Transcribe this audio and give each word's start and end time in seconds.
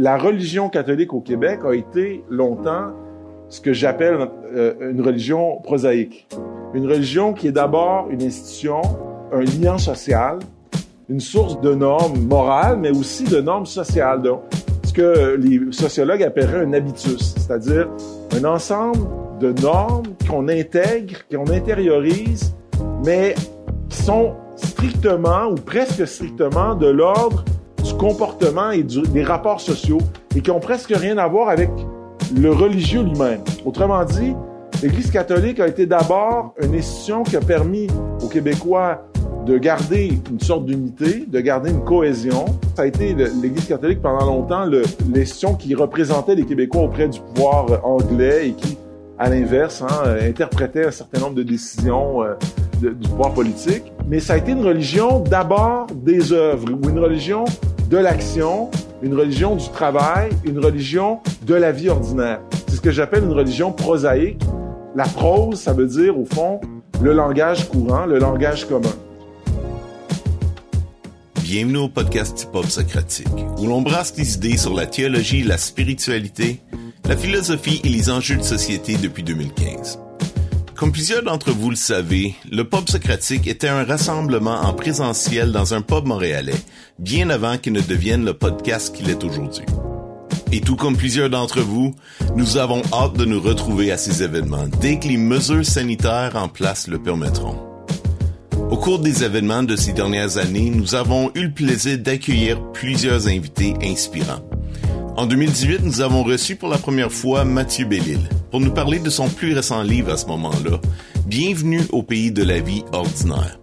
la 0.00 0.16
religion 0.16 0.70
catholique 0.70 1.12
au 1.12 1.20
Québec 1.20 1.60
a 1.62 1.74
été 1.74 2.24
longtemps 2.30 2.92
ce 3.50 3.60
que 3.60 3.74
j'appelle 3.74 4.30
euh, 4.54 4.92
une 4.92 5.02
religion 5.02 5.58
prosaïque. 5.62 6.26
Une 6.72 6.86
religion 6.86 7.34
qui 7.34 7.48
est 7.48 7.52
d'abord 7.52 8.08
une 8.10 8.22
institution, 8.22 8.80
un 9.30 9.40
lien 9.40 9.76
social, 9.76 10.38
une 11.10 11.20
source 11.20 11.60
de 11.60 11.74
normes 11.74 12.18
morales, 12.18 12.78
mais 12.78 12.90
aussi 12.90 13.24
de 13.24 13.42
normes 13.42 13.66
sociales. 13.66 14.22
Ce 14.84 14.92
que 14.94 15.36
les 15.36 15.70
sociologues 15.70 16.22
appelleraient 16.22 16.64
un 16.64 16.72
habitus, 16.72 17.34
c'est-à-dire 17.36 17.86
un 18.34 18.44
ensemble 18.44 19.06
de 19.38 19.52
normes 19.60 20.06
qu'on 20.26 20.48
intègre, 20.48 21.18
qu'on 21.30 21.50
intériorise, 21.50 22.54
mais 23.04 23.34
qui 23.90 23.98
sont 23.98 24.32
strictement 24.56 25.48
ou 25.50 25.56
presque 25.56 26.06
strictement 26.06 26.74
de 26.74 26.86
l'ordre 26.86 27.44
comportement 28.00 28.70
et 28.70 28.82
des 28.82 29.22
rapports 29.22 29.60
sociaux 29.60 29.98
et 30.34 30.40
qui 30.40 30.50
ont 30.50 30.58
presque 30.58 30.90
rien 30.96 31.18
à 31.18 31.28
voir 31.28 31.50
avec 31.50 31.68
le 32.34 32.50
religieux 32.50 33.02
lui-même. 33.02 33.42
Autrement 33.66 34.02
dit, 34.06 34.34
l'Église 34.82 35.10
catholique 35.10 35.60
a 35.60 35.68
été 35.68 35.84
d'abord 35.84 36.54
une 36.62 36.74
institution 36.74 37.24
qui 37.24 37.36
a 37.36 37.40
permis 37.40 37.88
aux 38.22 38.28
Québécois 38.28 39.04
de 39.44 39.58
garder 39.58 40.18
une 40.30 40.40
sorte 40.40 40.64
d'unité, 40.64 41.26
de 41.28 41.40
garder 41.40 41.72
une 41.72 41.84
cohésion. 41.84 42.46
Ça 42.74 42.82
a 42.82 42.86
été 42.86 43.14
l'Église 43.42 43.66
catholique 43.66 44.00
pendant 44.00 44.24
longtemps 44.24 44.64
l'institution 44.64 45.54
qui 45.54 45.74
représentait 45.74 46.36
les 46.36 46.46
Québécois 46.46 46.80
auprès 46.80 47.06
du 47.06 47.20
pouvoir 47.20 47.84
anglais 47.84 48.48
et 48.48 48.52
qui, 48.52 48.78
à 49.18 49.28
l'inverse, 49.28 49.82
hein, 49.82 50.16
interprétait 50.22 50.86
un 50.86 50.90
certain 50.90 51.20
nombre 51.20 51.34
de 51.34 51.42
décisions 51.42 52.22
euh, 52.22 52.34
du 52.80 53.08
pouvoir 53.10 53.34
politique. 53.34 53.92
Mais 54.08 54.20
ça 54.20 54.32
a 54.32 54.36
été 54.38 54.52
une 54.52 54.64
religion 54.64 55.20
d'abord 55.20 55.86
des 55.94 56.32
œuvres 56.32 56.66
ou 56.82 56.88
une 56.88 56.98
religion 56.98 57.44
de 57.90 57.96
l'action, 57.96 58.70
une 59.02 59.18
religion 59.18 59.56
du 59.56 59.68
travail, 59.68 60.30
une 60.44 60.64
religion 60.64 61.18
de 61.42 61.54
la 61.56 61.72
vie 61.72 61.88
ordinaire. 61.88 62.40
C'est 62.68 62.76
ce 62.76 62.80
que 62.80 62.92
j'appelle 62.92 63.24
une 63.24 63.32
religion 63.32 63.72
prosaïque. 63.72 64.40
La 64.94 65.02
prose, 65.02 65.58
ça 65.58 65.72
veut 65.72 65.88
dire, 65.88 66.16
au 66.16 66.24
fond, 66.24 66.60
le 67.02 67.12
langage 67.12 67.68
courant, 67.68 68.06
le 68.06 68.20
langage 68.20 68.68
commun. 68.68 68.94
Bienvenue 71.42 71.78
au 71.78 71.88
podcast 71.88 72.44
Hip 72.44 72.56
Hop 72.56 72.66
Socratique, 72.66 73.26
où 73.58 73.66
l'on 73.66 73.82
brasse 73.82 74.14
des 74.14 74.36
idées 74.36 74.56
sur 74.56 74.72
la 74.72 74.86
théologie, 74.86 75.42
la 75.42 75.58
spiritualité, 75.58 76.60
la 77.08 77.16
philosophie 77.16 77.80
et 77.82 77.88
les 77.88 78.08
enjeux 78.08 78.36
de 78.36 78.42
société 78.42 78.98
depuis 79.02 79.24
2015. 79.24 79.98
Comme 80.80 80.92
plusieurs 80.92 81.22
d'entre 81.22 81.50
vous 81.50 81.68
le 81.68 81.76
savez, 81.76 82.34
le 82.50 82.64
pub 82.64 82.88
socratique 82.88 83.46
était 83.46 83.68
un 83.68 83.84
rassemblement 83.84 84.62
en 84.62 84.72
présentiel 84.72 85.52
dans 85.52 85.74
un 85.74 85.82
pub 85.82 86.06
montréalais, 86.06 86.54
bien 86.98 87.28
avant 87.28 87.58
qu'il 87.58 87.74
ne 87.74 87.82
devienne 87.82 88.24
le 88.24 88.32
podcast 88.32 88.96
qu'il 88.96 89.10
est 89.10 89.22
aujourd'hui. 89.22 89.66
Et 90.52 90.62
tout 90.62 90.76
comme 90.76 90.96
plusieurs 90.96 91.28
d'entre 91.28 91.60
vous, 91.60 91.94
nous 92.34 92.56
avons 92.56 92.80
hâte 92.94 93.12
de 93.12 93.26
nous 93.26 93.42
retrouver 93.42 93.92
à 93.92 93.98
ces 93.98 94.22
événements 94.22 94.68
dès 94.80 94.98
que 94.98 95.08
les 95.08 95.18
mesures 95.18 95.66
sanitaires 95.66 96.36
en 96.36 96.48
place 96.48 96.88
le 96.88 96.98
permettront. 96.98 97.58
Au 98.70 98.78
cours 98.78 99.00
des 99.00 99.22
événements 99.22 99.62
de 99.62 99.76
ces 99.76 99.92
dernières 99.92 100.38
années, 100.38 100.70
nous 100.74 100.94
avons 100.94 101.30
eu 101.34 101.42
le 101.42 101.52
plaisir 101.52 101.98
d'accueillir 101.98 102.58
plusieurs 102.72 103.28
invités 103.28 103.74
inspirants. 103.82 104.49
En 105.16 105.26
2018, 105.26 105.82
nous 105.82 106.00
avons 106.00 106.22
reçu 106.22 106.56
pour 106.56 106.68
la 106.68 106.78
première 106.78 107.12
fois 107.12 107.44
Mathieu 107.44 107.84
Bellil 107.84 108.20
pour 108.50 108.60
nous 108.60 108.72
parler 108.72 108.98
de 108.98 109.10
son 109.10 109.28
plus 109.28 109.54
récent 109.54 109.82
livre 109.82 110.12
à 110.12 110.16
ce 110.16 110.26
moment-là, 110.26 110.80
Bienvenue 111.26 111.82
au 111.90 112.02
pays 112.02 112.32
de 112.32 112.42
la 112.42 112.58
vie 112.58 112.82
ordinaire. 112.92 113.60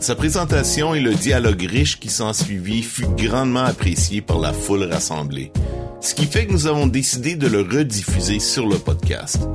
Sa 0.00 0.14
présentation 0.14 0.94
et 0.94 1.00
le 1.00 1.14
dialogue 1.14 1.66
riche 1.68 1.98
qui 1.98 2.10
s'en 2.10 2.32
suivit 2.32 2.82
fut 2.82 3.08
grandement 3.16 3.64
apprécié 3.64 4.20
par 4.20 4.38
la 4.38 4.52
foule 4.52 4.84
rassemblée, 4.84 5.50
ce 6.00 6.14
qui 6.14 6.26
fait 6.26 6.46
que 6.46 6.52
nous 6.52 6.68
avons 6.68 6.86
décidé 6.86 7.34
de 7.34 7.48
le 7.48 7.62
rediffuser 7.62 8.38
sur 8.38 8.68
le 8.68 8.76
podcast. 8.76 9.48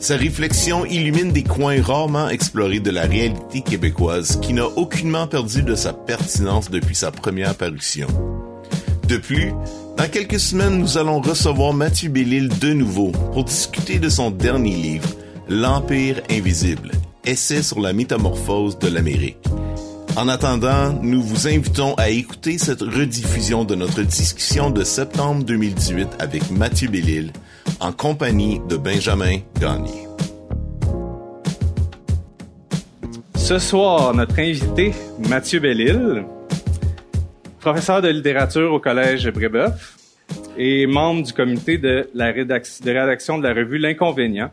Sa 0.00 0.16
réflexion 0.16 0.84
illumine 0.84 1.32
des 1.32 1.44
coins 1.44 1.80
rarement 1.80 2.28
explorés 2.28 2.80
de 2.80 2.90
la 2.90 3.06
réalité 3.06 3.62
québécoise 3.62 4.38
qui 4.42 4.52
n'a 4.52 4.66
aucunement 4.66 5.26
perdu 5.26 5.62
de 5.62 5.74
sa 5.74 5.94
pertinence 5.94 6.70
depuis 6.70 6.94
sa 6.94 7.10
première 7.10 7.54
parution. 7.54 8.08
De 9.08 9.16
plus, 9.16 9.52
dans 9.96 10.08
quelques 10.10 10.40
semaines, 10.40 10.78
nous 10.78 10.98
allons 10.98 11.20
recevoir 11.20 11.72
Mathieu 11.72 12.10
Bellil 12.10 12.48
de 12.58 12.72
nouveau 12.72 13.12
pour 13.32 13.44
discuter 13.44 13.98
de 13.98 14.08
son 14.08 14.30
dernier 14.30 14.74
livre, 14.74 15.08
L'Empire 15.48 16.22
invisible, 16.30 16.90
essai 17.24 17.62
sur 17.62 17.80
la 17.80 17.92
métamorphose 17.92 18.78
de 18.78 18.88
l'Amérique. 18.88 19.38
En 20.16 20.28
attendant, 20.28 20.92
nous 21.02 21.22
vous 21.22 21.46
invitons 21.46 21.94
à 21.94 22.08
écouter 22.08 22.58
cette 22.58 22.80
rediffusion 22.80 23.64
de 23.64 23.74
notre 23.74 24.02
discussion 24.02 24.70
de 24.70 24.82
septembre 24.82 25.44
2018 25.44 26.08
avec 26.18 26.50
Mathieu 26.50 26.88
Bellil 26.88 27.32
en 27.80 27.92
compagnie 27.92 28.60
de 28.68 28.76
Benjamin 28.76 29.38
Gagné. 29.60 30.08
Ce 33.36 33.58
soir, 33.58 34.12
notre 34.14 34.38
invité, 34.40 34.92
Mathieu 35.28 35.60
Bellil, 35.60 36.24
professeur 37.66 38.00
de 38.00 38.06
littérature 38.06 38.72
au 38.72 38.78
Collège 38.78 39.28
Brébeuf 39.28 39.96
et 40.56 40.86
membre 40.86 41.24
du 41.24 41.32
comité 41.32 41.78
de, 41.78 42.08
la 42.14 42.26
rédaction 42.30 43.38
de 43.38 43.42
la 43.42 43.52
revue 43.52 43.78
L'Inconvénient. 43.78 44.52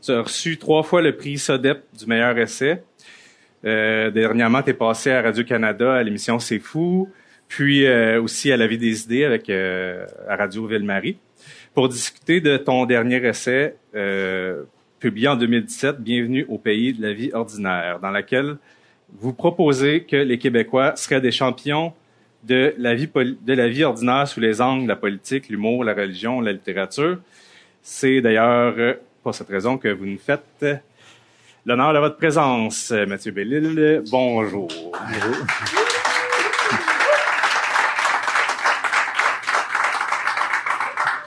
Tu 0.00 0.10
as 0.10 0.22
reçu 0.22 0.56
trois 0.56 0.82
fois 0.82 1.02
le 1.02 1.14
prix 1.14 1.36
SODEP 1.36 1.84
du 1.92 2.06
meilleur 2.06 2.38
essai. 2.38 2.82
Euh, 3.66 4.10
dernièrement, 4.10 4.62
tu 4.62 4.70
es 4.70 4.72
passé 4.72 5.10
à 5.10 5.20
Radio-Canada 5.20 5.96
à 5.96 6.02
l'émission 6.02 6.38
C'est 6.38 6.58
fou, 6.58 7.10
puis 7.46 7.84
euh, 7.84 8.22
aussi 8.22 8.50
à 8.50 8.56
La 8.56 8.66
vie 8.66 8.78
des 8.78 9.02
idées 9.02 9.24
avec 9.24 9.50
euh, 9.50 10.06
à 10.26 10.36
Radio 10.36 10.66
Ville-Marie 10.66 11.18
pour 11.74 11.90
discuter 11.90 12.40
de 12.40 12.56
ton 12.56 12.86
dernier 12.86 13.16
essai 13.16 13.74
publié 14.98 15.28
en 15.28 15.36
2017, 15.36 16.00
Bienvenue 16.00 16.46
au 16.48 16.56
pays 16.56 16.94
de 16.94 17.02
la 17.02 17.12
vie 17.12 17.30
ordinaire, 17.34 17.98
dans 18.00 18.10
laquelle 18.10 18.56
vous 19.12 19.34
proposez 19.34 20.04
que 20.04 20.16
les 20.16 20.38
Québécois 20.38 20.96
seraient 20.96 21.20
des 21.20 21.32
champions 21.32 21.92
de 22.46 22.74
la 22.78 22.94
vie, 22.94 23.08
de 23.08 23.52
la 23.52 23.68
vie 23.68 23.84
ordinaire 23.84 24.28
sous 24.28 24.40
les 24.40 24.60
angles 24.60 24.84
de 24.84 24.88
la 24.88 24.96
politique, 24.96 25.48
l'humour, 25.48 25.82
la 25.84 25.94
religion, 25.94 26.40
la 26.40 26.52
littérature. 26.52 27.18
C'est 27.82 28.20
d'ailleurs 28.20 28.74
euh, 28.78 28.94
pour 29.22 29.34
cette 29.34 29.48
raison 29.48 29.78
que 29.78 29.88
vous 29.88 30.06
nous 30.06 30.18
faites 30.18 30.42
euh, 30.62 30.76
l'honneur 31.64 31.92
de 31.92 31.98
votre 31.98 32.16
présence, 32.16 32.92
euh, 32.92 33.06
Mathieu 33.06 33.32
Bellil. 33.32 34.02
Bonjour. 34.10 34.68
Bonjour. 34.92 35.46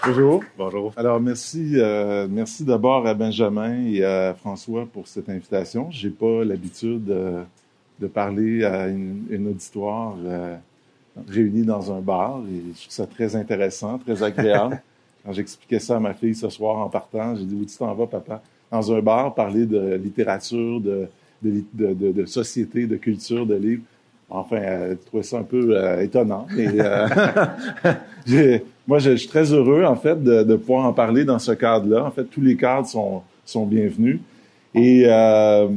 Bonjour. 0.05 0.43
Bonjour. 0.57 0.93
Alors 0.95 1.19
merci, 1.19 1.75
merci 2.29 2.63
d'abord 2.63 3.05
à 3.05 3.13
Benjamin 3.13 3.83
et 3.85 4.03
à 4.03 4.33
François 4.33 4.87
pour 4.91 5.07
cette 5.07 5.29
invitation. 5.29 5.91
J'ai 5.91 6.09
pas 6.09 6.43
l'habitude 6.43 7.05
de 7.05 8.07
parler 8.07 8.63
à 8.63 8.87
une, 8.87 9.47
auditoire 9.47 10.15
réunis 11.27 11.63
dans 11.63 11.91
un 11.91 11.99
bar 11.99 12.41
et 12.51 12.73
je 12.75 12.81
trouve 12.81 12.93
ça 12.93 13.05
très 13.05 13.35
intéressant, 13.35 13.97
très 13.97 14.21
agréable. 14.23 14.81
Quand 15.25 15.33
j'expliquais 15.33 15.79
ça 15.79 15.97
à 15.97 15.99
ma 15.99 16.13
fille 16.13 16.35
ce 16.35 16.49
soir 16.49 16.77
en 16.77 16.89
partant, 16.89 17.35
j'ai 17.35 17.43
dit 17.43 17.55
où 17.55 17.65
tu 17.65 17.75
t'en 17.77 17.93
vas, 17.93 18.07
papa? 18.07 18.41
Dans 18.71 18.91
un 18.93 19.01
bar, 19.01 19.33
parler 19.33 19.65
de 19.65 19.95
littérature, 19.95 20.79
de, 20.79 21.07
de, 21.41 21.63
de, 21.73 22.11
de 22.11 22.25
société, 22.25 22.87
de 22.87 22.95
culture, 22.95 23.45
de 23.45 23.55
livres. 23.55 23.83
Enfin, 24.29 24.57
elle 24.57 24.97
trouvait 24.97 25.23
ça 25.23 25.39
un 25.39 25.43
peu 25.43 25.75
euh, 25.75 26.01
étonnant. 26.01 26.45
Euh, 26.55 27.07
moi, 28.87 28.99
je, 28.99 29.15
suis 29.15 29.27
très 29.27 29.51
heureux, 29.51 29.83
en 29.83 29.95
fait, 29.95 30.23
de, 30.23 30.43
de, 30.43 30.55
pouvoir 30.55 30.85
en 30.85 30.93
parler 30.93 31.25
dans 31.25 31.39
ce 31.39 31.51
cadre-là. 31.51 32.05
En 32.05 32.11
fait, 32.11 32.25
tous 32.25 32.41
les 32.41 32.55
cadres 32.55 32.87
sont, 32.87 33.23
sont 33.43 33.65
bienvenus. 33.65 34.19
Et 34.75 35.05
euh, 35.07 35.67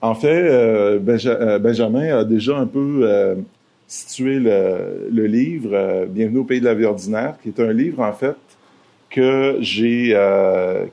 en 0.00 0.14
fait, 0.16 0.98
Benjamin 0.98 2.18
a 2.18 2.24
déjà 2.24 2.58
un 2.58 2.66
peu 2.66 3.36
situer 3.88 4.38
le, 4.38 5.08
le 5.10 5.26
livre 5.26 5.70
euh, 5.72 6.04
Bienvenue 6.04 6.40
au 6.40 6.44
pays 6.44 6.60
de 6.60 6.66
la 6.66 6.74
vie 6.74 6.84
ordinaire, 6.84 7.36
qui 7.42 7.48
est 7.48 7.58
un 7.58 7.72
livre 7.72 8.02
en 8.02 8.12
fait 8.12 8.36
que 9.08 9.56
j'ai 9.60 10.10
euh, 10.12 10.84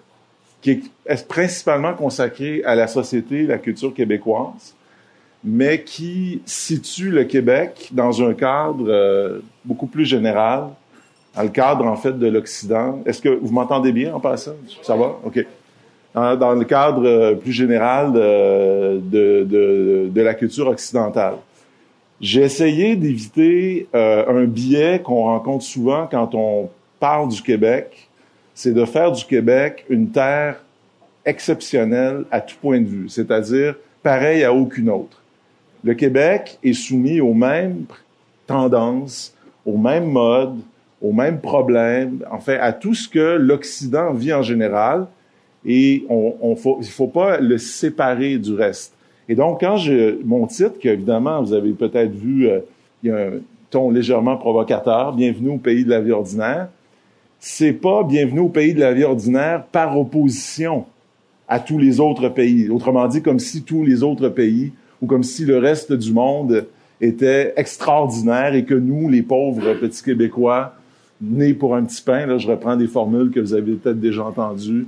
qui 0.62 0.72
est 1.06 1.28
principalement 1.28 1.94
consacré 1.94 2.64
à 2.64 2.74
la 2.74 2.88
société, 2.88 3.44
la 3.44 3.58
culture 3.58 3.94
québécoise, 3.94 4.74
mais 5.44 5.84
qui 5.84 6.42
situe 6.46 7.12
le 7.12 7.26
Québec 7.26 7.90
dans 7.92 8.24
un 8.24 8.34
cadre 8.34 8.86
euh, 8.88 9.40
beaucoup 9.66 9.88
plus 9.88 10.06
général, 10.06 10.70
dans 11.36 11.44
le 11.44 11.50
cadre 11.50 11.86
en 11.86 11.98
fait 11.98 12.18
de 12.18 12.28
l'Occident. 12.28 13.04
Est-ce 13.06 13.22
que 13.22 13.30
vous 13.30 13.52
m'entendez 13.52 13.92
bien 13.92 14.16
en 14.16 14.22
passant? 14.22 14.56
Ça 14.82 14.96
va? 14.96 15.20
Ok. 15.26 15.46
Dans, 16.16 16.54
le 16.54 16.64
cadre 16.64 17.34
plus 17.34 17.52
général 17.52 18.14
de, 18.14 19.02
de, 19.02 19.44
de, 19.44 20.10
de 20.10 20.22
la 20.22 20.34
culture 20.34 20.70
occidentale. 20.70 21.36
J'ai 22.22 22.44
essayé 22.44 22.96
d'éviter 22.96 23.88
euh, 23.94 24.44
un 24.44 24.46
biais 24.46 25.02
qu'on 25.04 25.24
rencontre 25.24 25.66
souvent 25.66 26.08
quand 26.10 26.34
on 26.34 26.70
parle 27.00 27.30
du 27.30 27.42
Québec, 27.42 28.10
c'est 28.54 28.74
de 28.74 28.86
faire 28.86 29.12
du 29.12 29.26
Québec 29.26 29.86
une 29.90 30.10
terre 30.12 30.64
exceptionnelle 31.26 32.24
à 32.32 32.40
tout 32.40 32.56
point 32.62 32.80
de 32.80 32.88
vue, 32.88 33.10
c'est-à-dire 33.10 33.76
pareil 34.02 34.44
à 34.44 34.54
aucune 34.54 34.90
autre. 34.90 35.22
Le 35.84 35.94
Québec 35.94 36.58
est 36.64 36.74
soumis 36.74 37.20
aux 37.20 37.34
mêmes 37.34 37.86
tendances, 38.48 39.36
aux 39.66 39.78
mêmes 39.78 40.10
modes, 40.10 40.60
aux 41.02 41.12
mêmes 41.12 41.42
problèmes, 41.42 42.24
en 42.32 42.40
fait, 42.40 42.58
à 42.58 42.72
tout 42.72 42.94
ce 42.94 43.10
que 43.10 43.36
l'Occident 43.36 44.14
vit 44.14 44.34
en 44.34 44.42
général, 44.42 45.08
et 45.66 46.06
on, 46.10 46.36
on 46.42 46.56
faut, 46.56 46.78
il 46.82 46.88
faut 46.88 47.08
pas 47.08 47.40
le 47.40 47.58
séparer 47.58 48.38
du 48.38 48.54
reste. 48.54 48.95
Et 49.28 49.36
donc, 49.36 49.60
quand 49.60 49.78
je, 49.78 50.22
mon 50.24 50.46
titre, 50.48 50.80
que 50.80 50.90
évidemment, 50.90 51.42
vous 51.42 51.54
avez 51.54 51.72
peut-être 51.72 52.14
vu, 52.14 52.48
euh, 52.48 52.60
il 53.04 53.10
y 53.10 53.12
a 53.12 53.18
un 53.18 53.32
ton 53.70 53.90
légèrement 53.90 54.38
provocateur, 54.38 55.14
Bienvenue 55.14 55.50
au 55.50 55.58
pays 55.58 55.84
de 55.84 55.90
la 55.90 56.00
vie 56.00 56.12
ordinaire, 56.12 56.70
c'est 57.40 57.74
pas 57.74 58.04
Bienvenue 58.04 58.40
au 58.40 58.50
pays 58.50 58.74
de 58.74 58.80
la 58.80 58.94
vie 58.94 59.04
ordinaire 59.04 59.66
par 59.72 59.98
opposition 59.98 60.86
à 61.48 61.60
tous 61.60 61.78
les 61.78 62.00
autres 62.00 62.30
pays. 62.30 62.70
Autrement 62.70 63.08
dit, 63.08 63.22
comme 63.22 63.40
si 63.40 63.64
tous 63.64 63.84
les 63.84 64.04
autres 64.04 64.30
pays 64.30 64.72
ou 65.02 65.08
comme 65.08 65.24
si 65.24 65.46
le 65.46 65.58
reste 65.58 65.92
du 65.92 66.14
monde 66.14 66.68
était 67.02 67.54
extraordinaire 67.58 68.56
et 68.56 68.64
que 68.64 68.74
nous, 68.74 69.10
les 69.10 69.22
pauvres 69.22 69.74
petits 69.74 70.04
Québécois, 70.04 70.76
nés 71.22 71.54
pour 71.54 71.76
un 71.76 71.84
petit 71.84 72.02
pain, 72.02 72.26
là, 72.26 72.38
je 72.38 72.48
reprends 72.48 72.78
des 72.78 72.88
formules 72.88 73.32
que 73.32 73.40
vous 73.40 73.54
avez 73.54 73.74
peut-être 73.74 74.00
déjà 74.00 74.24
entendues, 74.24 74.88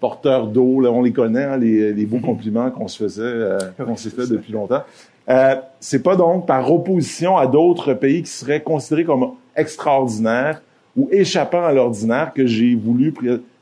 porteurs 0.00 0.46
d'eau, 0.46 0.80
là, 0.80 0.90
on 0.90 1.02
les 1.02 1.12
connaît, 1.12 1.44
hein, 1.44 1.56
les, 1.56 1.92
les, 1.92 2.06
beaux 2.06 2.18
compliments 2.18 2.70
qu'on 2.70 2.88
se 2.88 2.98
faisait, 2.98 3.22
euh, 3.22 3.58
qu'on 3.84 3.96
s'est 3.96 4.10
fait 4.10 4.26
depuis 4.26 4.52
longtemps. 4.52 4.82
Euh, 5.28 5.56
c'est 5.80 6.02
pas 6.02 6.16
donc 6.16 6.46
par 6.46 6.70
opposition 6.72 7.36
à 7.36 7.46
d'autres 7.46 7.94
pays 7.94 8.22
qui 8.22 8.30
seraient 8.30 8.62
considérés 8.62 9.04
comme 9.04 9.32
extraordinaires 9.56 10.62
ou 10.96 11.08
échappant 11.10 11.64
à 11.64 11.72
l'ordinaire 11.72 12.32
que 12.32 12.46
j'ai 12.46 12.74
voulu 12.74 13.12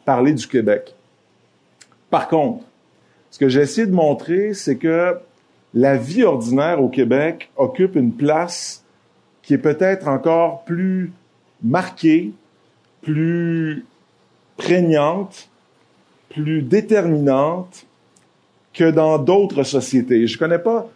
parler 0.04 0.32
du 0.34 0.46
Québec. 0.46 0.94
Par 2.10 2.28
contre, 2.28 2.64
ce 3.30 3.38
que 3.38 3.48
j'ai 3.48 3.60
essayé 3.60 3.86
de 3.86 3.94
montrer, 3.94 4.54
c'est 4.54 4.76
que 4.76 5.16
la 5.72 5.96
vie 5.96 6.22
ordinaire 6.22 6.82
au 6.82 6.88
Québec 6.88 7.50
occupe 7.56 7.96
une 7.96 8.12
place 8.12 8.84
qui 9.42 9.54
est 9.54 9.58
peut-être 9.58 10.06
encore 10.06 10.64
plus 10.64 11.12
marquée, 11.62 12.32
plus 13.02 13.84
prégnante, 14.56 15.48
plus 16.34 16.62
déterminante 16.62 17.86
que 18.72 18.90
dans 18.90 19.18
d'autres 19.18 19.62
sociétés. 19.62 20.26
Je 20.26 20.36
connais 20.36 20.58
pas 20.58 20.88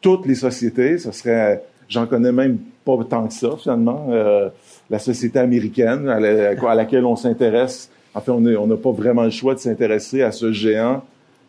toutes 0.00 0.26
les 0.26 0.34
sociétés, 0.34 0.98
ce 0.98 1.12
serait, 1.12 1.62
j'en 1.88 2.06
connais 2.06 2.32
même 2.32 2.58
pas 2.84 2.98
tant 3.08 3.28
que 3.28 3.34
ça 3.34 3.50
finalement. 3.58 4.08
Euh, 4.10 4.48
la 4.90 4.98
société 4.98 5.38
américaine 5.38 6.08
à, 6.08 6.74
laquelle 6.74 7.04
on 7.04 7.16
s'intéresse. 7.16 7.90
En 8.14 8.20
fait, 8.20 8.30
on 8.30 8.40
n'a 8.40 8.76
pas 8.76 8.90
vraiment 8.90 9.22
le 9.22 9.30
choix 9.30 9.54
de 9.54 9.60
s'intéresser 9.60 10.22
à 10.22 10.32
ce 10.32 10.52
géant 10.52 11.04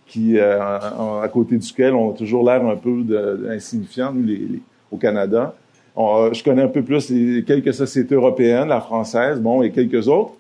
qui, 0.06 0.38
euh, 0.38 0.60
à 0.62 1.28
côté 1.32 1.58
duquel 1.58 1.94
on 1.94 2.12
a 2.12 2.14
toujours 2.14 2.46
l'air 2.46 2.66
un 2.66 2.76
peu 2.76 3.04
insignifiant, 3.50 4.14
nous, 4.14 4.24
les, 4.24 4.62
au 4.92 4.98
Canada. 4.98 5.56
je 5.98 6.44
connais 6.44 6.62
un 6.62 6.68
peu 6.68 6.84
plus 6.84 7.08
quelques 7.46 7.74
sociétés 7.74 8.16
européennes, 8.16 8.68
la 8.68 8.82
française, 8.82 9.40
bon, 9.40 9.62
et 9.64 9.72
quelques 9.72 10.08
autres. 10.08 10.34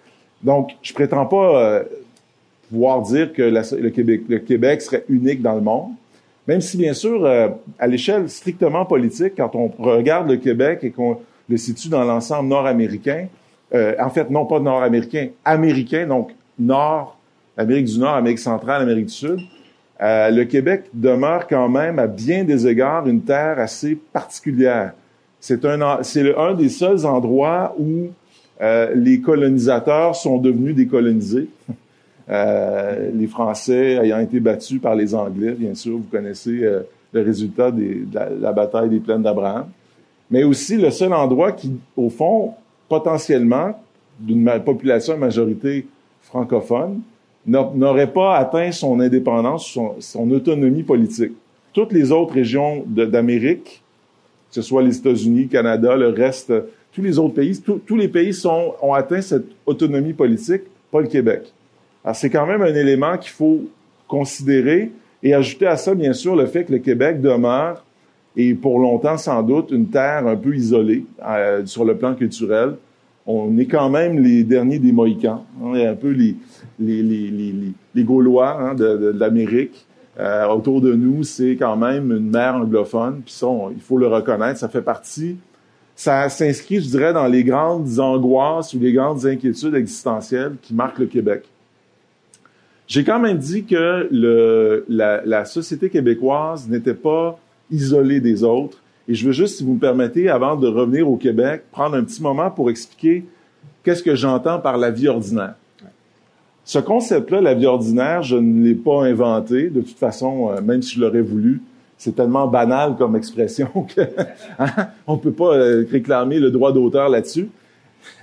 Donc, 0.43 0.71
je 0.81 0.93
prétends 0.93 1.25
pas 1.25 1.61
euh, 1.61 1.83
pouvoir 2.73 3.03
dire 3.03 3.31
que 3.33 3.43
le, 3.43 4.39
Québec, 4.39 4.81
serait 4.81 5.05
unique 5.07 5.41
dans 5.41 5.53
le 5.53 5.61
monde, 5.61 5.91
même 6.47 6.59
si, 6.59 6.75
bien 6.75 6.93
sûr, 6.93 7.23
euh, 7.23 7.49
à 7.77 7.87
l'échelle 7.87 8.27
strictement 8.29 8.83
politique, 8.83 9.33
quand 9.37 9.55
on 9.55 9.67
regarde 9.67 10.27
le 10.27 10.37
Québec 10.37 10.79
et 10.81 10.89
qu'on 10.89 11.19
le 11.47 11.57
situe 11.57 11.89
dans 11.89 12.03
l'ensemble 12.03 12.49
nord-américain. 12.49 13.27
Euh, 13.73 13.93
en 13.99 14.09
fait, 14.09 14.29
non 14.29 14.45
pas 14.45 14.59
nord-américain, 14.59 15.29
américain, 15.45 16.07
donc 16.07 16.31
Nord, 16.59 17.17
Amérique 17.57 17.85
du 17.85 17.99
Nord, 17.99 18.15
Amérique 18.15 18.39
centrale, 18.39 18.81
Amérique 18.81 19.05
du 19.05 19.13
Sud. 19.13 19.39
Euh, 20.01 20.31
le 20.31 20.45
Québec 20.45 20.85
demeure 20.93 21.47
quand 21.47 21.69
même, 21.69 21.99
à 21.99 22.07
bien 22.07 22.43
des 22.43 22.67
égards, 22.67 23.07
une 23.07 23.21
terre 23.21 23.59
assez 23.59 23.95
particulière. 23.95 24.93
C'est 25.39 25.63
un, 25.65 26.01
c'est 26.03 26.35
un 26.35 26.53
des 26.53 26.69
seuls 26.69 27.05
endroits 27.05 27.75
où 27.77 28.07
euh, 28.61 28.91
les 28.95 29.21
colonisateurs 29.21 30.15
sont 30.15 30.37
devenus 30.37 30.75
décolonisés. 30.75 31.49
Euh, 32.29 33.11
les 33.13 33.27
Français 33.27 33.99
ayant 34.01 34.19
été 34.19 34.39
battus 34.39 34.79
par 34.79 34.95
les 34.95 35.13
Anglais, 35.13 35.51
bien 35.51 35.75
sûr, 35.75 35.97
vous 35.97 36.07
connaissez 36.09 36.63
euh, 36.63 36.81
le 37.11 37.21
résultat 37.21 37.69
de, 37.69 38.05
la, 38.13 38.53
bataille 38.53 38.89
des 38.89 38.99
plaines 38.99 39.23
d'Abraham 39.23 39.65
mais 40.33 40.43
aussi 40.43 40.77
le 40.77 40.89
seul 40.89 41.13
endroit 41.13 41.51
qui, 41.51 41.73
au 41.95 42.09
fond, 42.09 42.53
potentiellement, 42.89 43.79
d'une 44.19 44.49
population 44.65 45.13
à 45.13 45.17
majorité 45.17 45.85
francophone, 46.21 47.01
n'aurait 47.45 48.11
pas 48.11 48.37
atteint 48.37 48.71
son 48.71 48.99
indépendance, 48.99 49.77
son, 49.99 50.31
autonomie 50.31 50.81
politique. 50.81 51.33
Toutes 51.71 51.91
les 51.91 52.11
autres 52.11 52.33
régions 52.33 52.83
d'Amérique, 52.87 53.83
que 54.49 54.55
ce 54.55 54.61
soit 54.63 54.81
les 54.81 54.97
États-Unis, 54.97 55.49
Canada, 55.49 55.95
le 55.95 56.09
reste, 56.09 56.51
tous 56.93 57.01
les 57.01 57.19
autres 57.19 57.35
pays, 57.35 57.61
tous 57.61 57.95
les 57.95 58.07
pays 58.07 58.35
ont 58.47 58.93
atteint 58.93 59.21
cette 59.21 59.47
autonomie 59.67 60.13
politique, 60.13 60.63
pas 60.91 61.01
le 61.01 61.07
Québec. 61.07 61.53
Alors 62.03 62.15
c'est 62.15 62.29
quand 62.29 62.45
même 62.45 62.61
un 62.61 62.73
élément 62.73 63.17
qu'il 63.17 63.31
faut 63.31 63.61
considérer 64.07 64.91
et 65.23 65.33
ajouter 65.33 65.67
à 65.67 65.77
ça, 65.77 65.95
bien 65.95 66.13
sûr, 66.13 66.35
le 66.35 66.45
fait 66.45 66.65
que 66.65 66.73
le 66.73 66.79
Québec 66.79 67.21
demeure 67.21 67.83
et 68.35 68.53
pour 68.53 68.79
longtemps 68.79 69.17
sans 69.17 69.43
doute 69.43 69.71
une 69.71 69.87
terre 69.87 70.27
un 70.27 70.35
peu 70.35 70.55
isolée 70.55 71.05
euh, 71.25 71.65
sur 71.65 71.85
le 71.85 71.97
plan 71.97 72.15
culturel. 72.15 72.75
On 73.25 73.57
est 73.57 73.67
quand 73.67 73.89
même 73.89 74.19
les 74.19 74.43
derniers 74.43 74.79
des 74.79 74.91
Mohicans, 74.91 75.45
on 75.61 75.75
est 75.75 75.87
un 75.87 75.95
peu 75.95 76.09
les, 76.09 76.35
les, 76.77 77.01
les, 77.01 77.29
les, 77.31 77.53
les 77.95 78.03
Gaulois 78.03 78.59
hein, 78.59 78.73
de, 78.73 78.97
de, 78.97 79.17
l'Amérique. 79.17 79.85
Euh, 80.19 80.45
autour 80.47 80.81
de 80.81 80.93
nous, 80.93 81.23
c'est 81.23 81.55
quand 81.55 81.77
même 81.77 82.11
une 82.11 82.29
mer 82.29 82.55
anglophone, 82.55 83.21
puis 83.23 83.33
ça, 83.33 83.47
il 83.73 83.81
faut 83.81 83.97
le 83.97 84.07
reconnaître, 84.07 84.59
ça 84.59 84.67
fait 84.67 84.81
partie, 84.81 85.37
ça 85.95 86.27
s'inscrit, 86.27 86.81
je 86.81 86.89
dirais, 86.89 87.13
dans 87.13 87.27
les 87.27 87.43
grandes 87.43 87.97
angoisses 87.97 88.73
ou 88.73 88.79
les 88.79 88.91
grandes 88.91 89.25
inquiétudes 89.25 89.73
existentielles 89.73 90.55
qui 90.61 90.73
marquent 90.73 90.99
le 90.99 91.05
Québec. 91.05 91.45
J'ai 92.87 93.03
quand 93.03 93.19
même 93.19 93.37
dit 93.37 93.63
que 93.63 94.07
le, 94.11 94.85
la, 94.89 95.21
la 95.25 95.45
société 95.45 95.89
québécoise 95.89 96.67
n'était 96.67 96.93
pas 96.93 97.39
isolé 97.71 98.19
des 98.19 98.43
autres. 98.43 98.77
Et 99.07 99.15
je 99.15 99.25
veux 99.25 99.31
juste, 99.31 99.57
si 99.57 99.63
vous 99.63 99.73
me 99.73 99.79
permettez, 99.79 100.29
avant 100.29 100.55
de 100.55 100.67
revenir 100.67 101.09
au 101.09 101.17
Québec, 101.17 101.63
prendre 101.71 101.95
un 101.95 102.03
petit 102.03 102.21
moment 102.21 102.51
pour 102.51 102.69
expliquer 102.69 103.25
qu'est-ce 103.83 104.03
que 104.03 104.15
j'entends 104.15 104.59
par 104.59 104.77
la 104.77 104.91
vie 104.91 105.07
ordinaire. 105.07 105.55
Ce 106.65 106.79
concept-là, 106.79 107.41
la 107.41 107.53
vie 107.53 107.65
ordinaire, 107.65 108.23
je 108.23 108.37
ne 108.37 108.63
l'ai 108.63 108.75
pas 108.75 109.03
inventé. 109.03 109.69
De 109.69 109.81
toute 109.81 109.97
façon, 109.97 110.51
euh, 110.51 110.61
même 110.61 110.81
si 110.81 110.95
je 110.95 111.01
l'aurais 111.01 111.21
voulu, 111.21 111.61
c'est 111.97 112.15
tellement 112.15 112.47
banal 112.47 112.95
comme 112.97 113.15
expression 113.15 113.67
que 113.95 114.01
hein, 114.59 114.87
on 115.05 115.17
peut 115.17 115.31
pas 115.31 115.55
euh, 115.55 115.85
réclamer 115.91 116.39
le 116.39 116.51
droit 116.51 116.71
d'auteur 116.71 117.09
là-dessus. 117.09 117.49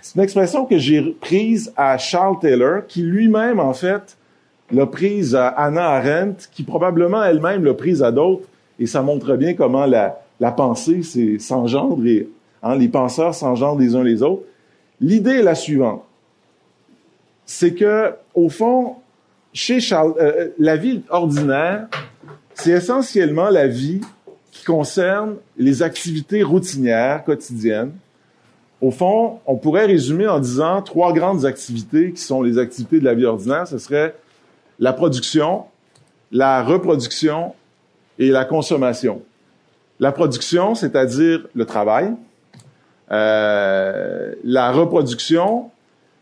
C'est 0.01 0.17
une 0.17 0.23
expression 0.23 0.65
que 0.65 0.79
j'ai 0.79 1.03
prise 1.21 1.73
à 1.77 1.99
Charles 1.99 2.39
Taylor, 2.41 2.87
qui 2.87 3.03
lui-même, 3.03 3.61
en 3.61 3.75
fait, 3.75 4.17
l'a 4.73 4.87
prise 4.87 5.35
à 5.35 5.49
Anna 5.49 5.91
Arendt, 5.91 6.49
qui 6.53 6.63
probablement 6.63 7.23
elle-même 7.23 7.65
l'a 7.65 7.75
prise 7.75 8.03
à 8.03 8.13
d'autres 8.13 8.47
et 8.79 8.87
ça 8.87 9.03
montre 9.03 9.37
bien 9.37 9.55
comment 9.55 9.87
la, 9.87 10.23
la 10.41 10.51
pensée 10.51 11.03
s'engendre 11.39 12.07
et 12.07 12.29
hein, 12.63 12.75
les 12.77 12.89
penseurs 12.89 13.35
s'engendrent 13.35 13.79
les 13.79 13.95
uns 13.95 14.03
les 14.03 14.23
autres. 14.23 14.43
L'idée 15.01 15.37
est 15.37 15.43
la 15.43 15.55
suivante. 15.55 16.05
C'est 17.45 17.75
que, 17.75 18.15
au 18.35 18.49
fond, 18.49 18.97
chez 19.53 19.81
Charles, 19.81 20.15
euh, 20.19 20.33
euh, 20.37 20.49
la 20.59 20.77
vie 20.77 21.03
ordinaire, 21.11 21.89
c'est 22.55 22.71
essentiellement 22.71 23.51
la 23.51 23.67
vie 23.67 24.01
qui 24.53 24.65
concerne 24.65 25.37
les 25.57 25.83
activités 25.83 26.43
routinières, 26.43 27.25
quotidiennes. 27.25 27.93
Au 28.81 28.91
fond, 28.91 29.41
on 29.47 29.57
pourrait 29.57 29.87
résumer 29.87 30.27
en 30.27 30.39
disant 30.39 30.81
trois 30.83 31.13
grandes 31.13 31.45
activités 31.45 32.13
qui 32.13 32.23
sont 32.23 32.41
les 32.41 32.59
activités 32.59 32.99
de 32.99 33.05
la 33.05 33.15
vie 33.15 33.27
ordinaire. 33.27 33.67
Ce 33.67 33.79
serait 33.79 34.15
la 34.81 34.95
production, 34.95 35.65
la 36.33 36.65
reproduction 36.65 37.55
et 38.19 38.31
la 38.31 38.45
consommation. 38.45 39.23
La 40.01 40.11
production, 40.11 40.75
c'est-à-dire 40.75 41.47
le 41.55 41.67
travail. 41.67 42.15
Euh, 43.13 44.35
la 44.43 44.73
reproduction, 44.73 45.71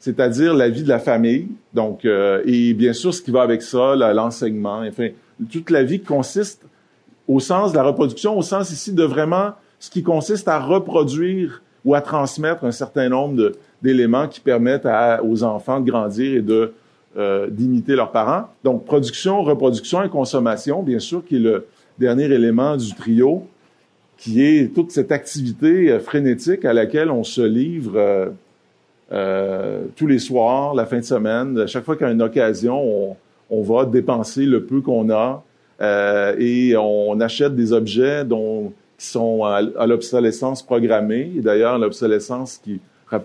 c'est-à-dire 0.01 0.55
la 0.55 0.69
vie 0.69 0.83
de 0.83 0.89
la 0.89 0.99
famille. 0.99 1.49
Donc, 1.73 2.05
euh, 2.05 2.43
et 2.45 2.75
bien 2.75 2.93
sûr, 2.93 3.15
ce 3.15 3.23
qui 3.23 3.31
va 3.31 3.43
avec 3.43 3.63
ça, 3.63 3.95
l'enseignement, 3.95 4.83
enfin, 4.89 5.09
toute 5.53 5.71
la 5.71 5.85
vie 5.85 6.01
consiste 6.01 6.63
au 7.29 7.41
sens 7.41 7.73
de 7.73 7.77
la 7.77 7.85
reproduction, 7.85 8.37
au 8.37 8.43
sens 8.43 8.73
ici 8.73 8.93
de 8.93 9.05
vraiment 9.05 9.53
ce 9.79 9.91
qui 9.91 10.03
consiste 10.03 10.49
à 10.49 10.59
reproduire 10.59 11.63
ou 11.85 11.95
à 11.95 12.01
transmettre 12.01 12.65
un 12.65 12.73
certain 12.73 13.09
nombre 13.09 13.53
d'éléments 13.83 14.27
qui 14.27 14.41
permettent 14.41 14.89
aux 15.23 15.45
enfants 15.45 15.79
de 15.79 15.89
grandir 15.89 16.39
et 16.39 16.43
de 16.43 16.73
euh, 17.17 17.49
d'imiter 17.49 17.97
leurs 17.97 18.13
parents. 18.13 18.49
Donc, 18.65 18.85
production, 18.85 19.43
reproduction 19.43 20.03
et 20.03 20.09
consommation, 20.09 20.83
bien 20.83 20.99
sûr, 20.99 21.25
qui 21.25 21.37
est 21.37 21.41
le, 21.41 21.67
dernier 21.99 22.25
élément 22.25 22.77
du 22.77 22.95
trio, 22.95 23.47
qui 24.17 24.45
est 24.45 24.73
toute 24.75 24.93
cette 24.93 25.11
activité 25.11 25.91
euh, 25.91 26.01
frénétique 26.01 26.65
à 26.65 26.73
laquelle 26.73 27.11
on 27.11 27.25
se 27.25 27.41
livre 27.41 28.33
euh, 29.11 29.85
tous 29.97 30.07
les 30.07 30.19
soirs, 30.19 30.75
la 30.75 30.87
fin 30.87 30.99
de 30.99 31.05
semaine. 31.05 31.67
Chaque 31.67 31.85
fois 31.85 31.97
qu'il 31.97 32.07
y 32.07 32.11
a 32.11 32.13
une 32.13 32.23
occasion, 32.23 33.17
on, 33.51 33.63
va 33.63 33.85
dépenser 33.85 34.45
le 34.45 34.65
peu 34.65 34.81
qu'on 34.81 35.11
a 35.11 35.43
et 36.39 36.77
on 36.77 37.19
achète 37.21 37.57
des 37.57 37.73
objets 37.73 38.25
dont, 38.25 38.73
qui 38.99 39.07
sont 39.07 39.45
à, 39.45 39.87
l'obsolescence 39.87 40.63
programmée. 40.63 41.33
D'ailleurs, 41.37 41.79
l'obsolescence 41.79 42.59
qui 42.63 42.81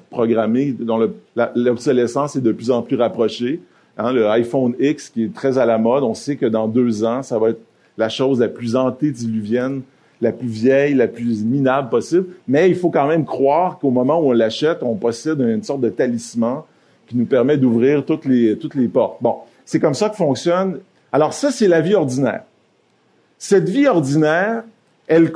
programmés, 0.09 0.71
dont 0.71 1.09
l'obsolescence 1.55 2.35
est 2.35 2.41
de 2.41 2.51
plus 2.51 2.71
en 2.71 2.81
plus 2.81 2.95
rapprochée. 2.95 3.59
Hein, 3.97 4.11
le 4.11 4.27
iPhone 4.29 4.73
X 4.79 5.09
qui 5.09 5.25
est 5.25 5.33
très 5.33 5.57
à 5.57 5.65
la 5.65 5.77
mode, 5.77 6.03
on 6.03 6.15
sait 6.15 6.35
que 6.35 6.47
dans 6.47 6.67
deux 6.67 7.03
ans, 7.03 7.21
ça 7.21 7.37
va 7.37 7.49
être 7.49 7.61
la 7.97 8.09
chose 8.09 8.39
la 8.39 8.47
plus 8.47 8.75
antédiluvienne, 8.75 9.81
la 10.19 10.31
plus 10.31 10.47
vieille, 10.47 10.95
la 10.95 11.07
plus 11.07 11.43
minable 11.43 11.89
possible. 11.89 12.25
Mais 12.47 12.69
il 12.69 12.75
faut 12.75 12.89
quand 12.89 13.07
même 13.07 13.25
croire 13.25 13.77
qu'au 13.77 13.91
moment 13.91 14.19
où 14.19 14.29
on 14.29 14.31
l'achète, 14.31 14.81
on 14.81 14.95
possède 14.95 15.39
une 15.39 15.61
sorte 15.61 15.81
de 15.81 15.89
talisman 15.89 16.61
qui 17.07 17.17
nous 17.17 17.25
permet 17.25 17.57
d'ouvrir 17.57 18.03
toutes 18.03 18.25
les, 18.25 18.57
toutes 18.57 18.75
les 18.75 18.87
portes. 18.87 19.17
Bon, 19.21 19.37
c'est 19.65 19.79
comme 19.79 19.93
ça 19.93 20.09
que 20.09 20.15
fonctionne. 20.15 20.79
Alors 21.11 21.33
ça, 21.33 21.51
c'est 21.51 21.67
la 21.67 21.81
vie 21.81 21.93
ordinaire. 21.93 22.43
Cette 23.37 23.69
vie 23.69 23.87
ordinaire, 23.87 24.63
elle, 25.07 25.31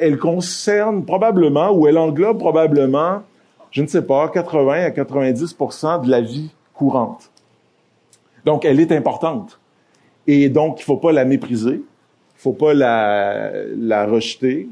elle 0.00 0.18
concerne 0.18 1.04
probablement, 1.04 1.72
ou 1.72 1.88
elle 1.88 1.98
englobe 1.98 2.38
probablement, 2.38 3.22
je 3.70 3.82
ne 3.82 3.86
sais 3.86 4.02
pas, 4.02 4.28
80 4.28 4.84
à 4.84 4.90
90% 4.90 6.04
de 6.04 6.10
la 6.10 6.20
vie 6.20 6.50
courante. 6.74 7.30
Donc, 8.44 8.64
elle 8.64 8.80
est 8.80 8.92
importante. 8.92 9.60
Et 10.26 10.48
donc, 10.48 10.78
il 10.78 10.82
ne 10.82 10.84
faut 10.84 10.96
pas 10.96 11.12
la 11.12 11.24
mépriser, 11.24 11.74
il 11.74 11.76
ne 11.76 11.82
faut 12.36 12.52
pas 12.52 12.74
la, 12.74 13.50
la 13.76 14.06
rejeter, 14.06 14.68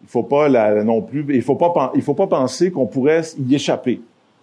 il 0.00 0.04
ne 0.04 0.08
faut 0.08 0.22
pas 0.22 0.48
la 0.48 0.84
non 0.84 1.02
plus, 1.02 1.24
il 1.28 1.42
faut 1.42 1.56
pas, 1.56 1.92
il 1.94 2.02
faut 2.02 2.14
pas 2.14 2.26
penser 2.26 2.70
qu'on 2.70 2.86
pourrait 2.86 3.22
y 3.38 3.54
échapper. 3.54 4.00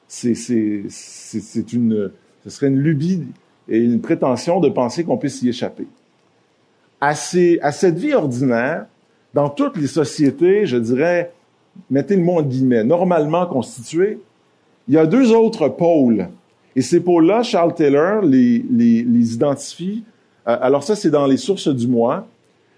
C'est, 0.08 0.36
c'est, 0.36 0.84
c'est 0.90 1.74
une, 1.74 2.12
ce 2.44 2.50
serait 2.50 2.68
une 2.68 2.80
lubie 2.80 3.24
et 3.68 3.80
une 3.80 4.02
prétention 4.02 4.60
de 4.60 4.70
penser 4.70 5.04
qu'on 5.04 5.18
puisse 5.18 5.42
y 5.42 5.50
échapper. 5.50 5.88
À, 7.00 7.16
ces, 7.16 7.60
à 7.62 7.72
cette 7.72 7.98
vie 7.98 8.14
ordinaire, 8.14 8.86
dans 9.34 9.50
toutes 9.50 9.78
les 9.78 9.88
sociétés, 9.88 10.66
je 10.66 10.78
dirais, 10.78 11.32
mettez 11.90 12.16
le 12.16 12.22
mot 12.22 12.40
en 12.40 12.44
guillemets, 12.44 12.84
normalement 12.84 13.46
constituées, 13.46 14.20
il 14.88 14.94
y 14.94 14.98
a 14.98 15.06
deux 15.06 15.32
autres 15.32 15.70
pôles 15.70 16.28
et 16.76 16.82
ces 16.82 17.00
pôles-là, 17.00 17.44
Charles 17.44 17.76
Taylor 17.76 18.22
les, 18.22 18.66
les, 18.70 19.04
les 19.04 19.34
identifie. 19.34 20.04
Euh, 20.48 20.58
alors 20.62 20.84
ça, 20.84 20.96
c'est 20.96 21.12
dans 21.12 21.28
les 21.28 21.38
sources 21.38 21.68
du 21.68 21.88
mois. 21.88 22.28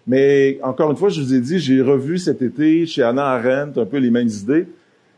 Mais 0.08 0.60
encore 0.62 0.92
une 0.92 0.98
fois, 0.98 1.10
je 1.10 1.22
vous 1.22 1.34
ai 1.34 1.40
dit, 1.40 1.58
j'ai 1.58 1.82
revu 1.82 2.20
cet 2.20 2.42
été 2.42 2.86
chez 2.86 3.02
Anna 3.02 3.25
Arendt 3.25 3.80
un 3.80 3.86
peu 3.86 3.98
les 3.98 4.12
mêmes 4.12 4.28
idées. 4.28 4.68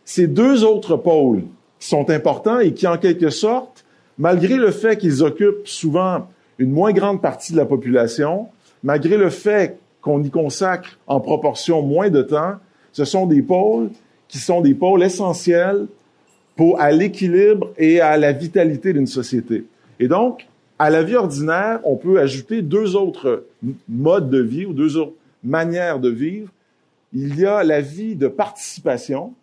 Ces 0.06 0.28
deux 0.28 0.64
autres 0.64 0.96
pôles 0.96 1.44
sont 1.80 2.10
importants 2.10 2.60
et 2.60 2.74
qui, 2.74 2.88
en 2.88 2.98
quelque 2.98 3.30
sorte, 3.30 3.84
malgré 4.18 4.56
le 4.56 4.72
fait 4.72 4.98
qu'ils 4.98 5.24
occupent 5.24 5.68
souvent 5.68 6.28
une 6.58 6.72
moins 6.72 6.94
grande 6.94 7.22
partie 7.22 7.52
de 7.52 7.58
la 7.58 7.66
population, 7.66 8.48
malgré 8.82 9.18
le 9.18 9.30
fait 9.30 9.78
qu'on 10.02 10.24
y 10.24 10.30
consacre 10.30 10.98
en 11.08 11.20
proportion 11.20 11.82
moins 11.82 12.10
de 12.10 12.22
temps, 12.22 12.54
ce 12.94 13.04
sont 13.04 13.26
des 13.26 13.42
pôles 13.42 13.90
qui 14.30 14.38
sont 14.38 14.62
des 14.62 14.74
pôles 14.74 15.04
essentiels 15.04 15.88
pour, 16.58 16.82
à 16.82 16.92
l'équilibre 16.92 17.72
et 17.78 18.02
à 18.02 18.18
la 18.18 18.34
vitalité 18.34 18.92
d'une 18.92 19.08
société. 19.08 19.66
Et 20.00 20.08
donc, 20.08 20.48
à 20.80 20.90
la 20.90 21.04
vie 21.04 21.16
ordinaire, 21.16 21.80
on 21.86 21.96
peut 21.96 22.20
ajouter 22.20 22.62
deux 22.62 22.96
autres 22.96 23.46
modes 23.88 24.30
de 24.30 24.42
vie 24.42 24.66
ou 24.66 24.74
deux 24.74 24.98
autres 24.98 25.14
manières 25.44 26.00
de 26.00 26.10
vivre. 26.10 26.50
Il 27.14 27.40
y 27.40 27.46
a 27.46 27.64
la 27.64 27.80
vie 27.80 28.16
de 28.16 28.28
participation 28.28 29.34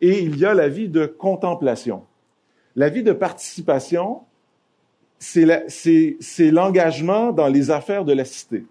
et 0.00 0.22
il 0.22 0.36
y 0.38 0.44
a 0.44 0.54
la 0.54 0.68
vie 0.68 0.88
de 0.88 1.06
contemplation. 1.06 2.02
La 2.74 2.88
vie 2.88 3.02
de 3.02 3.12
participation, 3.12 4.20
c'est 5.18 6.50
l'engagement 6.50 7.32
dans 7.32 7.48
les 7.48 7.70
affaires 7.70 8.04
de 8.04 8.12
la 8.12 8.24
cité, 8.24 8.64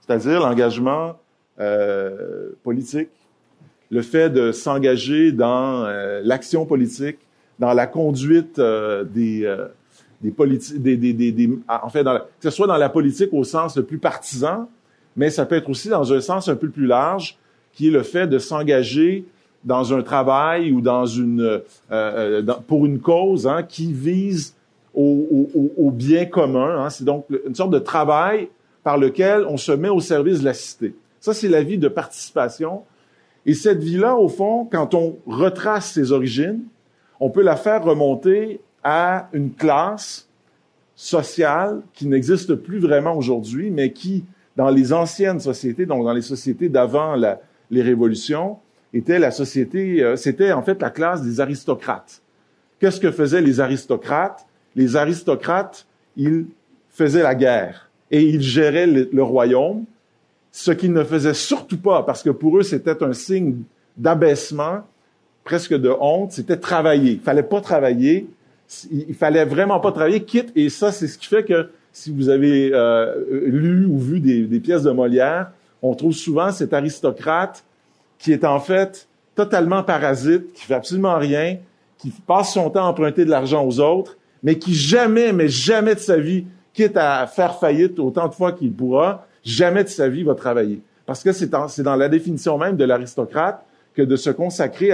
c'est-à-dire 0.00 0.40
l'engagement 0.40 1.14
euh, 1.58 2.50
politique, 2.62 3.08
le 3.90 4.02
fait 4.02 4.30
de 4.30 4.52
s'engager 4.52 5.32
dans 5.32 5.84
euh, 5.84 6.20
l'action 6.24 6.66
politique, 6.66 7.18
dans 7.58 7.72
la 7.72 7.86
conduite 7.86 8.58
euh, 8.58 9.04
des, 9.04 9.44
euh, 9.44 9.66
des 10.20 10.30
politiques, 10.30 10.82
des, 10.82 11.50
en 11.68 11.88
fait, 11.88 12.04
que 12.04 12.10
ce 12.40 12.50
soit 12.50 12.66
dans 12.66 12.76
la 12.76 12.88
politique 12.88 13.32
au 13.32 13.44
sens 13.44 13.76
le 13.76 13.84
plus 13.84 13.98
partisan, 13.98 14.68
mais 15.16 15.30
ça 15.30 15.46
peut 15.46 15.56
être 15.56 15.68
aussi 15.68 15.88
dans 15.88 16.12
un 16.12 16.20
sens 16.20 16.48
un 16.48 16.56
peu 16.56 16.68
plus 16.68 16.86
large, 16.86 17.38
qui 17.72 17.88
est 17.88 17.90
le 17.90 18.02
fait 18.02 18.26
de 18.26 18.38
s'engager 18.38 19.24
dans 19.64 19.94
un 19.94 20.02
travail 20.02 20.72
ou 20.72 20.80
dans 20.80 21.06
une 21.06 21.62
pour 22.66 22.84
une 22.84 23.00
cause 23.00 23.46
hein, 23.46 23.62
qui 23.62 23.92
vise 23.92 24.54
au, 24.92 25.48
au, 25.54 25.72
au 25.76 25.90
bien 25.90 26.26
commun. 26.26 26.84
Hein. 26.84 26.90
C'est 26.90 27.04
donc 27.04 27.26
une 27.46 27.54
sorte 27.54 27.70
de 27.70 27.78
travail 27.78 28.48
par 28.82 28.98
lequel 28.98 29.44
on 29.48 29.56
se 29.56 29.72
met 29.72 29.88
au 29.88 30.00
service 30.00 30.40
de 30.40 30.44
la 30.44 30.54
cité. 30.54 30.94
Ça, 31.18 31.32
c'est 31.32 31.48
la 31.48 31.62
vie 31.62 31.78
de 31.78 31.88
participation 31.88 32.82
et 33.46 33.54
cette 33.54 33.82
vie-là, 33.82 34.16
au 34.16 34.28
fond, 34.28 34.66
quand 34.70 34.94
on 34.94 35.18
retrace 35.26 35.92
ses 35.92 36.12
origines, 36.12 36.62
on 37.20 37.30
peut 37.30 37.42
la 37.42 37.56
faire 37.56 37.84
remonter 37.84 38.60
à 38.82 39.28
une 39.32 39.52
classe 39.52 40.28
sociale 40.96 41.82
qui 41.92 42.06
n'existe 42.06 42.54
plus 42.54 42.78
vraiment 42.78 43.16
aujourd'hui, 43.16 43.70
mais 43.70 43.92
qui, 43.92 44.24
dans 44.56 44.70
les 44.70 44.92
anciennes 44.92 45.40
sociétés, 45.40 45.86
donc 45.86 46.04
dans 46.04 46.12
les 46.12 46.22
sociétés 46.22 46.68
d'avant 46.68 47.16
les 47.70 47.82
révolutions, 47.82 48.58
était 48.92 49.18
la 49.18 49.32
société, 49.32 50.02
euh, 50.02 50.14
c'était 50.14 50.52
en 50.52 50.62
fait 50.62 50.80
la 50.80 50.90
classe 50.90 51.22
des 51.22 51.40
aristocrates. 51.40 52.22
Qu'est-ce 52.78 53.00
que 53.00 53.10
faisaient 53.10 53.40
les 53.40 53.58
aristocrates? 53.58 54.46
Les 54.76 54.94
aristocrates, 54.94 55.86
ils 56.16 56.46
faisaient 56.90 57.22
la 57.22 57.34
guerre 57.34 57.90
et 58.12 58.22
ils 58.22 58.40
géraient 58.40 58.86
le 58.86 59.22
royaume 59.22 59.84
ce 60.56 60.70
qu'ils 60.70 60.92
ne 60.92 61.02
faisaient 61.02 61.34
surtout 61.34 61.78
pas, 61.78 62.04
parce 62.04 62.22
que 62.22 62.30
pour 62.30 62.56
eux, 62.56 62.62
c'était 62.62 63.02
un 63.02 63.12
signe 63.12 63.56
d'abaissement, 63.96 64.82
presque 65.42 65.74
de 65.74 65.92
honte, 66.00 66.30
c'était 66.30 66.56
travailler. 66.56 67.14
Il 67.14 67.20
fallait 67.20 67.42
pas 67.42 67.60
travailler, 67.60 68.28
il 68.92 69.14
fallait 69.16 69.44
vraiment 69.46 69.80
pas 69.80 69.90
travailler, 69.90 70.22
quitte, 70.22 70.52
et 70.54 70.68
ça, 70.68 70.92
c'est 70.92 71.08
ce 71.08 71.18
qui 71.18 71.26
fait 71.26 71.42
que 71.42 71.70
si 71.92 72.12
vous 72.12 72.28
avez 72.28 72.70
euh, 72.72 73.16
lu 73.46 73.84
ou 73.84 73.98
vu 73.98 74.20
des, 74.20 74.42
des, 74.42 74.60
pièces 74.60 74.84
de 74.84 74.92
Molière, 74.92 75.50
on 75.82 75.92
trouve 75.96 76.12
souvent 76.12 76.52
cet 76.52 76.72
aristocrate 76.72 77.64
qui 78.20 78.30
est 78.30 78.44
en 78.44 78.60
fait 78.60 79.08
totalement 79.34 79.82
parasite, 79.82 80.52
qui 80.52 80.66
fait 80.66 80.74
absolument 80.74 81.18
rien, 81.18 81.56
qui 81.98 82.10
passe 82.10 82.54
son 82.54 82.70
temps 82.70 82.86
à 82.86 82.88
emprunter 82.88 83.24
de 83.24 83.30
l'argent 83.30 83.66
aux 83.66 83.80
autres, 83.80 84.16
mais 84.44 84.56
qui 84.56 84.72
jamais, 84.72 85.32
mais 85.32 85.48
jamais 85.48 85.96
de 85.96 86.00
sa 86.00 86.16
vie, 86.16 86.44
quitte 86.72 86.96
à 86.96 87.26
faire 87.26 87.58
faillite 87.58 87.98
autant 87.98 88.28
de 88.28 88.34
fois 88.34 88.52
qu'il 88.52 88.72
pourra, 88.72 89.26
jamais 89.44 89.84
de 89.84 89.88
sa 89.88 90.08
vie 90.08 90.24
va 90.24 90.34
travailler. 90.34 90.80
Parce 91.06 91.22
que 91.22 91.32
c'est 91.32 91.50
dans, 91.50 91.96
la 91.96 92.08
définition 92.08 92.56
même 92.58 92.76
de 92.76 92.84
l'aristocrate 92.84 93.64
que 93.94 94.02
de 94.02 94.16
se 94.16 94.30
consacrer 94.30 94.92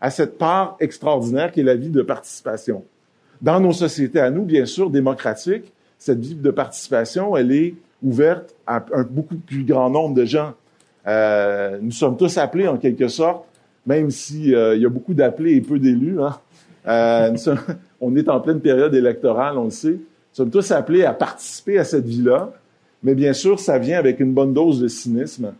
à, 0.00 0.10
cette 0.10 0.38
part 0.38 0.76
extraordinaire 0.80 1.52
qui 1.52 1.60
est 1.60 1.64
la 1.64 1.76
vie 1.76 1.90
de 1.90 2.02
participation. 2.02 2.84
Dans 3.40 3.60
nos 3.60 3.72
sociétés 3.72 4.20
à 4.20 4.30
nous, 4.30 4.44
bien 4.44 4.66
sûr, 4.66 4.90
démocratiques, 4.90 5.72
cette 5.98 6.20
vie 6.20 6.34
de 6.34 6.50
participation, 6.50 7.36
elle 7.36 7.52
est 7.52 7.74
ouverte 8.02 8.54
à 8.66 8.84
un 8.94 9.02
beaucoup 9.02 9.36
plus 9.36 9.64
grand 9.64 9.90
nombre 9.90 10.14
de 10.14 10.24
gens. 10.24 10.54
Euh, 11.06 11.78
nous 11.80 11.92
sommes 11.92 12.16
tous 12.16 12.38
appelés, 12.38 12.66
en 12.66 12.78
quelque 12.78 13.08
sorte, 13.08 13.44
même 13.86 14.10
s'il 14.10 14.54
euh, 14.54 14.76
y 14.76 14.86
a 14.86 14.88
beaucoup 14.88 15.14
d'appelés 15.14 15.54
et 15.54 15.60
peu 15.60 15.78
d'élus. 15.78 16.20
Hein. 16.20 16.38
Euh, 16.88 17.36
on 18.00 18.16
est 18.16 18.28
en 18.28 18.40
pleine 18.40 18.60
période 18.60 18.94
électorale, 18.94 19.58
on 19.58 19.64
le 19.64 19.70
sait. 19.70 19.90
Nous 19.90 20.36
sommes 20.36 20.50
tous 20.50 20.70
appelés 20.70 21.04
à 21.04 21.12
participer 21.12 21.78
à 21.78 21.84
cette 21.84 22.06
vie-là. 22.06 22.52
Mais 23.02 23.14
bien 23.14 23.32
sûr, 23.32 23.58
ça 23.58 23.78
vient 23.78 23.98
avec 23.98 24.20
une 24.20 24.32
bonne 24.32 24.54
dose 24.54 24.80
de 24.80 24.88
cynisme 24.88 25.54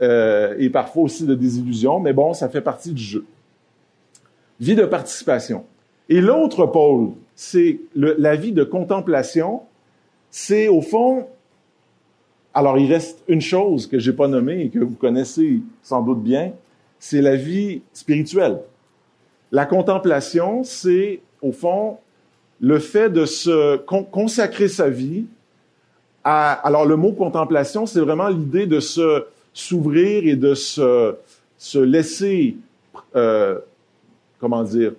euh, 0.00 0.54
et 0.58 0.70
parfois 0.70 1.04
aussi 1.04 1.24
de 1.24 1.34
désillusion, 1.34 2.00
mais 2.00 2.12
bon, 2.12 2.32
ça 2.32 2.48
fait 2.48 2.60
partie 2.60 2.92
du 2.92 3.02
jeu. 3.02 3.24
Vie 4.60 4.74
de 4.74 4.84
participation. 4.84 5.64
Et 6.08 6.20
l'autre 6.20 6.66
pôle, 6.66 7.12
c'est 7.34 7.78
la 7.94 8.36
vie 8.36 8.52
de 8.52 8.64
contemplation. 8.64 9.62
C'est 10.30 10.68
au 10.68 10.80
fond, 10.80 11.26
alors 12.54 12.78
il 12.78 12.92
reste 12.92 13.22
une 13.28 13.40
chose 13.40 13.86
que 13.86 13.98
j'ai 13.98 14.12
pas 14.12 14.28
nommée 14.28 14.62
et 14.62 14.68
que 14.68 14.78
vous 14.78 14.94
connaissez 14.94 15.60
sans 15.82 16.02
doute 16.02 16.22
bien, 16.22 16.52
c'est 16.98 17.20
la 17.20 17.36
vie 17.36 17.82
spirituelle. 17.92 18.58
La 19.50 19.66
contemplation, 19.66 20.64
c'est 20.64 21.20
au 21.42 21.52
fond 21.52 21.98
le 22.60 22.78
fait 22.78 23.10
de 23.10 23.26
se 23.26 23.76
consacrer 24.10 24.68
sa 24.68 24.88
vie 24.88 25.26
alors 26.24 26.86
le 26.86 26.96
mot 26.96 27.12
contemplation, 27.12 27.86
c'est 27.86 28.00
vraiment 28.00 28.28
l'idée 28.28 28.66
de 28.66 28.80
se 28.80 29.24
s'ouvrir 29.54 30.26
et 30.26 30.36
de 30.36 30.54
se, 30.54 31.14
se 31.58 31.78
laisser, 31.78 32.56
euh, 33.16 33.58
comment 34.40 34.62
dire, 34.62 34.92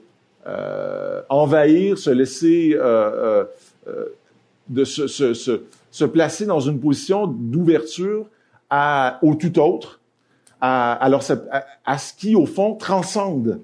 euh, 0.46 1.22
envahir, 1.30 1.98
se 1.98 2.10
laisser, 2.10 2.76
euh, 2.76 3.46
euh 3.88 4.06
de 4.70 4.86
se, 4.86 5.08
se, 5.08 5.34
se, 5.34 5.64
se, 5.92 6.06
placer 6.06 6.46
dans 6.46 6.62
une 6.62 6.80
position 6.80 7.28
d'ouverture 7.28 8.26
au 9.22 9.36
tout 9.36 9.60
autre, 9.60 10.00
à, 10.62 10.94
alors 10.94 11.22
à, 11.52 11.66
à, 11.86 11.98
ce 11.98 12.14
qui 12.14 12.34
au 12.34 12.46
fond 12.46 12.76
transcende 12.76 13.60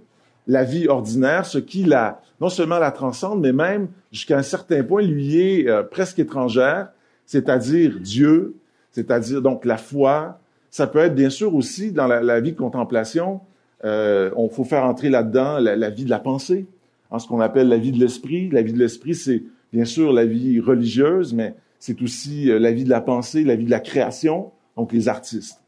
la 0.45 0.65
vie 0.65 0.89
ordinaire, 0.89 1.45
ce 1.45 1.57
qui 1.57 1.85
la 1.85 2.19
non 2.41 2.49
seulement 2.49 2.79
la 2.79 2.91
transcende, 2.91 3.41
mais 3.41 3.51
même 3.51 3.87
jusqu'à 4.11 4.37
un 4.37 4.43
certain 4.43 4.83
point 4.83 5.01
lui 5.01 5.39
est 5.39 5.69
euh, 5.69 5.83
presque 5.83 6.19
étrangère 6.19 6.89
c'est-à-dire 7.29 7.99
Dieu, 7.99 8.55
c'est-à-dire 8.89 9.43
donc 9.43 9.63
la 9.63 9.77
foi. 9.77 10.39
Ça 10.71 10.87
peut 10.87 10.97
être 10.97 11.13
bien 11.13 11.29
sûr 11.29 11.53
aussi 11.53 11.91
dans 11.91 12.07
la, 12.07 12.39
vie 12.39 12.53
de 12.53 12.57
contemplation, 12.57 13.41
Euh, 13.85 14.31
on 14.35 14.49
faut 14.49 14.65
faire 14.65 14.83
entrer 14.83 15.09
là-dedans 15.09 15.59
la, 15.59 15.89
vie 15.89 16.05
de 16.05 16.09
la 16.09 16.19
pensée, 16.19 16.65
en 17.11 17.19
ce 17.19 17.27
qu'on 17.27 17.39
appelle 17.39 17.69
la 17.69 17.77
vie 17.77 17.91
de 17.91 17.99
l'esprit. 17.99 18.49
La 18.49 18.63
vie 18.63 18.73
de 18.73 18.79
l'esprit, 18.79 19.13
c'est 19.13 19.43
bien 19.71 19.85
sûr 19.85 20.11
la 20.11 20.25
vie 20.25 20.59
religieuse, 20.59 21.33
mais 21.35 21.53
c'est 21.77 22.01
aussi 22.01 22.49
euh, 22.49 22.57
la 22.57 22.71
vie 22.71 22.83
de 22.83 22.89
la 22.89 22.99
pensée, 22.99 23.43
la 23.43 23.55
vie 23.55 23.65
de 23.65 23.69
la 23.69 23.79
création, 23.79 24.51
donc 24.75 24.91
les 24.91 25.07
artistes. 25.07 25.61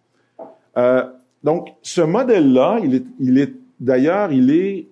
Euh, 0.77 1.03
donc, 1.43 1.69
ce 1.83 2.01
modèle-là, 2.01 2.79
il 2.83 2.95
est, 2.95 3.05
il 3.19 3.37
est 3.37 3.53
d'ailleurs, 3.79 4.33
il 4.33 4.49
est, 4.49 4.87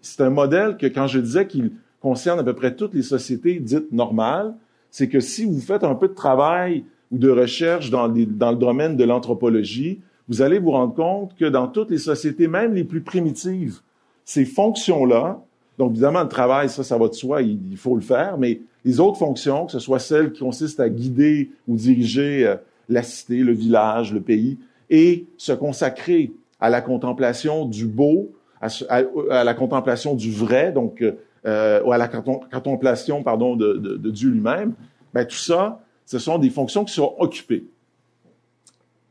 c'est 0.00 0.22
un 0.22 0.30
modèle 0.30 0.76
que 0.76 0.86
quand 0.86 1.08
je 1.08 1.18
disais 1.18 1.46
qu'il 1.48 1.72
concerne 2.00 2.38
à 2.38 2.44
peu 2.44 2.54
près 2.54 2.74
toutes 2.74 2.94
les 2.94 3.02
sociétés 3.02 3.58
dites 3.58 3.90
normales, 3.92 4.54
c'est 4.92 5.08
que 5.08 5.18
si 5.18 5.46
vous 5.46 5.58
faites 5.58 5.82
un 5.82 5.96
peu 5.96 6.06
de 6.06 6.14
travail 6.14 6.84
ou 7.10 7.18
de 7.18 7.30
recherche 7.30 7.90
dans, 7.90 8.06
le 8.06 8.54
domaine 8.54 8.94
de 8.94 9.04
l'anthropologie, 9.04 10.00
vous 10.28 10.42
allez 10.42 10.58
vous 10.58 10.70
rendre 10.70 10.94
compte 10.94 11.34
que 11.34 11.46
dans 11.46 11.66
toutes 11.66 11.90
les 11.90 11.98
sociétés, 11.98 12.46
même 12.46 12.74
les 12.74 12.84
plus 12.84 13.00
primitives, 13.00 13.80
ces 14.24 14.44
fonctions-là, 14.44 15.42
donc 15.78 15.92
évidemment 15.92 16.22
le 16.22 16.28
travail, 16.28 16.68
ça, 16.68 16.84
ça 16.84 16.98
va 16.98 17.08
de 17.08 17.14
soi, 17.14 17.40
il, 17.40 17.76
faut 17.76 17.96
le 17.96 18.02
faire, 18.02 18.36
mais 18.38 18.60
les 18.84 19.00
autres 19.00 19.18
fonctions, 19.18 19.66
que 19.66 19.72
ce 19.72 19.78
soit 19.78 19.98
celles 19.98 20.30
qui 20.30 20.40
consistent 20.40 20.80
à 20.80 20.90
guider 20.90 21.50
ou 21.66 21.76
diriger 21.76 22.46
euh, 22.46 22.56
la 22.90 23.02
cité, 23.02 23.38
le 23.38 23.52
village, 23.52 24.12
le 24.12 24.20
pays, 24.20 24.58
et 24.90 25.26
se 25.38 25.52
consacrer 25.52 26.32
à 26.60 26.68
la 26.68 26.82
contemplation 26.82 27.64
du 27.64 27.86
beau, 27.86 28.30
à, 28.60 29.42
la 29.42 29.54
contemplation 29.54 30.14
du 30.14 30.30
vrai, 30.30 30.70
donc 30.70 31.00
euh, 31.00 31.12
ou 31.44 31.92
à 31.92 31.98
la 31.98 32.08
contemplation, 32.08 33.22
pardon, 33.22 33.56
de, 33.56 33.74
de, 33.74 33.96
de 33.96 34.10
Dieu 34.10 34.30
lui-même, 34.30 34.74
ben 35.12 35.26
tout 35.26 35.36
ça, 35.36 35.80
ce 36.06 36.18
sont 36.18 36.38
des 36.38 36.50
fonctions 36.50 36.84
qui 36.84 36.94
sont 36.94 37.14
occupées 37.18 37.64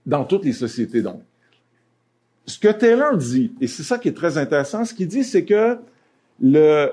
dans 0.06 0.24
toutes 0.24 0.46
les 0.46 0.54
sociétés, 0.54 1.02
donc. 1.02 1.22
Ce 2.48 2.58
que 2.58 2.70
Taylor 2.70 3.16
dit, 3.18 3.54
et 3.62 3.68
c'est 3.68 3.84
ça 3.84 4.00
qui 4.00 4.08
est 4.08 4.18
très 4.18 4.38
intéressant, 4.38 4.84
ce 4.84 4.94
qu'il 4.94 5.08
dit, 5.08 5.24
c'est 5.24 5.46
que 5.46 5.78
le, 6.42 6.92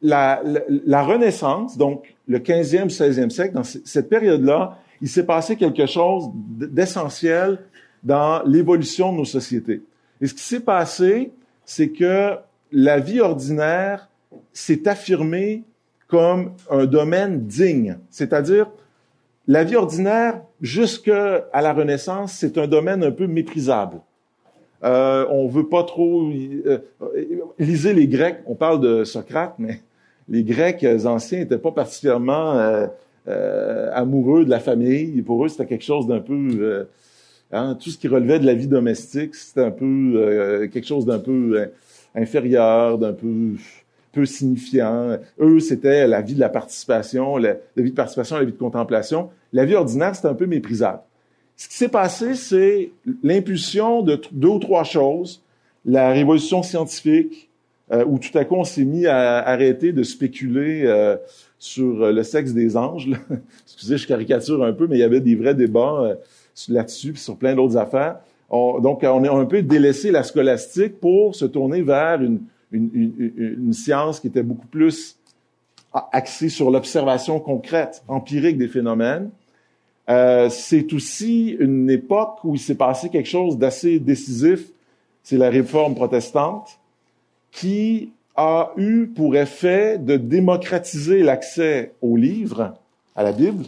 la, 0.00 0.40
la, 0.68 1.02
Renaissance, 1.02 1.76
donc 1.76 2.14
le 2.28 2.38
15e, 2.38 2.88
16e 2.88 3.28
siècle, 3.30 3.54
dans 3.54 3.64
cette 3.64 4.08
période-là, 4.08 4.78
il 5.02 5.08
s'est 5.08 5.26
passé 5.26 5.56
quelque 5.56 5.86
chose 5.86 6.30
d'essentiel 6.34 7.58
dans 8.02 8.42
l'évolution 8.44 9.12
de 9.12 9.18
nos 9.18 9.24
sociétés. 9.24 9.82
Et 10.20 10.26
ce 10.28 10.34
qui 10.34 10.42
s'est 10.42 10.60
passé, 10.60 11.32
c'est 11.64 11.90
que 11.90 12.36
la 12.70 13.00
vie 13.00 13.20
ordinaire 13.20 14.08
s'est 14.52 14.88
affirmée 14.88 15.64
comme 16.08 16.52
un 16.70 16.86
domaine 16.86 17.46
digne, 17.46 17.98
c'est-à-dire 18.10 18.70
la 19.48 19.62
vie 19.62 19.76
ordinaire, 19.76 20.42
jusqu'à 20.60 21.46
la 21.54 21.72
Renaissance, 21.72 22.32
c'est 22.32 22.58
un 22.58 22.66
domaine 22.66 23.04
un 23.04 23.12
peu 23.12 23.28
méprisable. 23.28 24.00
Euh, 24.82 25.24
on 25.30 25.46
veut 25.46 25.68
pas 25.68 25.84
trop 25.84 26.28
euh, 26.28 26.78
lisez 27.58 27.94
les 27.94 28.08
Grecs. 28.08 28.38
On 28.46 28.54
parle 28.54 28.80
de 28.80 29.04
Socrate, 29.04 29.54
mais 29.58 29.80
les 30.28 30.42
Grecs 30.42 30.84
anciens 31.04 31.38
n'étaient 31.38 31.58
pas 31.58 31.70
particulièrement 31.70 32.58
euh, 32.58 32.86
euh, 33.28 33.90
amoureux 33.94 34.44
de 34.44 34.50
la 34.50 34.58
famille. 34.58 35.22
Pour 35.22 35.44
eux, 35.44 35.48
c'était 35.48 35.66
quelque 35.66 35.84
chose 35.84 36.08
d'un 36.08 36.20
peu 36.20 36.86
hein, 37.52 37.76
tout 37.80 37.90
ce 37.90 37.98
qui 37.98 38.08
relevait 38.08 38.40
de 38.40 38.46
la 38.46 38.54
vie 38.54 38.66
domestique, 38.66 39.36
c'était 39.36 39.62
un 39.62 39.70
peu 39.70 40.68
quelque 40.72 40.86
chose 40.86 41.06
d'un 41.06 41.20
peu 41.20 41.70
inférieur, 42.16 42.98
d'un 42.98 43.12
peu 43.12 43.54
peu 44.16 44.24
signifiant. 44.24 45.18
Eux, 45.38 45.60
c'était 45.60 46.06
la 46.06 46.22
vie 46.22 46.34
de 46.34 46.40
la 46.40 46.48
participation, 46.48 47.36
la, 47.36 47.56
vie 47.76 47.90
de 47.90 47.94
participation, 47.94 48.36
la 48.36 48.44
vie 48.44 48.52
de 48.52 48.56
contemplation. 48.56 49.28
La 49.52 49.66
vie 49.66 49.74
ordinaire, 49.74 50.16
c'était 50.16 50.28
un 50.28 50.34
peu 50.34 50.46
méprisable. 50.46 51.00
Ce 51.56 51.68
qui 51.68 51.76
s'est 51.76 51.88
passé, 51.88 52.34
c'est 52.34 52.92
l'impulsion 53.22 54.02
de 54.02 54.18
deux 54.32 54.48
ou 54.48 54.58
trois 54.58 54.84
choses. 54.84 55.42
La 55.84 56.12
révolution 56.12 56.62
scientifique, 56.62 57.50
euh, 57.92 58.04
où 58.06 58.18
tout 58.18 58.36
à 58.36 58.46
coup 58.46 58.56
on 58.56 58.64
s'est 58.64 58.84
mis 58.84 59.06
à 59.06 59.38
arrêter 59.38 59.92
de 59.92 60.02
spéculer 60.02 60.82
euh, 60.86 61.16
sur 61.58 62.10
le 62.10 62.22
sexe 62.22 62.52
des 62.52 62.74
anges. 62.76 63.10
Excusez, 63.66 63.98
je 63.98 64.06
caricature 64.06 64.64
un 64.64 64.72
peu, 64.72 64.86
mais 64.86 64.96
il 64.96 65.00
y 65.00 65.04
avait 65.04 65.20
des 65.20 65.36
vrais 65.36 65.54
débats 65.54 66.00
euh, 66.00 66.14
là-dessus, 66.70 67.16
sur 67.16 67.36
plein 67.36 67.54
d'autres 67.54 67.76
affaires. 67.76 68.16
donc, 68.50 69.00
on 69.02 69.24
a 69.24 69.30
un 69.30 69.44
peu 69.44 69.62
délaissé 69.62 70.10
la 70.10 70.22
scolastique 70.22 71.00
pour 71.00 71.34
se 71.34 71.44
tourner 71.44 71.82
vers 71.82 72.22
une, 72.22 72.40
une, 72.76 73.72
science 73.72 74.20
qui 74.20 74.28
était 74.28 74.42
beaucoup 74.42 74.66
plus 74.66 75.16
axée 76.12 76.48
sur 76.48 76.70
l'observation 76.70 77.40
concrète, 77.40 78.02
empirique 78.08 78.58
des 78.58 78.68
phénomènes. 78.68 79.30
Euh, 80.08 80.48
c'est 80.50 80.92
aussi 80.92 81.56
une 81.58 81.90
époque 81.90 82.38
où 82.44 82.54
il 82.54 82.60
s'est 82.60 82.76
passé 82.76 83.08
quelque 83.08 83.28
chose 83.28 83.58
d'assez 83.58 83.98
décisif, 83.98 84.68
c'est 85.22 85.36
la 85.36 85.50
réforme 85.50 85.94
protestante, 85.94 86.78
qui 87.50 88.12
a 88.36 88.72
eu 88.76 89.06
pour 89.06 89.34
effet 89.34 89.98
de 89.98 90.16
démocratiser 90.16 91.22
l'accès 91.22 91.92
aux 92.02 92.16
livres, 92.16 92.74
à 93.16 93.22
la 93.22 93.32
Bible, 93.32 93.64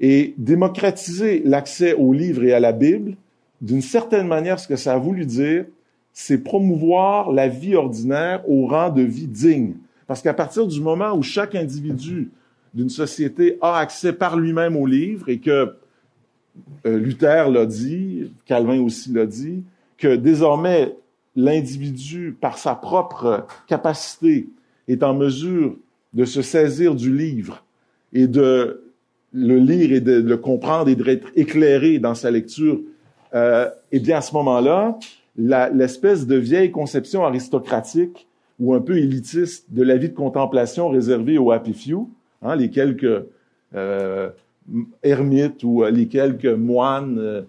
et 0.00 0.34
démocratiser 0.38 1.42
l'accès 1.44 1.94
aux 1.94 2.12
livres 2.12 2.44
et 2.44 2.52
à 2.52 2.60
la 2.60 2.72
Bible, 2.72 3.16
d'une 3.60 3.82
certaine 3.82 4.26
manière, 4.26 4.58
ce 4.58 4.66
que 4.66 4.76
ça 4.76 4.94
a 4.94 4.98
voulu 4.98 5.24
dire, 5.26 5.66
c'est 6.14 6.38
promouvoir 6.38 7.32
la 7.32 7.48
vie 7.48 7.74
ordinaire 7.74 8.48
au 8.48 8.66
rang 8.66 8.88
de 8.88 9.02
vie 9.02 9.26
digne. 9.26 9.74
Parce 10.06 10.22
qu'à 10.22 10.32
partir 10.32 10.66
du 10.66 10.80
moment 10.80 11.12
où 11.12 11.22
chaque 11.22 11.56
individu 11.56 12.30
d'une 12.72 12.88
société 12.88 13.58
a 13.60 13.78
accès 13.78 14.12
par 14.12 14.36
lui-même 14.36 14.76
au 14.76 14.86
livre 14.86 15.28
et 15.28 15.40
que 15.40 15.74
euh, 16.86 16.98
Luther 16.98 17.50
l'a 17.50 17.66
dit, 17.66 18.32
Calvin 18.46 18.80
aussi 18.80 19.12
l'a 19.12 19.26
dit, 19.26 19.64
que 19.98 20.14
désormais 20.14 20.94
l'individu, 21.34 22.36
par 22.40 22.58
sa 22.58 22.76
propre 22.76 23.46
capacité, 23.66 24.48
est 24.86 25.02
en 25.02 25.14
mesure 25.14 25.76
de 26.12 26.24
se 26.24 26.42
saisir 26.42 26.94
du 26.94 27.14
livre 27.14 27.64
et 28.12 28.28
de 28.28 28.84
le 29.32 29.58
lire 29.58 29.92
et 29.92 30.00
de 30.00 30.20
le 30.20 30.36
comprendre 30.36 30.88
et 30.88 30.94
d'être 30.94 31.26
éclairé 31.34 31.98
dans 31.98 32.14
sa 32.14 32.30
lecture, 32.30 32.80
euh, 33.34 33.68
eh 33.90 33.98
bien 33.98 34.18
à 34.18 34.20
ce 34.20 34.32
moment-là, 34.34 34.96
l'espèce 35.36 36.26
de 36.26 36.36
vieille 36.36 36.70
conception 36.70 37.24
aristocratique 37.24 38.28
ou 38.60 38.74
un 38.74 38.80
peu 38.80 38.98
élitiste 38.98 39.72
de 39.72 39.82
la 39.82 39.96
vie 39.96 40.08
de 40.08 40.14
contemplation 40.14 40.88
réservée 40.88 41.38
aux 41.38 41.50
happy 41.50 41.74
few, 41.74 42.08
hein, 42.42 42.54
les 42.54 42.70
quelques 42.70 43.26
euh, 43.74 44.30
ermites 45.02 45.62
ou 45.62 45.82
euh, 45.82 45.90
les 45.90 46.06
quelques 46.06 46.46
moines 46.46 47.18
euh, 47.18 47.42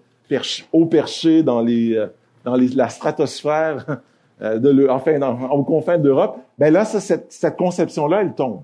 haut 0.72 0.86
perchés 0.86 1.42
dans 1.42 1.60
les 1.60 1.96
euh, 1.96 2.06
dans 2.44 2.56
les, 2.56 2.68
la 2.68 2.88
stratosphère 2.88 4.00
de 4.40 4.68
le, 4.68 4.90
enfin 4.90 5.18
dans, 5.18 5.50
aux 5.50 5.64
confins 5.64 5.98
d'Europe, 5.98 6.38
ben 6.58 6.72
là 6.72 6.84
ça, 6.84 7.00
cette, 7.00 7.32
cette 7.32 7.56
conception-là 7.56 8.20
elle 8.20 8.34
tombe. 8.34 8.62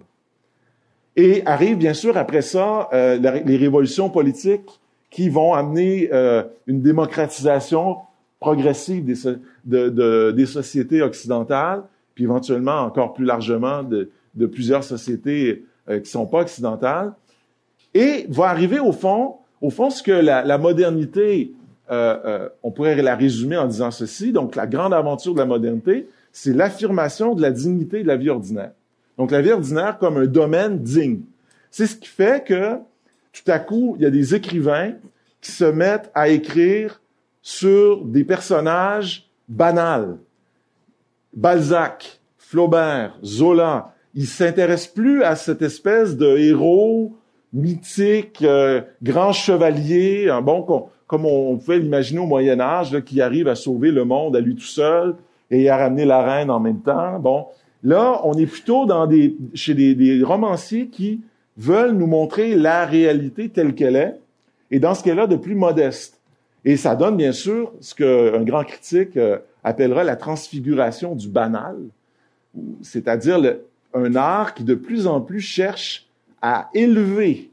Et 1.16 1.42
arrive 1.46 1.78
bien 1.78 1.94
sûr 1.94 2.16
après 2.16 2.42
ça 2.42 2.88
les 2.92 3.56
révolutions 3.56 4.08
politiques 4.10 4.80
qui 5.10 5.28
vont 5.28 5.54
amener 5.54 6.10
une 6.66 6.80
démocratisation 6.80 7.96
progressive 8.42 9.04
des, 9.04 9.14
de, 9.64 9.88
de, 9.88 10.32
des 10.32 10.46
sociétés 10.46 11.00
occidentales, 11.00 11.82
puis 12.14 12.24
éventuellement 12.24 12.80
encore 12.88 13.14
plus 13.14 13.24
largement 13.24 13.82
de, 13.82 14.10
de 14.34 14.46
plusieurs 14.46 14.84
sociétés 14.84 15.64
euh, 15.88 16.00
qui 16.00 16.10
sont 16.10 16.26
pas 16.26 16.40
occidentales, 16.40 17.12
et 17.94 18.26
va 18.28 18.46
arriver 18.48 18.80
au 18.80 18.92
fond, 18.92 19.36
au 19.60 19.70
fond, 19.70 19.90
ce 19.90 20.02
que 20.02 20.12
la, 20.12 20.42
la 20.42 20.58
modernité, 20.58 21.52
euh, 21.90 22.16
euh, 22.24 22.48
on 22.62 22.70
pourrait 22.70 23.00
la 23.00 23.16
résumer 23.16 23.56
en 23.56 23.68
disant 23.68 23.90
ceci. 23.90 24.32
Donc, 24.32 24.56
la 24.56 24.66
grande 24.66 24.92
aventure 24.92 25.34
de 25.34 25.38
la 25.38 25.46
modernité, 25.46 26.08
c'est 26.32 26.54
l'affirmation 26.54 27.34
de 27.34 27.42
la 27.42 27.50
dignité 27.50 28.02
de 28.02 28.08
la 28.08 28.16
vie 28.16 28.30
ordinaire. 28.30 28.72
Donc, 29.18 29.30
la 29.30 29.40
vie 29.40 29.52
ordinaire 29.52 29.98
comme 29.98 30.16
un 30.16 30.26
domaine 30.26 30.78
digne. 30.78 31.20
C'est 31.70 31.86
ce 31.86 31.96
qui 31.96 32.08
fait 32.08 32.44
que, 32.44 32.78
tout 33.32 33.48
à 33.50 33.58
coup, 33.58 33.94
il 33.98 34.02
y 34.02 34.06
a 34.06 34.10
des 34.10 34.34
écrivains 34.34 34.94
qui 35.40 35.52
se 35.52 35.64
mettent 35.64 36.10
à 36.14 36.28
écrire 36.28 37.01
sur 37.42 38.04
des 38.04 38.24
personnages 38.24 39.28
banals. 39.48 40.18
Balzac, 41.34 42.20
Flaubert, 42.38 43.18
Zola, 43.24 43.94
ils 44.14 44.26
s'intéressent 44.26 44.92
plus 44.92 45.22
à 45.24 45.36
cette 45.36 45.62
espèce 45.62 46.16
de 46.16 46.36
héros 46.36 47.16
mythique, 47.52 48.42
euh, 48.42 48.80
grand 49.02 49.32
chevalier, 49.32 50.28
un 50.28 50.40
bon 50.40 50.88
comme 51.06 51.26
on 51.26 51.56
pouvait 51.58 51.78
l'imaginer 51.78 52.20
au 52.20 52.26
Moyen 52.26 52.60
Âge, 52.60 52.98
qui 53.04 53.20
arrive 53.20 53.48
à 53.48 53.54
sauver 53.54 53.90
le 53.90 54.04
monde 54.04 54.36
à 54.36 54.40
lui 54.40 54.54
tout 54.54 54.62
seul 54.62 55.14
et 55.50 55.68
à 55.68 55.76
ramener 55.76 56.06
la 56.06 56.22
reine 56.22 56.50
en 56.50 56.60
même 56.60 56.80
temps. 56.80 57.18
Bon, 57.18 57.46
là, 57.82 58.20
on 58.24 58.32
est 58.34 58.46
plutôt 58.46 58.86
dans 58.86 59.06
des 59.06 59.36
chez 59.52 59.74
des, 59.74 59.94
des 59.94 60.22
romanciers 60.22 60.88
qui 60.88 61.20
veulent 61.58 61.92
nous 61.92 62.06
montrer 62.06 62.54
la 62.54 62.86
réalité 62.86 63.50
telle 63.50 63.74
qu'elle 63.74 63.96
est, 63.96 64.14
et 64.70 64.78
dans 64.78 64.94
ce 64.94 65.02
qu'elle 65.02 65.20
a 65.20 65.26
de 65.26 65.36
plus 65.36 65.54
modeste. 65.54 66.11
Et 66.64 66.76
ça 66.76 66.94
donne 66.94 67.16
bien 67.16 67.32
sûr 67.32 67.72
ce 67.80 67.94
qu'un 67.94 68.42
grand 68.44 68.64
critique 68.64 69.16
euh, 69.16 69.38
appellera 69.64 70.04
la 70.04 70.16
transfiguration 70.16 71.14
du 71.14 71.28
banal, 71.28 71.76
c'est-à-dire 72.82 73.40
un 73.94 74.14
art 74.14 74.54
qui 74.54 74.64
de 74.64 74.74
plus 74.74 75.06
en 75.06 75.20
plus 75.20 75.40
cherche 75.40 76.08
à 76.40 76.68
élever 76.74 77.50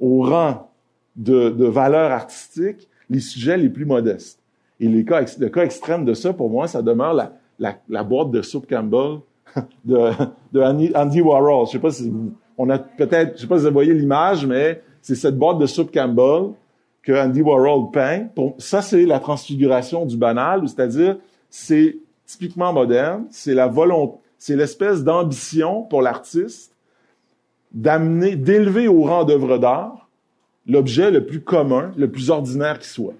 au 0.00 0.22
rang 0.22 0.70
de, 1.16 1.50
de 1.50 1.64
valeur 1.66 2.10
artistique 2.10 2.88
les 3.10 3.20
sujets 3.20 3.56
les 3.56 3.68
plus 3.68 3.84
modestes. 3.84 4.40
Et 4.80 4.88
le 4.88 5.02
cas 5.02 5.62
extrême 5.62 6.04
de 6.04 6.12
ça, 6.12 6.32
pour 6.32 6.50
moi, 6.50 6.66
ça 6.66 6.82
demeure 6.82 7.30
la, 7.58 8.02
boîte 8.02 8.32
de 8.32 8.42
soupe 8.42 8.68
Campbell 8.68 9.18
de, 9.84 10.10
Andy 10.94 11.20
Warhol. 11.20 11.66
Je 11.66 11.72
sais 11.72 11.78
pas 11.78 11.90
si 11.90 12.12
on 12.58 12.68
a 12.68 12.78
peut-être, 12.78 13.36
je 13.36 13.42
sais 13.42 13.46
pas 13.46 13.58
si 13.58 13.66
vous 13.66 13.72
voyez 13.72 13.94
l'image, 13.94 14.44
mais 14.44 14.82
c'est 15.00 15.14
cette 15.14 15.38
boîte 15.38 15.58
de 15.58 15.66
soupe 15.66 15.92
Campbell 15.94 16.54
que 17.02 17.12
Andy 17.12 17.42
Warhol 17.42 17.90
peint. 17.90 18.28
Ça, 18.58 18.82
c'est 18.82 19.04
la 19.04 19.18
transfiguration 19.18 20.06
du 20.06 20.16
banal, 20.16 20.68
c'est-à-dire, 20.68 21.16
c'est 21.50 21.98
typiquement 22.26 22.72
moderne, 22.72 23.26
c'est 23.30 23.54
la 23.54 23.66
volonté, 23.66 24.18
c'est 24.38 24.56
l'espèce 24.56 25.04
d'ambition 25.04 25.82
pour 25.82 26.02
l'artiste 26.02 26.72
d'amener, 27.72 28.36
d'élever 28.36 28.88
au 28.88 29.02
rang 29.02 29.24
d'œuvre 29.24 29.58
d'art 29.58 30.08
l'objet 30.66 31.10
le 31.10 31.26
plus 31.26 31.40
commun, 31.40 31.92
le 31.96 32.10
plus 32.10 32.30
ordinaire 32.30 32.78
qui 32.78 32.88
soit. 32.88 33.14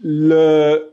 Le, 0.00 0.92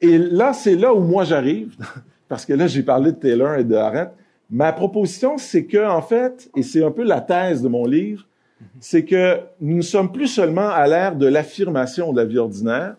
et 0.00 0.18
là, 0.18 0.52
c'est 0.52 0.76
là 0.76 0.94
où 0.94 1.00
moi 1.00 1.24
j'arrive, 1.24 1.76
parce 2.28 2.46
que 2.46 2.52
là, 2.52 2.68
j'ai 2.68 2.82
parlé 2.82 3.10
de 3.10 3.16
Taylor 3.16 3.56
et 3.56 3.64
de 3.64 3.74
Arendt. 3.74 4.12
Ma 4.50 4.72
proposition, 4.72 5.36
c'est 5.38 5.64
que, 5.64 5.84
en 5.84 6.02
fait, 6.02 6.48
et 6.54 6.62
c'est 6.62 6.84
un 6.84 6.90
peu 6.92 7.02
la 7.02 7.20
thèse 7.20 7.62
de 7.62 7.68
mon 7.68 7.86
livre, 7.86 8.24
c'est 8.80 9.04
que 9.04 9.40
nous 9.60 9.76
ne 9.76 9.82
sommes 9.82 10.12
plus 10.12 10.28
seulement 10.28 10.68
à 10.68 10.86
l'ère 10.86 11.16
de 11.16 11.26
l'affirmation 11.26 12.12
de 12.12 12.20
la 12.20 12.24
vie 12.24 12.38
ordinaire. 12.38 12.96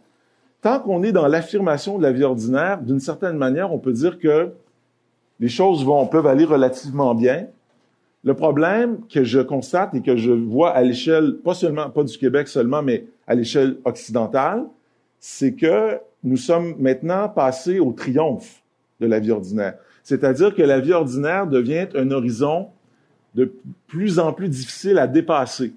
Tant 0.61 0.79
qu'on 0.79 1.03
est 1.03 1.11
dans 1.11 1.27
l'affirmation 1.27 1.97
de 1.97 2.03
la 2.03 2.11
vie 2.11 2.23
ordinaire, 2.23 2.81
d'une 2.81 2.99
certaine 2.99 3.37
manière, 3.37 3.71
on 3.71 3.79
peut 3.79 3.93
dire 3.93 4.19
que 4.19 4.51
les 5.39 5.49
choses 5.49 5.85
vont, 5.85 6.07
peuvent 6.07 6.27
aller 6.27 6.45
relativement 6.45 7.13
bien. 7.13 7.47
Le 8.23 8.33
problème 8.33 8.99
que 9.07 9.23
je 9.23 9.39
constate 9.39 9.93
et 9.93 10.01
que 10.01 10.17
je 10.17 10.31
vois 10.31 10.71
à 10.71 10.81
l'échelle, 10.81 11.35
pas 11.43 11.53
seulement, 11.53 11.89
pas 11.89 12.03
du 12.03 12.17
Québec 12.17 12.47
seulement, 12.47 12.81
mais 12.81 13.05
à 13.27 13.35
l'échelle 13.35 13.77
occidentale, 13.85 14.65
c'est 15.19 15.53
que 15.53 15.99
nous 16.23 16.37
sommes 16.37 16.75
maintenant 16.79 17.29
passés 17.29 17.79
au 17.79 17.91
triomphe 17.91 18.63
de 18.99 19.05
la 19.05 19.19
vie 19.19 19.31
ordinaire. 19.31 19.75
C'est-à-dire 20.03 20.55
que 20.55 20.63
la 20.63 20.79
vie 20.79 20.93
ordinaire 20.93 21.47
devient 21.47 21.87
un 21.95 22.09
horizon 22.11 22.69
de 23.35 23.53
plus 23.87 24.17
en 24.19 24.33
plus 24.33 24.49
difficile 24.49 24.97
à 24.97 25.07
dépasser. 25.07 25.73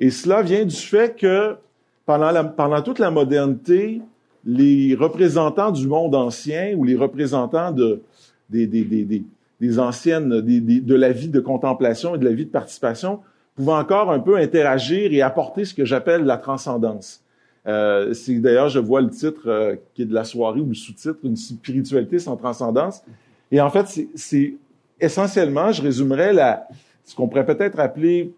Et 0.00 0.10
cela 0.10 0.42
vient 0.42 0.64
du 0.64 0.76
fait 0.76 1.16
que 1.16 1.56
pendant, 2.04 2.82
toute 2.82 2.98
la 2.98 3.10
modernité, 3.10 4.02
les 4.44 4.94
représentants 4.94 5.70
du 5.70 5.86
monde 5.86 6.14
ancien 6.14 6.74
ou 6.76 6.84
les 6.84 6.96
représentants 6.96 7.70
de, 7.70 8.02
des, 8.50 8.66
des, 8.66 9.78
anciennes, 9.78 10.28
de 10.28 10.94
la 10.94 11.12
vie 11.12 11.28
de 11.28 11.40
contemplation 11.40 12.16
et 12.16 12.18
de 12.18 12.24
la 12.24 12.32
vie 12.32 12.46
de 12.46 12.50
participation 12.50 13.20
pouvaient 13.54 13.72
encore 13.72 14.10
un 14.10 14.18
peu 14.18 14.36
interagir 14.36 15.12
et 15.12 15.22
apporter 15.22 15.64
ce 15.64 15.74
que 15.74 15.84
j'appelle 15.84 16.24
la 16.24 16.36
transcendance. 16.38 17.22
Euh, 17.68 18.12
d'ailleurs, 18.28 18.68
je 18.68 18.80
vois 18.80 19.00
le 19.00 19.10
titre 19.10 19.42
euh, 19.46 19.76
qui 19.94 20.02
est 20.02 20.06
de 20.06 20.14
la 20.14 20.24
soirée 20.24 20.60
ou 20.60 20.66
le 20.66 20.74
sous-titre, 20.74 21.18
une 21.22 21.36
spiritualité 21.36 22.18
sans 22.18 22.36
transcendance. 22.36 23.04
Et 23.52 23.60
en 23.60 23.70
fait, 23.70 23.86
c'est 24.16 24.54
essentiellement, 25.02 25.72
je 25.72 25.82
résumerais 25.82 26.32
la, 26.32 26.66
ce 27.04 27.14
qu'on 27.14 27.28
pourrait 27.28 27.44
peut-être 27.44 27.78
appeler 27.78 28.34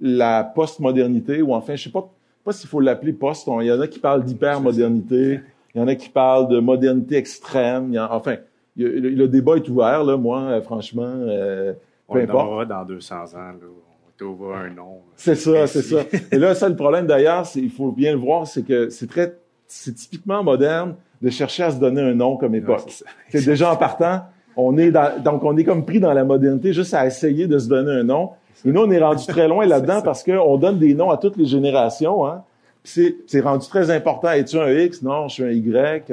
la 0.00 0.44
postmodernité, 0.44 1.40
ou 1.40 1.54
enfin, 1.54 1.76
je 1.76 1.84
sais 1.84 1.90
pas, 1.90 2.10
pas 2.44 2.52
s'il 2.52 2.68
faut 2.68 2.80
l'appeler 2.80 3.12
post. 3.12 3.48
Il 3.60 3.66
y 3.66 3.72
en 3.72 3.80
a 3.80 3.86
qui 3.86 3.98
parlent 3.98 4.24
d'hypermodernité, 4.24 5.40
il 5.74 5.80
y 5.80 5.82
en 5.82 5.88
a 5.88 5.94
qui 5.94 6.08
parlent 6.08 6.48
de 6.48 6.60
modernité 6.60 7.16
extrême. 7.16 7.96
enfin, 8.10 8.36
le, 8.76 9.26
débat 9.26 9.56
est 9.56 9.68
ouvert, 9.68 10.04
là, 10.04 10.16
moi, 10.16 10.40
euh, 10.42 10.62
franchement, 10.62 11.02
euh, 11.06 11.72
peu 12.10 12.18
On 12.20 12.22
importe. 12.22 12.68
dans 12.68 12.84
200 12.84 13.16
ans, 13.34 13.52
là 13.52 13.68
un 14.20 14.70
nom. 14.70 15.00
C'est 15.14 15.34
ça, 15.34 15.66
c'est 15.66 15.82
ça. 15.82 16.02
Et 16.32 16.38
là, 16.38 16.54
ça, 16.54 16.68
le 16.68 16.76
problème 16.76 17.06
d'ailleurs, 17.06 17.46
c'est, 17.46 17.60
il 17.60 17.70
faut 17.70 17.92
bien 17.92 18.12
le 18.12 18.18
voir, 18.18 18.46
c'est 18.46 18.62
que 18.62 18.88
c'est 18.88 19.06
très, 19.06 19.38
c'est 19.66 19.94
typiquement 19.94 20.42
moderne 20.42 20.96
de 21.20 21.30
chercher 21.30 21.64
à 21.64 21.70
se 21.70 21.78
donner 21.78 22.00
un 22.00 22.14
nom 22.14 22.36
comme 22.36 22.54
époque. 22.54 22.90
c'est 23.28 23.44
déjà 23.44 23.72
en 23.72 23.76
partant, 23.76 24.22
on 24.58 24.76
est 24.76 24.90
dans, 24.90 25.22
donc 25.22 25.44
on 25.44 25.56
est 25.56 25.62
comme 25.62 25.84
pris 25.84 26.00
dans 26.00 26.12
la 26.12 26.24
modernité 26.24 26.72
juste 26.72 26.92
à 26.92 27.06
essayer 27.06 27.46
de 27.46 27.58
se 27.58 27.68
donner 27.68 27.92
un 27.92 28.02
nom. 28.02 28.30
Et 28.64 28.72
nous, 28.72 28.80
on 28.80 28.90
est 28.90 28.98
rendu 28.98 29.24
très 29.24 29.46
loin 29.46 29.64
là-dedans 29.64 30.02
parce 30.04 30.24
qu'on 30.24 30.56
donne 30.56 30.78
des 30.78 30.94
noms 30.94 31.10
à 31.10 31.16
toutes 31.16 31.36
les 31.36 31.46
générations. 31.46 32.26
Hein. 32.26 32.42
C'est, 32.82 33.40
rendu 33.40 33.68
très 33.68 33.90
important. 33.90 34.30
Es-tu 34.32 34.58
un 34.58 34.68
X? 34.68 35.00
Non, 35.02 35.28
je 35.28 35.34
suis 35.34 35.44
un 35.44 35.50
Y. 35.50 36.10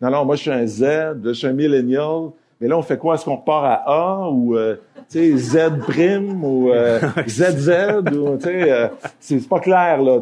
Non, 0.00 0.10
non, 0.10 0.24
moi, 0.24 0.36
je 0.36 0.42
suis 0.42 0.50
un 0.50 0.66
Z. 0.66 0.84
Je 1.22 1.32
suis 1.32 1.46
un 1.46 1.52
millennial. 1.52 2.30
Mais 2.60 2.68
là, 2.68 2.78
on 2.78 2.82
fait 2.82 2.96
quoi? 2.96 3.16
Est-ce 3.16 3.26
qu'on 3.26 3.36
repart 3.36 3.66
à 3.66 3.82
A 3.86 4.30
ou 4.30 4.56
euh, 4.56 4.76
Z 5.10 5.58
prime 5.86 6.42
ou 6.42 6.70
euh, 6.70 6.98
ZZ? 7.28 7.70
Ou, 8.14 8.38
euh, 8.46 8.88
c'est 9.20 9.46
pas 9.48 9.58
clair, 9.60 10.00
là. 10.00 10.20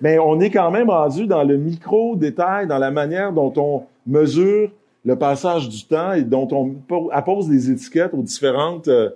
mais 0.00 0.18
on 0.18 0.38
est 0.40 0.50
quand 0.50 0.70
même 0.70 0.90
rendu 0.90 1.26
dans 1.26 1.42
le 1.42 1.56
micro-détail, 1.56 2.68
dans 2.68 2.78
la 2.78 2.90
manière 2.90 3.32
dont 3.32 3.52
on 3.56 3.82
mesure 4.06 4.70
le 5.04 5.16
passage 5.16 5.68
du 5.68 5.84
temps 5.84 6.12
et 6.12 6.22
dont 6.22 6.48
on 6.52 7.08
appose 7.10 7.48
des 7.48 7.70
étiquettes 7.70 8.12
aux 8.12 8.22
différentes 8.22 8.88
euh, 8.88 9.10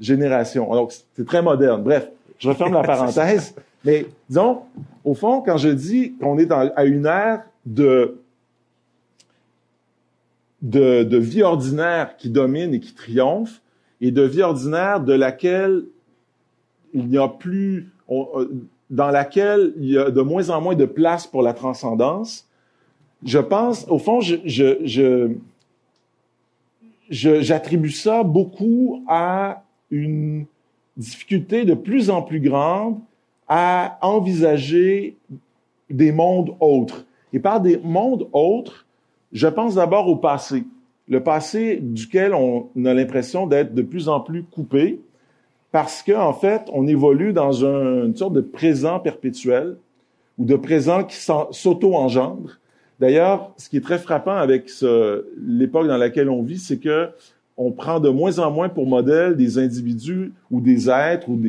générations. 0.00 0.72
Donc, 0.74 0.92
c'est 1.14 1.26
très 1.26 1.42
moderne. 1.42 1.82
Bref, 1.82 2.08
je 2.38 2.48
referme 2.48 2.74
la 2.74 2.82
parenthèse. 2.82 3.54
Mais 3.84 4.06
disons, 4.28 4.60
au 5.04 5.14
fond, 5.14 5.40
quand 5.40 5.56
je 5.56 5.70
dis 5.70 6.14
qu'on 6.20 6.38
est 6.38 6.50
à 6.52 6.84
une 6.84 7.06
ère 7.06 7.42
de 7.66 8.18
de, 10.62 11.02
de, 11.02 11.18
vie 11.18 11.42
ordinaire 11.42 12.16
qui 12.16 12.30
domine 12.30 12.72
et 12.72 12.80
qui 12.80 12.94
triomphe, 12.94 13.60
et 14.00 14.10
de 14.10 14.22
vie 14.22 14.42
ordinaire 14.42 15.00
de 15.00 15.12
laquelle 15.12 15.82
il 16.94 17.08
n'y 17.08 17.18
a 17.18 17.28
plus, 17.28 17.90
euh, 18.10 18.48
dans 18.90 19.10
laquelle 19.10 19.72
il 19.76 19.90
y 19.90 19.98
a 19.98 20.10
de 20.10 20.20
moins 20.20 20.50
en 20.50 20.60
moins 20.60 20.74
de 20.74 20.84
place 20.84 21.26
pour 21.26 21.42
la 21.42 21.52
transcendance. 21.52 22.46
Je 23.24 23.38
pense, 23.38 23.86
au 23.88 23.98
fond, 23.98 24.20
je, 24.20 24.36
je, 24.44 24.78
je, 24.84 25.30
j'attribue 27.40 27.90
ça 27.90 28.22
beaucoup 28.22 29.02
à 29.06 29.62
une 29.90 30.46
difficulté 30.96 31.64
de 31.64 31.74
plus 31.74 32.10
en 32.10 32.22
plus 32.22 32.40
grande 32.40 32.98
à 33.48 33.98
envisager 34.02 35.16
des 35.90 36.12
mondes 36.12 36.54
autres. 36.60 37.04
Et 37.32 37.38
par 37.38 37.60
des 37.60 37.78
mondes 37.78 38.28
autres, 38.32 38.86
je 39.32 39.46
pense 39.46 39.76
d'abord 39.76 40.08
au 40.08 40.16
passé. 40.16 40.64
Le 41.08 41.22
passé 41.22 41.78
duquel 41.80 42.34
on 42.34 42.68
a 42.84 42.94
l'impression 42.94 43.46
d'être 43.46 43.74
de 43.74 43.82
plus 43.82 44.08
en 44.08 44.20
plus 44.20 44.44
coupé 44.44 45.00
parce 45.72 46.02
qu'en 46.02 46.28
en 46.28 46.32
fait, 46.34 46.68
on 46.72 46.86
évolue 46.86 47.32
dans 47.32 47.64
une 47.64 48.14
sorte 48.14 48.34
de 48.34 48.42
présent 48.42 49.00
perpétuel 49.00 49.76
ou 50.38 50.44
de 50.44 50.56
présent 50.56 51.04
qui 51.04 51.16
s'auto-engendre. 51.16 52.58
D'ailleurs, 53.02 53.52
ce 53.56 53.68
qui 53.68 53.78
est 53.78 53.80
très 53.80 53.98
frappant 53.98 54.36
avec 54.36 54.70
l'époque 55.44 55.88
dans 55.88 55.96
laquelle 55.96 56.30
on 56.30 56.44
vit, 56.44 56.60
c'est 56.60 56.78
que 56.78 57.08
on 57.56 57.72
prend 57.72 57.98
de 57.98 58.08
moins 58.08 58.38
en 58.38 58.52
moins 58.52 58.68
pour 58.68 58.86
modèle 58.86 59.36
des 59.36 59.58
individus 59.58 60.32
ou 60.52 60.60
des 60.60 60.88
êtres 60.88 61.28
ou 61.28 61.42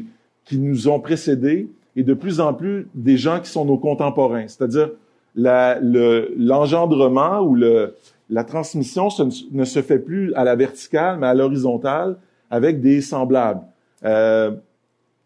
qui 0.45 0.57
nous 0.57 0.87
ont 0.87 0.99
précédés 0.99 1.69
et 1.95 2.01
de 2.01 2.15
plus 2.15 2.39
en 2.39 2.55
plus 2.55 2.87
des 2.95 3.17
gens 3.17 3.39
qui 3.39 3.51
sont 3.51 3.65
nos 3.65 3.77
contemporains. 3.77 4.47
C'est-à-dire, 4.47 4.89
l'engendrement 5.35 7.41
ou 7.41 7.53
le, 7.53 7.93
la 8.31 8.43
transmission 8.43 9.09
ne 9.51 9.63
se 9.63 9.83
fait 9.83 9.99
plus 9.99 10.33
à 10.33 10.43
la 10.43 10.55
verticale, 10.55 11.19
mais 11.19 11.27
à 11.27 11.35
l'horizontale 11.35 12.17
avec 12.49 12.81
des 12.81 12.99
semblables. 12.99 13.61
Euh, 14.03 14.49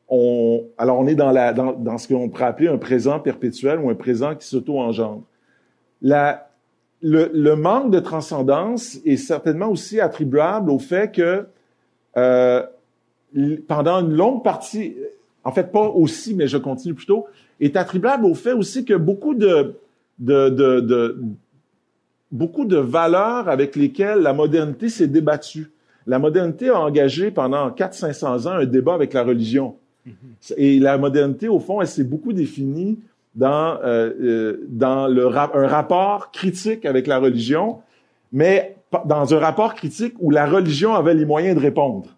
on, 0.09 0.65
alors, 0.77 0.99
on 0.99 1.07
est 1.07 1.15
dans, 1.15 1.31
la, 1.31 1.53
dans 1.53 1.97
ce 1.97 2.09
qu'on 2.09 2.27
pourrait 2.27 2.47
appeler 2.47 2.67
un 2.67 2.77
présent 2.77 3.17
perpétuel 3.21 3.79
ou 3.79 3.89
un 3.89 3.95
présent 3.95 4.35
qui 4.35 4.45
s'auto-engendre. 4.45 5.23
La, 6.01 6.49
le, 7.01 7.29
le, 7.33 7.55
manque 7.55 7.91
de 7.91 7.99
transcendance 7.99 8.99
est 9.05 9.17
certainement 9.17 9.69
aussi 9.69 9.99
attribuable 9.99 10.71
au 10.71 10.79
fait 10.79 11.11
que 11.11 11.45
euh, 12.17 12.63
pendant 13.67 13.99
une 13.99 14.13
longue 14.13 14.43
partie, 14.43 14.95
en 15.43 15.51
fait 15.51 15.71
pas 15.71 15.87
aussi, 15.87 16.33
mais 16.33 16.47
je 16.47 16.57
continue 16.57 16.93
plutôt, 16.93 17.25
est 17.59 17.75
attribuable 17.75 18.25
au 18.25 18.33
fait 18.33 18.53
aussi 18.53 18.85
que 18.85 18.93
beaucoup 18.93 19.33
de, 19.33 19.75
de, 20.19 20.49
de, 20.49 20.79
de, 20.79 21.21
beaucoup 22.31 22.65
de 22.65 22.77
valeurs 22.77 23.49
avec 23.49 23.75
lesquelles 23.75 24.19
la 24.19 24.33
modernité 24.33 24.89
s'est 24.89 25.07
débattue. 25.07 25.71
La 26.05 26.19
modernité 26.19 26.69
a 26.69 26.79
engagé 26.79 27.31
pendant 27.31 27.69
400-500 27.69 28.47
ans 28.47 28.51
un 28.51 28.65
débat 28.65 28.93
avec 28.93 29.13
la 29.13 29.23
religion. 29.23 29.75
Mm-hmm. 30.07 30.53
Et 30.57 30.79
la 30.79 30.97
modernité, 30.97 31.47
au 31.49 31.59
fond, 31.59 31.81
elle 31.81 31.87
s'est 31.87 32.03
beaucoup 32.03 32.33
définie 32.33 32.99
dans, 33.37 33.77
euh, 33.83 34.11
euh 34.19 34.67
dans 34.67 35.07
le 35.07 35.27
un 35.27 35.67
rapport 35.67 36.31
critique 36.31 36.85
avec 36.85 37.07
la 37.07 37.19
religion, 37.19 37.79
mais 38.33 38.75
dans 39.05 39.33
un 39.33 39.39
rapport 39.39 39.75
critique 39.75 40.15
où 40.19 40.31
la 40.31 40.45
religion 40.45 40.93
avait 40.95 41.13
les 41.13 41.25
moyens 41.25 41.55
de 41.55 41.61
répondre. 41.61 42.17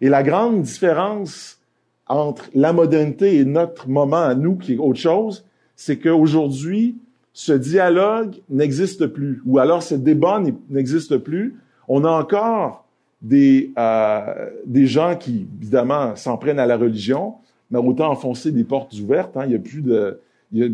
Et 0.00 0.08
la 0.08 0.22
grande 0.22 0.62
différence 0.62 1.60
entre 2.06 2.48
la 2.54 2.72
modernité 2.72 3.36
et 3.36 3.44
notre 3.44 3.88
moment 3.88 4.22
à 4.22 4.34
nous, 4.34 4.56
qui 4.56 4.74
est 4.74 4.78
autre 4.78 4.98
chose, 4.98 5.44
c'est 5.76 5.98
qu'aujourd'hui, 5.98 6.96
ce 7.32 7.52
dialogue 7.52 8.36
n'existe 8.48 9.06
plus, 9.06 9.42
ou 9.44 9.58
alors 9.58 9.82
ce 9.82 9.94
débat 9.94 10.42
n'existe 10.70 11.18
plus. 11.18 11.56
On 11.86 12.04
a 12.04 12.10
encore 12.10 12.84
des, 13.20 13.72
euh, 13.78 14.50
des 14.64 14.86
gens 14.86 15.16
qui, 15.16 15.48
évidemment, 15.60 16.16
s'en 16.16 16.36
prennent 16.36 16.58
à 16.58 16.66
la 16.66 16.76
religion, 16.76 17.34
mais 17.70 17.78
autant 17.78 18.10
enfoncer 18.10 18.52
des 18.52 18.64
portes 18.64 18.94
ouvertes. 18.94 19.36
Hein. 19.36 19.44
Il 19.46 19.52
y 19.52 19.54
a 19.54 19.58
plus 19.58 19.82
de... 19.82 20.20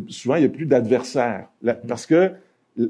souvent, 0.08 0.36
il 0.36 0.40
n'y 0.40 0.46
a 0.46 0.50
plus 0.50 0.66
d'adversaires. 0.66 1.48
Parce 1.88 2.06
que 2.06 2.32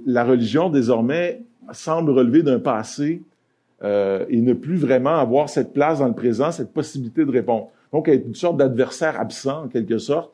la 0.07 0.25
religion, 0.25 0.71
désormais, 0.71 1.43
semble 1.73 2.11
relever 2.11 2.43
d'un 2.43 2.59
passé 2.59 3.23
euh, 3.83 4.25
et 4.29 4.41
ne 4.41 4.53
plus 4.53 4.77
vraiment 4.77 5.17
avoir 5.17 5.49
cette 5.49 5.73
place 5.73 5.99
dans 5.99 6.09
le 6.09 6.15
présent, 6.15 6.53
cette 6.53 6.73
possibilité 6.73 7.25
de 7.25 7.31
répondre. 7.31 7.71
Donc, 7.93 8.09
être 8.09 8.27
une 8.27 8.35
sorte 8.35 8.57
d'adversaire 8.57 9.21
absent, 9.21 9.65
en 9.65 9.69
quelque 9.69 9.99
sorte. 9.99 10.33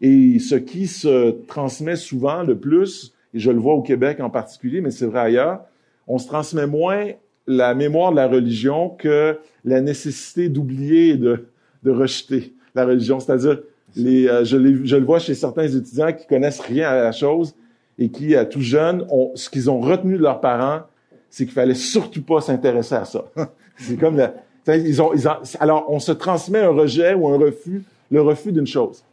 Et 0.00 0.38
ce 0.38 0.54
qui 0.54 0.86
se 0.86 1.30
transmet 1.46 1.96
souvent 1.96 2.42
le 2.42 2.56
plus, 2.56 3.14
et 3.34 3.40
je 3.40 3.50
le 3.50 3.58
vois 3.58 3.74
au 3.74 3.82
Québec 3.82 4.20
en 4.20 4.30
particulier, 4.30 4.80
mais 4.80 4.90
c'est 4.90 5.06
vrai 5.06 5.20
ailleurs, 5.20 5.60
on 6.06 6.18
se 6.18 6.26
transmet 6.26 6.66
moins 6.66 7.06
la 7.46 7.74
mémoire 7.74 8.12
de 8.12 8.16
la 8.16 8.28
religion 8.28 8.90
que 8.90 9.38
la 9.64 9.80
nécessité 9.80 10.48
d'oublier 10.48 11.10
et 11.10 11.16
de, 11.16 11.46
de 11.82 11.90
rejeter 11.90 12.54
la 12.74 12.84
religion. 12.84 13.20
C'est-à-dire, 13.20 13.60
les, 13.96 14.28
euh, 14.28 14.44
je, 14.44 14.56
je, 14.84 14.96
le 14.96 15.04
vois 15.04 15.18
chez 15.18 15.34
certains 15.34 15.66
étudiants 15.66 16.12
qui 16.12 16.26
connaissent 16.26 16.60
rien 16.60 16.88
à 16.88 17.02
la 17.02 17.12
chose 17.12 17.54
et 17.98 18.10
qui, 18.10 18.36
à 18.36 18.44
tout 18.44 18.60
jeune, 18.60 19.06
ont, 19.10 19.32
ce 19.34 19.50
qu'ils 19.50 19.70
ont 19.70 19.80
retenu 19.80 20.16
de 20.16 20.22
leurs 20.22 20.40
parents, 20.40 20.82
c'est 21.30 21.44
qu'il 21.44 21.54
fallait 21.54 21.74
surtout 21.74 22.22
pas 22.22 22.40
s'intéresser 22.40 22.94
à 22.94 23.04
ça. 23.04 23.24
c'est 23.76 23.96
comme 23.96 24.16
la, 24.16 24.34
ils 24.76 25.00
ont, 25.00 25.12
ils 25.14 25.28
ont, 25.28 25.36
alors, 25.60 25.86
on 25.88 25.98
se 25.98 26.12
transmet 26.12 26.60
un 26.60 26.70
rejet 26.70 27.14
ou 27.14 27.28
un 27.28 27.38
refus, 27.38 27.82
le 28.10 28.20
refus 28.20 28.52
d'une 28.52 28.66
chose. 28.66 29.04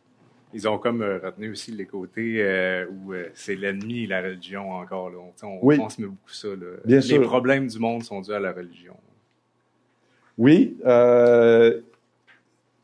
Ils 0.53 0.67
ont 0.67 0.77
comme 0.77 1.01
euh, 1.01 1.19
retenu 1.21 1.51
aussi 1.51 1.71
les 1.71 1.85
côtés 1.85 2.37
euh, 2.39 2.85
où 2.89 3.13
euh, 3.13 3.27
c'est 3.33 3.55
l'ennemi, 3.55 4.07
la 4.07 4.21
religion 4.21 4.71
encore. 4.71 5.09
Là. 5.09 5.17
On, 5.43 5.59
on 5.61 5.75
transmet 5.75 6.05
beaucoup 6.05 6.31
ça. 6.31 6.47
Là. 6.47 6.77
Bien 6.85 6.99
les 6.99 7.19
problèmes 7.19 7.67
du 7.67 7.77
monde 7.77 8.03
sont 8.03 8.21
dus 8.21 8.31
à 8.31 8.39
la 8.39 8.53
religion. 8.53 8.95
Oui, 10.37 10.77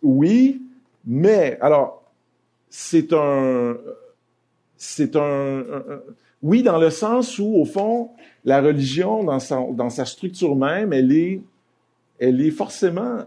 oui, 0.01 0.61
mais 1.05 1.57
alors 1.61 2.03
c'est 2.69 3.13
un, 3.13 3.77
c'est 4.77 5.15
un, 5.15 5.63
oui 6.41 6.63
dans 6.63 6.77
le 6.77 6.89
sens 6.89 7.37
où 7.39 7.55
au 7.55 7.65
fond 7.65 8.11
la 8.45 8.61
religion 8.61 9.23
dans 9.23 9.39
sa, 9.39 9.61
dans 9.71 9.89
sa 9.89 10.05
structure 10.05 10.55
même, 10.55 10.93
elle 10.93 11.11
est, 11.11 11.41
elle 12.19 12.41
est 12.41 12.51
forcément 12.51 13.19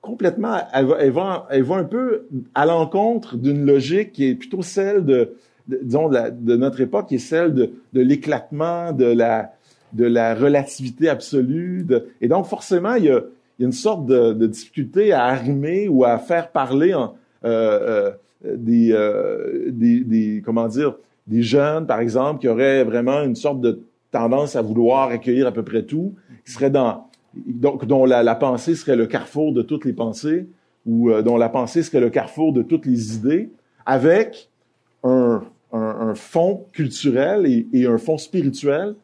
complètement, 0.00 0.56
elle 0.72 0.86
va, 0.86 0.96
elle 1.00 1.10
va, 1.10 1.46
elle 1.50 1.62
va 1.62 1.76
un 1.76 1.84
peu 1.84 2.26
à 2.54 2.64
l'encontre 2.64 3.36
d'une 3.36 3.66
logique 3.66 4.12
qui 4.12 4.28
est 4.28 4.34
plutôt 4.34 4.62
celle 4.62 5.04
de, 5.04 5.36
disons, 5.68 6.08
de, 6.08 6.56
notre 6.56 6.80
époque, 6.80 7.08
qui 7.08 7.16
est 7.16 7.18
celle 7.18 7.54
de, 7.54 7.72
de 7.92 8.00
l'éclatement, 8.00 8.92
de 8.92 9.04
la, 9.04 9.52
de 9.92 10.04
la 10.04 10.34
relativité 10.34 11.08
absolue. 11.08 11.84
De, 11.84 12.08
et 12.20 12.28
donc, 12.28 12.46
forcément, 12.46 12.94
il 12.94 13.04
y 13.04 13.10
a, 13.10 13.20
il 13.60 13.64
y 13.64 13.66
a 13.66 13.66
une 13.66 13.72
sorte 13.72 14.06
de, 14.06 14.32
de, 14.32 14.46
difficulté 14.46 15.12
à 15.12 15.26
arrimer 15.26 15.86
ou 15.86 16.02
à 16.02 16.16
faire 16.16 16.50
parler 16.50 16.94
euh, 16.94 17.10
euh, 17.44 18.10
des, 18.56 18.90
euh, 18.90 19.70
des, 19.70 20.00
des, 20.00 20.42
comment 20.42 20.66
dire, 20.66 20.94
des 21.26 21.42
jeunes, 21.42 21.86
par 21.86 22.00
exemple, 22.00 22.40
qui 22.40 22.48
auraient 22.48 22.84
vraiment 22.84 23.22
une 23.22 23.36
sorte 23.36 23.60
de 23.60 23.82
tendance 24.12 24.56
à 24.56 24.62
vouloir 24.62 25.10
accueillir 25.10 25.46
à 25.46 25.52
peu 25.52 25.62
près 25.62 25.82
tout, 25.82 26.14
qui 26.46 26.52
seraient 26.52 26.70
dans, 26.70 27.06
donc, 27.34 27.84
dont 27.84 28.06
la, 28.06 28.34
pensée 28.34 28.74
serait 28.74 28.96
le 28.96 29.06
carrefour 29.06 29.52
de 29.52 29.60
toutes 29.60 29.84
les 29.84 29.92
pensées, 29.92 30.46
ou 30.86 31.12
dont 31.20 31.36
la 31.36 31.50
pensée 31.50 31.82
serait 31.82 32.00
le 32.00 32.08
carrefour 32.08 32.54
de 32.54 32.62
toutes 32.62 32.86
les 32.86 33.14
idées, 33.16 33.50
avec 33.84 34.48
un, 35.04 35.42
un, 35.74 36.14
fond 36.14 36.64
culturel 36.72 37.44
et, 37.46 37.86
un 37.86 37.98
fond 37.98 38.16
spirituel 38.16 38.94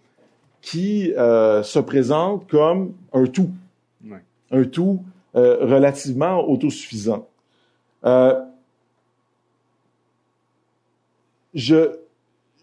qui 0.63 1.13
se 1.15 1.79
présente 1.79 2.49
comme 2.49 2.95
un 3.13 3.27
tout, 3.27 3.51
ouais. 4.03 4.23
Un 4.51 4.65
tout 4.65 5.05
euh, 5.35 5.59
relativement 5.61 6.49
autosuffisant. 6.49 7.29
Euh, 8.05 8.41
je 11.55 11.99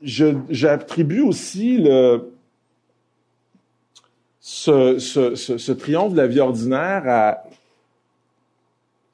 j'attribue 0.04 1.22
aussi 1.22 1.78
le, 1.78 2.34
ce, 4.40 5.00
ce, 5.00 5.36
ce, 5.36 5.72
triomphe 5.72 6.12
de 6.12 6.18
la 6.18 6.28
vie 6.28 6.42
ordinaire 6.42 7.04
à, 7.08 7.44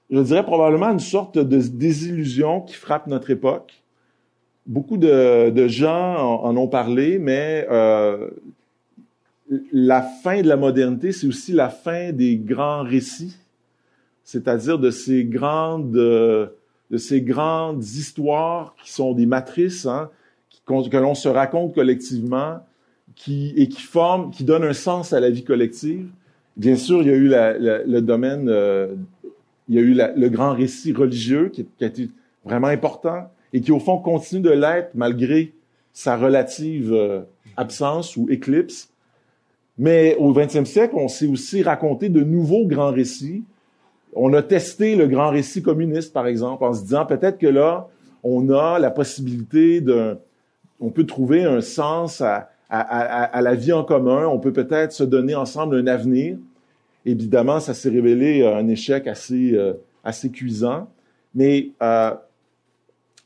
je 0.10 0.20
dirais 0.22 0.44
probablement 0.44 0.90
une 0.90 1.00
sorte 1.00 1.38
de 1.38 1.44
désillusion 1.44 2.62
qui 2.62 2.74
frappe 2.74 3.06
notre 3.08 3.30
époque. 3.30 3.84
Beaucoup 4.66 4.98
de, 4.98 5.52
de 5.52 5.68
gens 5.68 6.16
en, 6.16 6.46
en, 6.46 6.58
ont 6.58 6.68
parlé, 6.68 7.20
mais 7.20 7.68
euh, 7.70 8.30
la 9.72 10.02
fin 10.02 10.42
de 10.42 10.48
la 10.48 10.58
modernité, 10.58 11.12
c'est 11.12 11.28
aussi 11.28 11.54
la 11.54 11.70
fin 11.70 12.12
des 12.12 12.38
grands 12.38 12.84
récits, 12.84 13.36
c'est-à-dire 14.24 14.78
de 14.78 14.92
ces 14.92 15.26
grandes, 15.26 15.92
de 15.92 16.98
ces 16.98 17.22
grandes 17.22 17.84
histoires 17.84 18.76
qui 18.84 18.92
sont 18.92 19.14
des 19.14 19.26
matrices, 19.26 19.86
hein, 19.86 20.10
que 20.66 20.98
l'on 20.98 21.16
se 21.16 21.28
raconte 21.28 21.74
collectivement, 21.74 22.60
qui, 23.16 23.54
et 23.58 23.68
qui 23.68 23.82
forme, 23.82 24.32
qui 24.32 24.44
donne 24.44 24.64
un 24.64 24.74
sens 24.74 25.14
à 25.14 25.20
la 25.20 25.30
vie 25.30 25.44
collective. 25.44 26.08
Bien 26.56 26.76
sûr, 26.76 27.02
il 27.02 27.08
y 27.08 27.12
a 27.12 27.16
eu 27.16 27.30
le 27.88 28.00
domaine, 28.02 28.48
euh, 28.50 28.94
il 29.68 29.76
y 29.76 29.78
a 29.78 29.82
eu 29.82 29.94
le 29.94 30.30
grand 30.30 30.54
récit 30.54 30.94
religieux 30.94 31.50
qui, 31.50 31.66
qui, 31.78 31.84
a 31.84 31.88
été 31.88 32.10
vraiment 32.46 32.68
important 32.68 33.32
et 33.52 33.62
qui, 33.62 33.72
au 33.72 33.80
fond, 33.80 33.98
continue 33.98 34.42
de 34.42 34.52
l'être 34.52 34.92
malgré 34.94 35.54
sa 35.92 36.18
relative 36.18 36.94
euh, 36.94 37.22
absence 37.58 38.16
ou 38.16 38.30
éclipse. 38.30 38.89
Mais 39.80 40.16
au 40.18 40.34
20e 40.34 40.66
siècle, 40.66 40.94
on 40.98 41.08
s'est 41.08 41.28
aussi 41.28 41.64
raconté 41.64 42.10
de 42.10 42.22
nouveaux 42.22 42.68
grands 42.68 42.92
récits. 42.92 43.44
On 44.14 44.34
a 44.34 44.44
testé 44.44 44.96
le 44.96 45.08
grand 45.08 45.30
récit 45.30 45.64
communiste, 45.64 46.14
par 46.14 46.28
exemple, 46.28 46.64
en 46.64 46.74
se 46.74 46.82
disant 46.82 47.06
peut-être 47.06 47.40
que 47.40 47.48
là, 47.48 47.88
on 48.24 48.50
a 48.50 48.78
la 48.78 48.92
possibilité 48.92 49.82
de, 49.82 50.18
on 50.80 50.90
peut 50.90 51.06
trouver 51.06 51.46
un 51.46 51.62
sens 51.62 52.22
à, 52.22 52.50
à, 52.70 52.82
à, 52.82 53.24
à, 53.24 53.42
la 53.42 53.56
vie 53.56 53.72
en 53.72 53.84
commun. 53.84 54.28
On 54.28 54.40
peut 54.40 54.54
peut-être 54.54 54.92
se 54.92 55.04
donner 55.04 55.34
ensemble 55.34 55.78
un 55.78 55.88
avenir. 55.88 56.38
Évidemment, 57.06 57.60
ça 57.60 57.74
s'est 57.74 57.90
révélé 57.90 58.46
un 58.46 58.68
échec 58.68 59.08
assez, 59.08 59.54
euh, 59.54 59.74
assez 60.04 60.30
cuisant. 60.30 60.88
Mais 61.36 61.72
euh, 61.82 62.12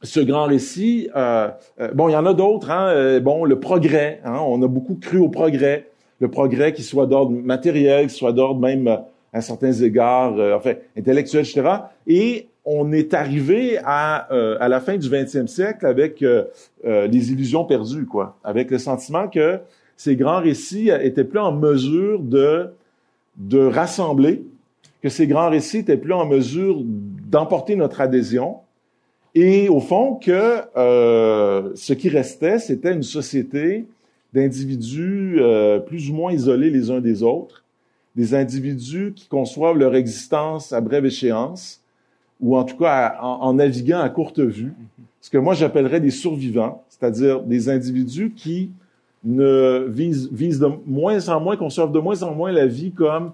ce 0.04 0.20
grand 0.20 0.46
récit, 0.46 1.10
euh, 1.16 1.50
euh 1.80 1.92
bon, 1.94 2.10
il 2.10 2.12
y 2.12 2.16
en 2.16 2.26
a 2.26 2.34
d'autres. 2.34 2.70
Hein, 2.70 2.88
euh, 2.90 3.20
bon, 3.20 3.46
le 3.46 3.60
progrès. 3.60 4.22
Hein, 4.26 4.40
on 4.46 4.62
a 4.62 4.68
beaucoup 4.68 4.96
cru 4.96 5.18
au 5.18 5.30
progrès. 5.30 5.90
Le 6.20 6.30
progrès 6.30 6.74
qui 6.74 6.84
soit 6.84 7.06
d'ordre 7.06 7.32
matériel, 7.32 8.08
qui 8.08 8.16
soit 8.16 8.34
d'ordre 8.34 8.60
même 8.60 9.00
à 9.34 9.42
certains 9.42 9.74
égards, 9.74 10.36
enfin, 10.56 10.74
intellectuel, 10.96 11.42
etc. 11.44 11.64
Et 12.08 12.48
on 12.66 12.92
est 12.92 13.14
arrivé 13.14 13.78
à, 13.84 14.32
euh, 14.32 14.58
à 14.60 14.68
la 14.68 14.80
fin 14.80 14.98
du 14.98 15.10
20e 15.10 15.48
siècle 15.48 15.86
avec 15.86 16.22
euh, 16.22 16.46
euh, 16.86 17.08
les 17.08 17.32
illusions 17.32 17.66
perdues, 17.66 18.06
quoi, 18.06 18.38
avec 18.44 18.72
le 18.72 18.78
sentiment 18.78 19.28
que 19.28 19.60
ces 19.98 20.16
grands 20.16 20.40
récits 20.40 20.90
étaient 20.90 21.24
plus 21.24 21.40
en 21.40 21.52
mesure 21.52 22.20
de, 22.20 22.70
de 23.38 23.60
rassembler, 23.60 24.44
que 25.02 25.10
ces 25.10 25.28
grands 25.28 25.50
récits 25.50 25.80
étaient 25.80 25.98
plus 25.98 26.14
en 26.14 26.26
mesure 26.26 26.82
d'emporter 26.84 27.76
notre 27.76 28.02
adhésion, 28.02 28.58
et 29.36 29.68
au 29.68 29.80
fond 29.80 30.16
que 30.16 30.62
euh, 30.78 31.72
ce 31.76 31.94
qui 31.94 32.08
restait, 32.08 32.60
c'était 32.60 32.94
une 32.94 33.04
société 33.04 33.86
d'individus 34.34 35.40
plus 35.86 36.10
ou 36.10 36.14
moins 36.14 36.32
isolés 36.32 36.70
les 36.70 36.90
uns 36.90 37.02
des 37.02 37.24
autres, 37.24 37.64
des 38.16 38.36
individus 38.36 39.14
qui 39.16 39.28
conçoivent 39.28 39.78
leur 39.78 39.96
existence 39.96 40.74
à 40.74 40.82
brève 40.82 41.06
échéance, 41.06 41.82
ou 42.40 42.58
en 42.58 42.64
tout 42.64 42.78
cas 42.78 43.18
en, 43.22 43.54
naviguant 43.54 44.00
à 44.00 44.10
courte 44.10 44.40
vue, 44.40 44.74
ce 45.22 45.30
que 45.30 45.38
moi 45.38 45.54
j'appellerais 45.54 46.00
des 46.00 46.12
survivants, 46.12 46.84
c'est-à-dire 46.90 47.42
des 47.42 47.70
individus 47.70 48.32
qui 48.36 48.70
ne 49.24 49.86
visent, 49.88 50.30
visent 50.32 50.60
de 50.60 50.68
moins 50.86 51.30
en 51.30 51.40
moins, 51.40 51.56
conçoivent 51.56 51.92
de 51.92 52.00
moins 52.00 52.22
en 52.24 52.36
moins 52.36 52.52
la 52.52 52.68
vie 52.68 52.92
comme 52.92 53.32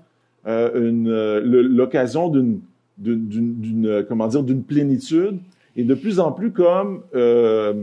euh, 0.48 0.90
une, 0.90 1.70
l'occasion 1.76 2.30
d'une, 2.30 2.62
d'une, 2.98 4.06
comment 4.08 4.28
dire, 4.28 4.44
d'une 4.44 4.64
plénitude, 4.64 5.40
et 5.76 5.84
de 5.84 5.96
plus 5.96 6.20
en 6.20 6.32
plus 6.32 6.52
comme 6.52 7.02
euh, 7.16 7.74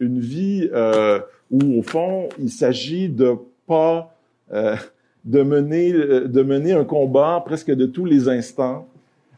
une 0.00 0.18
vie 0.18 0.68
euh, 0.72 1.20
où 1.52 1.78
au 1.78 1.82
fond 1.82 2.28
il 2.38 2.50
s'agit 2.50 3.08
de 3.08 3.34
pas 3.66 4.14
euh, 4.52 4.76
de 5.24 5.42
mener 5.42 5.92
de 5.92 6.42
mener 6.42 6.72
un 6.72 6.84
combat 6.84 7.42
presque 7.44 7.70
de 7.70 7.86
tous 7.86 8.04
les 8.04 8.28
instants 8.28 8.88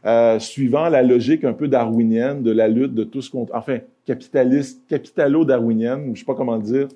euh, 0.05 0.37
suivant 0.37 0.87
la 0.87 1.01
logique 1.01 1.43
un 1.43 1.53
peu 1.53 1.67
darwinienne 1.67 2.43
de 2.43 2.51
la 2.51 2.67
lutte 2.67 2.93
de 2.93 3.03
tous 3.03 3.27
contre, 3.27 3.55
enfin, 3.55 3.79
capitaliste, 4.05 4.83
capitalo-darwinienne, 4.87 6.11
je 6.13 6.19
sais 6.19 6.25
pas 6.25 6.35
comment 6.35 6.59
dire, 6.59 6.87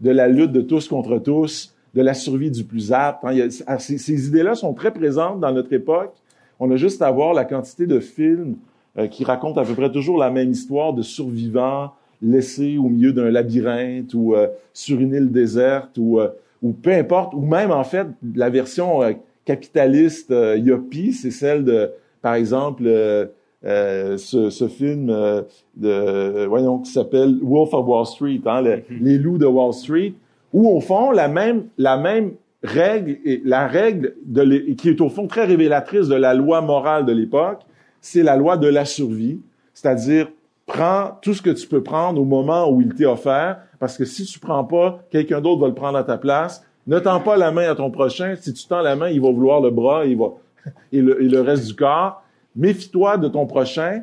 de 0.00 0.10
la 0.10 0.28
lutte 0.28 0.52
de 0.52 0.62
tous 0.62 0.88
contre 0.88 1.18
tous, 1.18 1.74
de 1.94 2.00
la 2.00 2.14
survie 2.14 2.50
du 2.50 2.64
plus 2.64 2.90
apte. 2.90 3.22
Hein, 3.24 3.48
ah, 3.66 3.78
ces, 3.78 3.98
ces 3.98 4.28
idées-là 4.28 4.54
sont 4.54 4.72
très 4.72 4.94
présentes 4.94 5.40
dans 5.40 5.52
notre 5.52 5.74
époque. 5.74 6.14
On 6.58 6.70
a 6.70 6.76
juste 6.76 7.02
à 7.02 7.10
voir 7.10 7.34
la 7.34 7.44
quantité 7.44 7.86
de 7.86 8.00
films 8.00 8.56
euh, 8.96 9.08
qui 9.08 9.24
racontent 9.24 9.60
à 9.60 9.64
peu 9.66 9.74
près 9.74 9.92
toujours 9.92 10.16
la 10.16 10.30
même 10.30 10.50
histoire 10.50 10.94
de 10.94 11.02
survivants 11.02 11.92
laissés 12.24 12.78
au 12.78 12.88
milieu 12.88 13.12
d'un 13.12 13.30
labyrinthe 13.30 14.14
ou 14.14 14.34
euh, 14.34 14.48
sur 14.72 14.98
une 14.98 15.14
île 15.14 15.30
déserte 15.30 15.96
ou, 15.98 16.20
ou 16.62 16.72
peu 16.72 16.92
importe, 16.92 17.34
ou 17.34 17.40
même 17.40 17.70
en 17.70 17.84
fait 17.84 18.06
la 18.34 18.50
version 18.50 19.00
capitaliste 19.44 20.34
yuppie, 20.56 21.12
c'est 21.12 21.30
celle 21.30 21.64
de 21.64 21.90
par 22.24 22.36
exemple, 22.36 22.84
euh, 22.86 23.26
euh, 23.66 24.16
ce, 24.16 24.48
ce, 24.48 24.66
film 24.66 25.10
euh, 25.10 25.42
de, 25.76 26.46
voyons, 26.46 26.78
qui 26.78 26.90
s'appelle 26.90 27.36
Wolf 27.42 27.74
of 27.74 27.86
Wall 27.86 28.06
Street, 28.06 28.40
hein, 28.46 28.62
les, 28.62 28.76
mm-hmm. 28.76 29.02
les 29.02 29.18
loups 29.18 29.36
de 29.36 29.44
Wall 29.44 29.74
Street, 29.74 30.14
où 30.54 30.66
au 30.66 30.80
fond 30.80 31.10
la 31.10 31.28
même 31.28 31.66
la 31.76 31.98
même 31.98 32.32
règle, 32.62 33.18
la 33.44 33.66
règle 33.66 34.14
de 34.24 34.72
qui 34.72 34.88
est 34.88 35.02
au 35.02 35.10
fond 35.10 35.26
très 35.26 35.44
révélatrice 35.44 36.08
de 36.08 36.14
la 36.14 36.32
loi 36.32 36.62
morale 36.62 37.04
de 37.04 37.12
l'époque, 37.12 37.60
c'est 38.00 38.22
la 38.22 38.36
loi 38.36 38.56
de 38.56 38.68
la 38.68 38.86
survie, 38.86 39.40
c'est-à-dire 39.74 40.28
prends 40.74 41.18
tout 41.22 41.34
ce 41.34 41.42
que 41.42 41.50
tu 41.50 41.66
peux 41.66 41.82
prendre 41.82 42.20
au 42.20 42.24
moment 42.24 42.68
où 42.70 42.80
il 42.80 42.94
t'est 42.94 43.06
offert, 43.06 43.58
parce 43.78 43.96
que 43.96 44.04
si 44.04 44.24
tu 44.24 44.38
prends 44.38 44.64
pas, 44.64 45.00
quelqu'un 45.10 45.40
d'autre 45.40 45.60
va 45.60 45.68
le 45.68 45.74
prendre 45.74 45.96
à 45.96 46.04
ta 46.04 46.18
place. 46.18 46.64
Ne 46.86 46.98
tends 46.98 47.20
pas 47.20 47.36
la 47.36 47.52
main 47.52 47.70
à 47.70 47.74
ton 47.74 47.90
prochain. 47.90 48.34
Si 48.40 48.52
tu 48.52 48.66
tends 48.66 48.82
la 48.82 48.96
main, 48.96 49.08
il 49.08 49.20
va 49.20 49.30
vouloir 49.30 49.60
le 49.60 49.70
bras, 49.70 50.04
il 50.04 50.18
va 50.18 50.32
et 50.92 51.00
le, 51.00 51.40
reste 51.40 51.66
du 51.66 51.74
corps. 51.74 52.22
Méfie-toi 52.56 53.18
de 53.18 53.28
ton 53.28 53.46
prochain. 53.46 54.02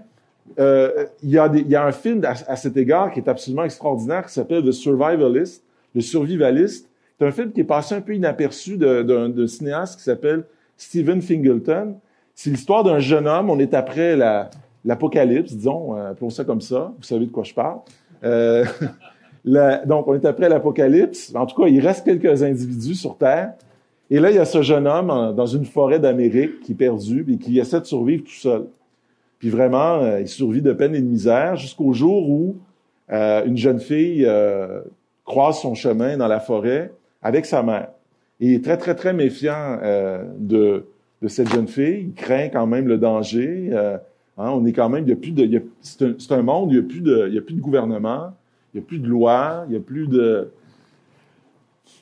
Euh, 0.59 1.05
il, 1.23 1.29
y 1.29 1.37
a 1.37 1.49
des, 1.49 1.59
il 1.59 1.69
y 1.69 1.75
a 1.75 1.85
un 1.85 1.91
film 1.91 2.23
à, 2.25 2.55
cet 2.55 2.77
égard 2.77 3.11
qui 3.11 3.19
est 3.19 3.29
absolument 3.29 3.63
extraordinaire 3.63 4.25
qui 4.25 4.33
s'appelle 4.33 4.63
The 4.63 4.71
Survivalist, 4.71 5.63
le 5.95 6.01
survivaliste, 6.01 6.89
c'est 7.21 7.27
un 7.27 7.31
film 7.31 7.51
qui 7.51 7.59
est 7.59 7.65
passé 7.65 7.93
un 7.93 8.01
peu 8.01 8.15
inaperçu 8.15 8.77
d'un 8.77 9.47
cinéaste 9.47 9.97
qui 9.97 10.03
s'appelle 10.03 10.43
Stephen 10.75 11.21
Fingleton. 11.21 11.95
C'est 12.33 12.49
l'histoire 12.49 12.83
d'un 12.83 12.97
jeune 12.97 13.27
homme. 13.27 13.51
On 13.51 13.59
est 13.59 13.75
après 13.75 14.15
l'apocalypse, 14.85 15.53
disons, 15.53 15.95
euh, 15.95 16.29
ça 16.29 16.43
comme 16.43 16.61
ça. 16.61 16.93
Vous 16.97 17.03
savez 17.03 17.25
de 17.25 17.31
quoi 17.31 17.43
je 17.43 17.53
parle. 17.53 17.79
Euh, 18.23 18.65
donc, 19.85 20.07
on 20.07 20.13
est 20.15 20.25
après 20.25 20.49
l'apocalypse. 20.49 21.33
En 21.35 21.45
tout 21.45 21.61
cas, 21.61 21.67
il 21.67 21.79
reste 21.79 22.05
quelques 22.05 22.43
individus 22.43 22.95
sur 22.95 23.17
Terre. 23.17 23.53
Et 24.09 24.19
là, 24.19 24.29
il 24.29 24.35
y 24.35 24.39
a 24.39 24.45
ce 24.45 24.61
jeune 24.61 24.87
homme 24.87 25.33
dans 25.35 25.45
une 25.45 25.63
forêt 25.65 25.99
d'Amérique 25.99 26.59
qui 26.61 26.73
est 26.73 26.75
perdu 26.75 27.25
et 27.29 27.37
qui 27.37 27.57
essaie 27.59 27.79
de 27.79 27.85
survivre 27.85 28.23
tout 28.25 28.31
seul. 28.31 28.65
Puis 29.41 29.49
vraiment, 29.49 30.03
euh, 30.03 30.19
il 30.19 30.27
survit 30.27 30.61
de 30.61 30.71
peine 30.71 30.93
et 30.93 31.01
de 31.01 31.07
misère 31.07 31.55
jusqu'au 31.55 31.93
jour 31.93 32.29
où 32.29 32.57
euh, 33.11 33.43
une 33.45 33.57
jeune 33.57 33.79
fille 33.79 34.23
euh, 34.25 34.81
croise 35.25 35.59
son 35.59 35.73
chemin 35.73 36.15
dans 36.15 36.27
la 36.27 36.39
forêt 36.39 36.91
avec 37.23 37.45
sa 37.47 37.63
mère. 37.63 37.87
il 38.39 38.53
est 38.53 38.63
très, 38.63 38.77
très, 38.77 38.93
très 38.93 39.13
méfiant 39.13 39.79
de, 40.37 40.85
de 41.21 41.27
cette 41.27 41.49
jeune 41.49 41.67
fille. 41.67 42.07
Il 42.09 42.13
craint 42.13 42.49
quand 42.49 42.67
même 42.67 42.87
le 42.87 42.97
danger. 42.97 43.71
Hein, 44.37 44.49
on 44.51 44.65
est 44.65 44.73
quand 44.73 44.89
même, 44.89 45.03
il 45.05 45.09
y 45.09 45.13
a 45.13 45.17
plus 45.17 45.31
de, 45.31 45.63
c'est 45.81 46.31
un, 46.31 46.39
un, 46.39 46.41
monde, 46.41 46.71
il 46.71 46.79
n'y 46.79 46.85
a 46.85 46.87
plus 46.87 47.01
de, 47.01 47.25
il 47.27 47.35
y 47.35 47.37
a 47.37 47.41
plus 47.41 47.55
de 47.55 47.61
gouvernement, 47.61 48.33
il 48.73 48.79
n'y 48.79 48.83
a 48.83 48.87
plus 48.87 48.99
de 48.99 49.07
loi, 49.07 49.65
il 49.67 49.71
n'y 49.71 49.77
a 49.77 49.81
plus 49.81 50.07
de, 50.07 50.49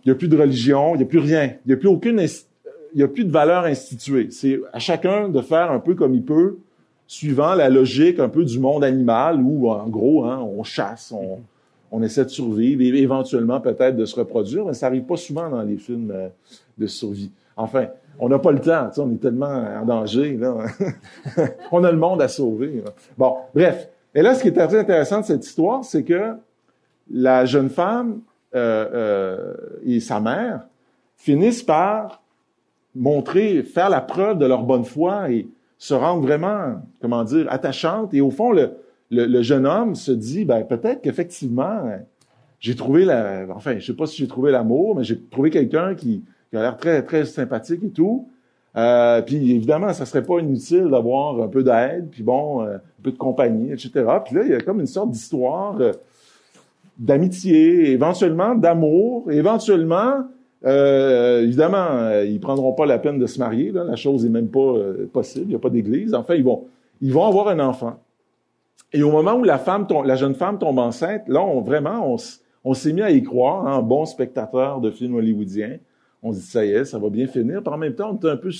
il 0.05 0.09
y 0.09 0.11
a 0.11 0.15
plus 0.15 0.27
de 0.27 0.37
religion, 0.37 0.95
il 0.95 0.97
n'y 0.97 1.03
a 1.03 1.07
plus 1.07 1.19
rien. 1.19 1.53
Il 1.65 1.69
n'y 1.69 1.73
a 1.73 1.77
plus 1.77 1.87
aucune, 1.87 2.19
il 2.19 2.97
n'y 2.97 3.03
a 3.03 3.07
plus 3.07 3.25
de 3.25 3.31
valeur 3.31 3.65
instituée. 3.65 4.29
C'est 4.31 4.59
à 4.71 4.79
chacun 4.79 5.29
de 5.29 5.41
faire 5.41 5.71
un 5.71 5.79
peu 5.79 5.95
comme 5.95 6.13
il 6.13 6.23
peut, 6.23 6.57
suivant 7.07 7.55
la 7.55 7.69
logique 7.69 8.19
un 8.19 8.29
peu 8.29 8.45
du 8.45 8.59
monde 8.59 8.83
animal 8.83 9.41
où, 9.41 9.69
en 9.69 9.87
gros, 9.87 10.25
hein, 10.25 10.39
on 10.39 10.63
chasse, 10.63 11.11
on, 11.11 11.39
on 11.91 12.03
essaie 12.03 12.23
de 12.23 12.29
survivre 12.29 12.81
et 12.81 13.01
éventuellement 13.01 13.59
peut-être 13.59 13.95
de 13.95 14.05
se 14.05 14.15
reproduire, 14.15 14.65
mais 14.65 14.73
ça 14.73 14.87
arrive 14.87 15.03
pas 15.03 15.17
souvent 15.17 15.49
dans 15.49 15.63
les 15.63 15.77
films 15.77 16.11
euh, 16.11 16.29
de 16.77 16.87
survie. 16.87 17.31
Enfin, 17.57 17.87
on 18.19 18.29
n'a 18.29 18.39
pas 18.39 18.51
le 18.51 18.59
temps, 18.59 18.89
on 18.97 19.13
est 19.13 19.21
tellement 19.21 19.65
en 19.81 19.85
danger, 19.85 20.37
là. 20.37 20.65
on 21.71 21.83
a 21.83 21.91
le 21.91 21.97
monde 21.97 22.21
à 22.21 22.27
sauver. 22.27 22.83
Bon, 23.17 23.37
bref. 23.55 23.89
Et 24.13 24.21
là, 24.21 24.35
ce 24.35 24.41
qui 24.41 24.49
est 24.49 24.53
très 24.53 24.77
intéressant 24.77 25.21
de 25.21 25.25
cette 25.25 25.45
histoire, 25.45 25.85
c'est 25.85 26.03
que 26.03 26.33
la 27.09 27.45
jeune 27.45 27.69
femme 27.69 28.19
euh, 28.55 28.87
euh, 28.93 29.53
et 29.85 29.99
sa 29.99 30.19
mère 30.19 30.67
finissent 31.15 31.63
par 31.63 32.21
montrer, 32.95 33.63
faire 33.63 33.89
la 33.89 34.01
preuve 34.01 34.37
de 34.37 34.45
leur 34.45 34.63
bonne 34.63 34.83
foi 34.83 35.31
et 35.31 35.47
se 35.77 35.93
rendre 35.93 36.21
vraiment, 36.21 36.81
comment 37.01 37.23
dire, 37.23 37.45
attachantes. 37.49 38.13
Et 38.13 38.19
au 38.19 38.31
fond, 38.31 38.51
le, 38.51 38.73
le, 39.11 39.41
jeune 39.41 39.65
homme 39.65 39.95
se 39.95 40.11
dit, 40.11 40.43
ben 40.43 40.63
peut-être 40.63 41.01
qu'effectivement, 41.01 41.83
j'ai 42.59 42.75
trouvé 42.75 43.05
la, 43.05 43.45
enfin, 43.55 43.79
je 43.79 43.85
sais 43.85 43.95
pas 43.95 44.07
si 44.07 44.17
j'ai 44.17 44.27
trouvé 44.27 44.51
l'amour, 44.51 44.95
mais 44.95 45.03
j'ai 45.03 45.21
trouvé 45.21 45.49
quelqu'un 45.49 45.95
qui, 45.95 46.23
qui, 46.49 46.57
a 46.57 46.61
l'air 46.61 46.77
très 46.77 47.03
très 47.03 47.25
sympathique 47.25 47.83
et 47.83 47.89
tout. 47.89 48.27
Euh, 48.75 49.21
puis 49.21 49.55
évidemment, 49.55 49.93
ça 49.93 50.05
serait 50.05 50.23
pas 50.23 50.39
inutile 50.39 50.89
d'avoir 50.89 51.41
un 51.41 51.47
peu 51.47 51.63
d'aide, 51.63 52.09
puis 52.11 52.23
bon, 52.23 52.61
euh, 52.61 52.75
un 52.75 53.01
peu 53.03 53.11
de 53.11 53.17
compagnie, 53.17 53.71
etc. 53.71 53.89
Puis 54.25 54.35
là, 54.35 54.43
il 54.43 54.51
y 54.51 54.53
a 54.53 54.61
comme 54.61 54.79
une 54.79 54.87
sorte 54.87 55.09
d'histoire 55.09 55.75
euh, 55.79 55.91
d'amitié, 56.97 57.91
éventuellement 57.91 58.53
d'amour, 58.53 59.31
éventuellement, 59.31 60.25
euh, 60.65 61.43
évidemment, 61.43 62.21
ils 62.25 62.39
prendront 62.39 62.73
pas 62.73 62.85
la 62.85 62.99
peine 62.99 63.17
de 63.17 63.25
se 63.25 63.39
marier. 63.39 63.71
Là, 63.71 63.83
la 63.83 63.95
chose 63.95 64.25
est 64.25 64.29
même 64.29 64.49
pas 64.49 64.73
possible. 65.13 65.45
Il 65.45 65.49
n'y 65.49 65.55
a 65.55 65.59
pas 65.59 65.69
d'église. 65.69 66.13
Enfin, 66.13 66.35
ils 66.35 66.43
vont, 66.43 66.65
ils 67.01 67.13
vont 67.13 67.25
avoir 67.25 67.47
un 67.47 67.59
enfant. 67.59 67.97
Et 68.91 69.03
au 69.03 69.11
moment 69.11 69.35
où 69.35 69.43
la 69.43 69.57
femme, 69.57 69.87
la 70.03 70.15
jeune 70.15 70.33
femme 70.33 70.57
tombe 70.57 70.79
enceinte, 70.79 71.27
là, 71.27 71.41
on, 71.41 71.61
vraiment, 71.61 72.15
on, 72.63 72.73
s'est 72.73 72.93
mis 72.93 73.01
à 73.01 73.11
y 73.11 73.21
croire, 73.21 73.67
hein, 73.67 73.81
bon 73.81 74.05
spectateur 74.05 74.81
de 74.81 74.89
films 74.89 75.15
hollywoodiens. 75.15 75.77
On 76.21 76.33
se 76.33 76.39
dit, 76.39 76.45
ça 76.45 76.65
y 76.65 76.71
est, 76.71 76.85
ça 76.85 76.99
va 76.99 77.09
bien 77.09 77.27
finir. 77.27 77.61
Puis 77.61 77.73
en 77.73 77.77
même 77.77 77.95
temps, 77.95 78.11
on 78.11 78.15
était 78.15 78.29
un 78.29 78.37
peu 78.37 78.51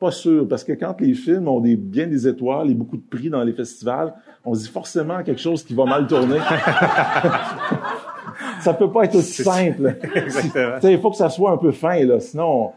pas 0.00 0.10
sûr, 0.10 0.48
parce 0.48 0.64
que 0.64 0.72
quand 0.72 0.98
les 1.00 1.12
films 1.12 1.46
ont 1.46 1.60
des, 1.60 1.76
bien 1.76 2.06
des 2.06 2.26
étoiles 2.26 2.70
et 2.70 2.74
beaucoup 2.74 2.96
de 2.96 3.02
prix 3.02 3.28
dans 3.28 3.44
les 3.44 3.52
festivals, 3.52 4.14
on 4.46 4.54
se 4.54 4.62
dit 4.62 4.70
forcément 4.70 5.22
quelque 5.22 5.40
chose 5.40 5.62
qui 5.62 5.74
va 5.74 5.84
mal 5.84 6.06
tourner. 6.06 6.38
ça 8.60 8.72
peut 8.72 8.90
pas 8.90 9.04
être 9.04 9.16
aussi 9.16 9.42
simple. 9.42 9.98
Il 10.84 10.98
faut 11.00 11.10
que 11.10 11.16
ça 11.16 11.28
soit 11.28 11.50
un 11.50 11.58
peu 11.58 11.70
fin, 11.70 12.02
là, 12.04 12.18
sinon... 12.18 12.72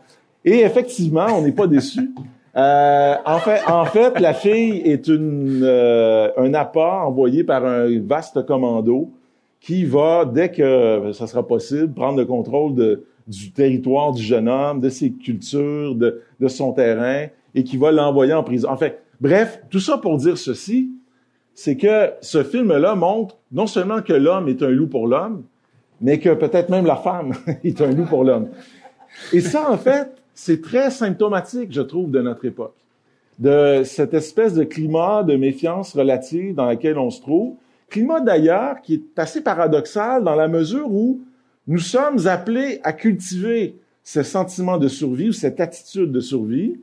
Et 0.45 0.59
effectivement, 0.59 1.27
on 1.37 1.41
n'est 1.41 1.53
pas 1.53 1.67
déçu. 1.67 2.11
Euh, 2.57 3.15
en 3.25 3.39
fait, 3.39 3.61
en 3.65 3.85
fait, 3.85 4.19
la 4.19 4.33
fille 4.33 4.79
est 4.79 5.07
une 5.07 5.61
euh, 5.63 6.27
un 6.35 6.53
appât 6.53 7.05
envoyé 7.05 7.45
par 7.45 7.65
un 7.65 7.87
vaste 8.01 8.45
commando 8.45 9.09
qui 9.61 9.85
va, 9.85 10.25
dès 10.25 10.51
que 10.51 11.13
ça 11.13 11.27
sera 11.27 11.47
possible, 11.47 11.93
prendre 11.93 12.17
le 12.17 12.25
contrôle 12.25 12.75
de, 12.75 13.05
du 13.27 13.51
territoire 13.51 14.11
du 14.11 14.21
jeune 14.21 14.49
homme, 14.49 14.79
de 14.79 14.89
ses 14.89 15.11
cultures, 15.11 15.95
de, 15.95 16.21
de 16.39 16.47
son 16.47 16.73
terrain, 16.73 17.27
et 17.55 17.63
qui 17.63 17.77
va 17.77 17.91
l'envoyer 17.91 18.33
en 18.33 18.43
prison. 18.43 18.69
En 18.69 18.77
fait, 18.77 19.01
bref, 19.21 19.61
tout 19.69 19.79
ça 19.79 19.97
pour 19.97 20.17
dire 20.17 20.37
ceci, 20.37 20.91
c'est 21.55 21.77
que 21.77 22.11
ce 22.21 22.43
film-là 22.43 22.95
montre 22.95 23.37
non 23.51 23.67
seulement 23.67 24.01
que 24.01 24.13
l'homme 24.13 24.47
est 24.47 24.61
un 24.63 24.69
loup 24.69 24.87
pour 24.87 25.07
l'homme, 25.07 25.43
mais 26.01 26.19
que 26.19 26.33
peut-être 26.33 26.69
même 26.69 26.85
la 26.85 26.95
femme 26.95 27.33
est 27.63 27.79
un 27.81 27.91
loup 27.91 28.05
pour 28.05 28.23
l'homme. 28.23 28.49
Et 29.31 29.41
ça, 29.41 29.71
en 29.71 29.77
fait, 29.77 30.09
c'est 30.33 30.61
très 30.61 30.89
symptomatique, 30.89 31.71
je 31.71 31.81
trouve, 31.81 32.09
de 32.09 32.21
notre 32.21 32.45
époque, 32.45 32.75
de 33.39 33.83
cette 33.85 34.13
espèce 34.13 34.53
de 34.53 34.63
climat 34.63 35.23
de 35.23 35.35
méfiance 35.35 35.93
relative 35.93 36.55
dans 36.55 36.69
lequel 36.69 36.97
on 36.97 37.09
se 37.09 37.21
trouve. 37.21 37.55
Climat 37.89 38.21
d'ailleurs 38.21 38.81
qui 38.81 38.95
est 38.95 39.19
assez 39.19 39.41
paradoxal 39.41 40.23
dans 40.23 40.35
la 40.35 40.47
mesure 40.47 40.91
où 40.91 41.21
nous 41.67 41.79
sommes 41.79 42.27
appelés 42.27 42.79
à 42.83 42.93
cultiver 42.93 43.77
ce 44.03 44.23
sentiment 44.23 44.77
de 44.77 44.87
survie 44.87 45.29
ou 45.29 45.33
cette 45.33 45.59
attitude 45.59 46.11
de 46.11 46.19
survie, 46.19 46.79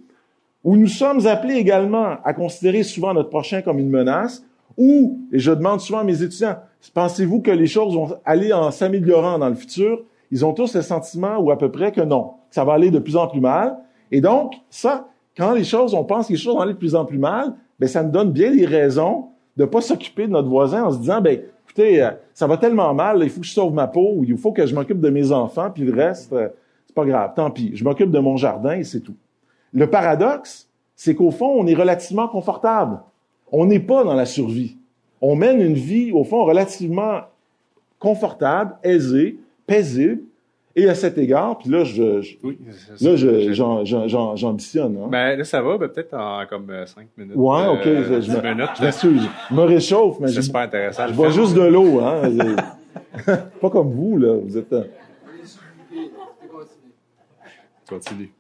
où 0.65 0.77
nous 0.77 0.89
sommes 0.89 1.27
appelés 1.27 1.55
également 1.55 2.17
à 2.25 2.33
considérer 2.35 2.83
souvent 2.83 3.15
notre 3.15 3.29
prochain 3.29 3.63
comme 3.63 3.79
une 3.79 3.91
menace, 3.91 4.45
ou, 4.77 5.21
et 5.33 5.39
je 5.39 5.53
demande 5.53 5.81
souvent 5.81 6.01
à 6.01 6.05
mes 6.05 6.23
étudiants, 6.23 6.57
pensez-vous 6.95 7.41
que 7.41 7.51
les 7.51 7.67
choses 7.67 7.95
vont 7.95 8.17
aller 8.25 8.53
en 8.53 8.71
s'améliorant 8.71 9.39
dans 9.39 9.49
le 9.49 9.55
futur? 9.55 10.03
Ils 10.31 10.45
ont 10.45 10.53
tous 10.53 10.75
le 10.75 10.83
sentiment, 10.83 11.39
ou 11.39 11.51
à 11.51 11.59
peu 11.59 11.71
près, 11.71 11.93
que 11.93 12.01
non 12.01 12.33
ça 12.51 12.65
va 12.65 12.75
aller 12.75 12.91
de 12.91 12.99
plus 12.99 13.17
en 13.17 13.29
plus 13.29 13.41
mal. 13.41 13.77
Et 14.11 14.21
donc, 14.21 14.55
ça, 14.71 15.09
quand 15.37 15.53
les 15.53 15.65
choses, 15.65 15.95
on 15.95 16.05
pense 16.05 16.27
que 16.27 16.33
les 16.33 16.39
choses 16.39 16.55
vont 16.55 16.61
aller 16.61 16.73
de 16.73 16.79
plus 16.79 16.95
en 16.95 17.05
plus 17.05 17.19
mal, 17.19 17.55
ben 17.79 17.89
ça 17.89 18.03
nous 18.03 18.11
donne 18.11 18.33
bien 18.33 18.51
des 18.51 18.67
raisons 18.67 19.27
de 19.57 19.65
pas 19.65 19.81
s'occuper 19.81 20.27
de 20.27 20.33
notre 20.33 20.49
voisin 20.49 20.85
en 20.85 20.91
se 20.91 20.99
disant, 20.99 21.21
ben 21.21 21.41
euh, 21.81 22.11
ça 22.35 22.47
va 22.47 22.57
tellement 22.57 22.95
mal, 22.95 23.21
il 23.23 23.31
faut 23.31 23.41
que 23.41 23.47
je 23.47 23.53
sauve 23.53 23.75
ma 23.75 23.87
peau, 23.87 24.23
il 24.27 24.37
faut 24.37 24.53
que 24.53 24.67
je 24.67 24.75
m'occupe 24.75 25.01
de 25.01 25.11
mes 25.11 25.33
enfants, 25.33 25.71
puis 25.71 25.85
le 25.85 25.93
reste, 25.93 26.33
euh, 26.33 26.49
c'est 26.87 26.95
pas 26.95 27.05
grave, 27.05 27.33
tant 27.35 27.51
pis, 27.51 27.73
je 27.75 27.85
m'occupe 27.85 28.11
de 28.11 28.19
mon 28.19 28.37
jardin 28.37 28.73
et 28.73 28.85
c'est 28.85 29.01
tout. 29.01 29.17
Le 29.73 29.89
paradoxe, 29.89 30.69
c'est 30.97 31.15
qu'au 31.15 31.31
fond, 31.31 31.55
on 31.57 31.67
est 31.67 31.75
relativement 31.75 32.29
confortable. 32.29 32.99
On 33.53 33.67
n'est 33.67 33.81
pas 33.81 34.05
dans 34.05 34.15
la 34.15 34.27
survie. 34.27 34.77
On 35.21 35.37
mène 35.37 35.61
une 35.61 35.75
vie, 35.75 36.13
au 36.13 36.25
fond, 36.25 36.45
relativement 36.45 37.21
confortable, 37.99 38.77
aisée, 38.83 39.39
paisible, 39.67 40.23
et 40.77 40.89
à 40.89 40.95
cet 40.95 41.19
égard, 41.19 41.59
puis 41.59 41.69
là, 41.69 41.83
je, 41.83 42.21
je 42.21 42.37
oui, 42.45 42.59
là, 43.01 43.17
j'ambitionne. 44.37 44.97
Hein. 45.03 45.09
Ben, 45.11 45.37
là, 45.37 45.45
ça 45.45 45.61
va, 45.61 45.77
ben, 45.77 45.89
peut-être 45.89 46.15
en 46.15 46.47
comme 46.49 46.71
euh, 46.71 46.87
cinq 46.87 47.09
minutes. 47.17 47.35
Ouais, 47.35 47.67
OK. 47.67 47.87
Euh, 47.87 48.21
je, 48.21 48.31
me, 48.31 48.41
minutes, 48.41 48.71
je, 48.79 49.55
me 49.55 49.63
réchauffe, 49.63 50.21
mais 50.21 50.29
c'est 50.29 50.43
super 50.43 50.63
intéressant. 50.63 51.09
Je 51.09 51.15
bois 51.15 51.31
juste 51.31 51.55
de 51.55 51.63
l'eau, 51.63 52.01
hein. 52.01 52.23
pas 53.61 53.71
comme 53.71 53.91
vous, 53.91 54.17
là. 54.17 54.35
Vous 54.35 54.57
êtes... 54.57 54.73
Euh... 54.73 54.85
Continue. 57.89 58.31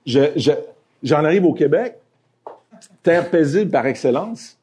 J'en 1.03 1.24
arrive 1.24 1.45
au 1.45 1.53
Québec, 1.53 1.97
terre 3.03 3.28
paisible 3.28 3.72
par 3.72 3.87
excellence, 3.87 4.57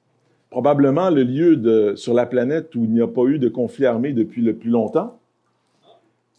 probablement 0.49 1.09
le 1.09 1.24
lieu 1.24 1.57
de, 1.57 1.95
sur 1.97 2.13
la 2.13 2.26
planète 2.26 2.74
où 2.76 2.86
il 2.86 2.91
n'y 2.91 3.01
a 3.01 3.07
pas 3.07 3.24
eu 3.24 3.39
de 3.39 3.49
conflit 3.49 3.86
armé 3.86 4.13
depuis 4.13 4.41
le 4.41 4.55
plus 4.55 4.70
longtemps 4.70 5.20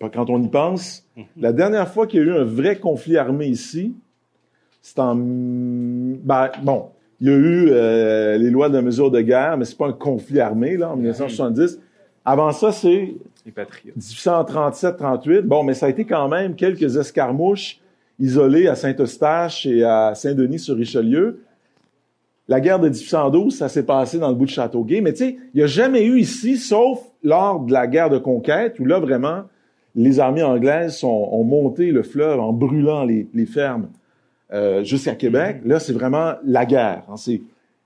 quand 0.00 0.30
on 0.30 0.42
y 0.42 0.48
pense, 0.48 1.04
mhm. 1.16 1.24
la 1.38 1.52
dernière 1.52 1.88
fois 1.88 2.06
qu'il 2.06 2.20
y 2.20 2.22
a 2.22 2.26
eu 2.26 2.32
un 2.32 2.44
vrai 2.44 2.78
conflit 2.78 3.16
armé 3.16 3.46
ici, 3.46 3.94
c'est 4.80 4.98
en... 4.98 5.16
Ben, 5.16 6.50
bon, 6.62 6.86
il 7.20 7.26
y 7.26 7.30
a 7.30 7.36
eu 7.36 7.68
euh, 7.70 8.38
les 8.38 8.50
lois 8.50 8.68
de 8.68 8.80
mesure 8.80 9.10
de 9.10 9.20
guerre, 9.20 9.56
mais 9.56 9.64
c'est 9.64 9.76
pas 9.76 9.88
un 9.88 9.92
conflit 9.92 10.40
armé, 10.40 10.76
là, 10.76 10.90
en 10.90 10.96
1970. 10.96 11.80
Avant 12.24 12.52
ça, 12.52 12.70
c'est 12.70 13.14
Les 13.44 13.52
patriotes. 13.52 13.96
1837-38. 13.96 15.42
Bon, 15.42 15.64
mais 15.64 15.74
ça 15.74 15.86
a 15.86 15.88
été 15.88 16.04
quand 16.04 16.28
même 16.28 16.54
quelques 16.54 16.96
escarmouches 16.96 17.80
isolées 18.20 18.68
à 18.68 18.74
Saint-Eustache 18.74 19.66
et 19.66 19.82
à 19.82 20.14
Saint-Denis-sur-Richelieu. 20.14 21.42
La 22.46 22.60
guerre 22.60 22.78
de 22.78 22.88
1812, 22.88 23.56
ça 23.56 23.68
s'est 23.68 23.84
passé 23.84 24.18
dans 24.18 24.28
le 24.28 24.34
bout 24.34 24.46
de 24.46 24.50
Châteauguay. 24.50 25.00
Mais 25.00 25.12
tu 25.12 25.18
sais, 25.18 25.38
il 25.54 25.58
n'y 25.58 25.62
a 25.62 25.66
jamais 25.66 26.04
eu 26.04 26.18
ici, 26.18 26.56
sauf 26.56 27.00
lors 27.22 27.60
de 27.60 27.72
la 27.72 27.86
guerre 27.86 28.10
de 28.10 28.18
conquête, 28.18 28.78
où 28.78 28.84
là, 28.84 29.00
vraiment, 29.00 29.42
les 29.98 30.20
armées 30.20 30.42
anglaises 30.42 30.96
sont- 30.96 31.28
ont 31.32 31.44
monté 31.44 31.90
le 31.90 32.02
fleuve 32.02 32.40
en 32.40 32.52
brûlant 32.52 33.04
les, 33.04 33.26
les 33.34 33.46
fermes 33.46 33.88
euh, 34.52 34.82
jusqu'à 34.84 35.14
Québec. 35.14 35.60
Là, 35.64 35.78
c'est 35.80 35.92
vraiment 35.92 36.34
la 36.44 36.64
guerre. 36.66 37.02
hein, 37.08 37.16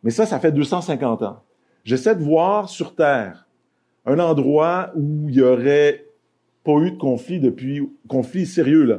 mais 0.04 0.10
ça, 0.10 0.26
ça 0.26 0.38
fait 0.38 0.52
250 0.52 1.22
ans. 1.22 1.40
J'essaie 1.84 2.14
de 2.14 2.22
voir 2.22 2.68
sur 2.68 2.94
Terre 2.94 3.48
un 4.06 4.18
endroit 4.18 4.90
où 4.96 5.28
il 5.28 5.34
y 5.36 5.42
aurait 5.42 6.04
pas 6.64 6.72
eu 6.80 6.90
de 6.92 6.98
conflit 6.98 7.40
depuis 7.40 7.88
conflit 8.08 8.46
sérieux 8.46 8.84
là. 8.84 8.98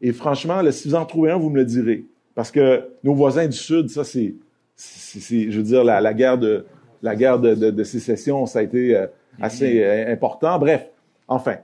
Et 0.00 0.12
franchement, 0.12 0.62
là, 0.62 0.72
si 0.72 0.88
vous 0.88 0.94
en 0.94 1.04
trouvez 1.04 1.30
un, 1.30 1.36
vous 1.38 1.50
me 1.50 1.56
le 1.58 1.64
direz, 1.64 2.04
parce 2.34 2.50
que 2.50 2.88
nos 3.04 3.14
voisins 3.14 3.46
du 3.46 3.56
Sud, 3.56 3.88
ça 3.88 4.04
c'est, 4.04 4.34
je 4.76 5.56
veux 5.56 5.62
dire, 5.62 5.84
la, 5.84 6.00
la 6.00 6.14
guerre 6.14 6.38
de 6.38 6.64
la 7.02 7.14
guerre 7.16 7.38
de, 7.38 7.54
de- 7.54 7.70
de 7.70 7.84
sécession, 7.84 8.46
ça 8.46 8.60
a 8.60 8.62
été 8.62 8.96
euh, 8.96 9.06
assez 9.40 9.82
euh, 9.82 10.12
important. 10.12 10.58
Bref, 10.58 10.88
enfin, 11.28 11.56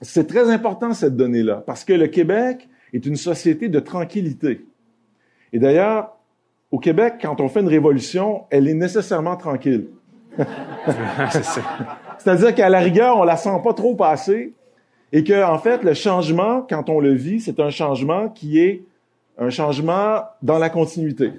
c'est 0.00 0.26
très 0.26 0.50
important 0.50 0.92
cette 0.92 1.16
donnée-là, 1.16 1.62
parce 1.66 1.84
que 1.84 1.92
le 1.92 2.06
Québec 2.06 2.68
est 2.92 3.06
une 3.06 3.16
société 3.16 3.68
de 3.68 3.80
tranquillité. 3.80 4.66
Et 5.52 5.58
d'ailleurs, 5.58 6.16
au 6.70 6.78
Québec, 6.78 7.14
quand 7.22 7.40
on 7.40 7.48
fait 7.48 7.60
une 7.60 7.68
révolution, 7.68 8.44
elle 8.50 8.68
est 8.68 8.74
nécessairement 8.74 9.36
tranquille. 9.36 9.88
C'est-à-dire 12.18 12.54
qu'à 12.54 12.68
la 12.68 12.80
rigueur, 12.80 13.18
on 13.18 13.24
la 13.24 13.36
sent 13.36 13.58
pas 13.62 13.72
trop 13.72 13.94
passer 13.94 14.52
et 15.12 15.24
que, 15.24 15.44
en 15.44 15.58
fait, 15.58 15.82
le 15.82 15.94
changement, 15.94 16.66
quand 16.68 16.90
on 16.90 17.00
le 17.00 17.12
vit, 17.12 17.40
c'est 17.40 17.60
un 17.60 17.70
changement 17.70 18.28
qui 18.28 18.58
est 18.58 18.82
un 19.38 19.50
changement 19.50 20.22
dans 20.42 20.58
la 20.58 20.70
continuité. 20.70 21.32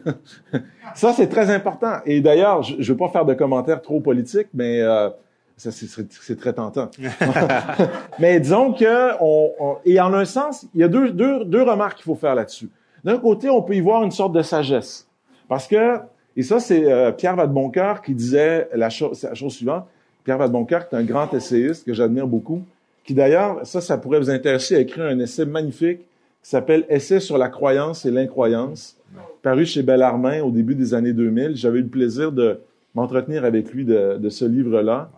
ça, 0.95 1.13
c'est 1.13 1.27
très 1.27 1.49
important. 1.49 1.95
Et 2.05 2.21
d'ailleurs, 2.21 2.63
je 2.63 2.75
ne 2.75 2.83
veux 2.83 2.97
pas 2.97 3.09
faire 3.09 3.25
de 3.25 3.33
commentaires 3.33 3.81
trop 3.81 3.99
politiques, 3.99 4.47
mais 4.53 4.81
euh, 4.81 5.09
ça, 5.57 5.71
c'est- 5.71 6.35
très 6.39 6.53
tentant. 6.53 6.89
mais 8.19 8.39
disons 8.39 8.73
que, 8.73 9.13
on, 9.21 9.51
on- 9.59 9.77
et 9.85 9.99
en 9.99 10.13
un 10.13 10.25
sens, 10.25 10.65
il 10.73 10.81
y 10.81 10.83
a 10.83 10.87
deux, 10.87 11.11
deux, 11.11 11.43
deux 11.45 11.63
remarques 11.63 11.97
qu'il 11.97 12.05
faut 12.05 12.15
faire 12.15 12.35
là-dessus. 12.35 12.69
D'un 13.03 13.17
côté, 13.17 13.49
on 13.49 13.61
peut 13.61 13.73
y 13.75 13.79
voir 13.81 14.03
une 14.03 14.11
sorte 14.11 14.33
de 14.33 14.41
sagesse. 14.41 15.07
Parce 15.47 15.67
que, 15.67 15.97
et 16.35 16.43
ça, 16.43 16.59
c'est 16.59 16.91
euh, 16.91 17.11
Pierre 17.11 17.35
Vadeboncoeur 17.35 18.01
qui 18.01 18.13
disait 18.13 18.69
la, 18.73 18.89
chose 18.89 19.23
la 19.23 19.33
chose 19.33 19.53
suivante. 19.53 19.85
Pierre 20.23 20.37
Vadeboncoeur, 20.37 20.87
qui 20.89 20.95
est 20.95 20.97
un 20.97 21.03
grand 21.03 21.33
essayiste 21.33 21.85
que 21.85 21.93
j'admire 21.93 22.27
beaucoup, 22.27 22.61
qui 23.05 23.13
d'ailleurs, 23.13 23.65
ça, 23.65 23.79
ça 23.81 23.97
pourrait 23.97 24.19
vous 24.19 24.29
intéresser, 24.29 24.75
a 24.75 24.79
écrit 24.79 25.01
un 25.01 25.17
essai 25.19 25.45
magnifique 25.45 25.99
qui 26.43 26.49
s'appelle 26.49 26.85
Essai 26.89 27.19
sur 27.21 27.37
la 27.37 27.47
croyance 27.49 28.05
et 28.05 28.11
l'incroyance, 28.11 28.97
paru 29.41 29.65
chez 29.65 29.83
Bellarmin 29.83 30.41
au 30.41 30.51
début 30.51 30.75
des 30.75 30.93
années 30.93 31.13
2000. 31.13 31.55
J'avais 31.55 31.79
eu 31.79 31.83
le 31.83 31.87
plaisir 31.87 32.31
de 32.31 32.59
m'entretenir 32.93 33.45
avec 33.45 33.71
lui 33.71 33.85
de, 33.85 34.17
de 34.17 34.29
ce 34.29 34.43
livre-là. 34.45 35.09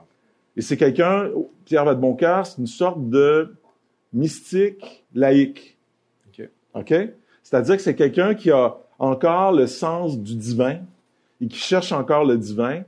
Et 0.60 0.62
c'est 0.62 0.76
quelqu'un, 0.76 1.30
Pierre 1.64 1.86
Vadeboncoeur, 1.86 2.46
c'est 2.46 2.58
une 2.58 2.68
sorte 2.68 3.10
de 3.10 3.56
mystique 4.12 5.06
laïque. 5.16 5.78
OK. 6.28 6.50
OK? 6.74 6.94
C'est-à-dire 7.44 7.78
que 7.78 7.82
c'est 7.82 7.96
quelqu'un 7.96 8.36
qui 8.36 8.52
a 8.52 8.76
encore 9.00 9.54
le 9.54 9.68
sens 9.68 10.20
du 10.20 10.36
divin 10.36 10.80
et 11.40 11.48
qui 11.48 11.58
cherche 11.58 11.94
encore 11.94 12.26
le 12.26 12.38
divin, 12.38 12.82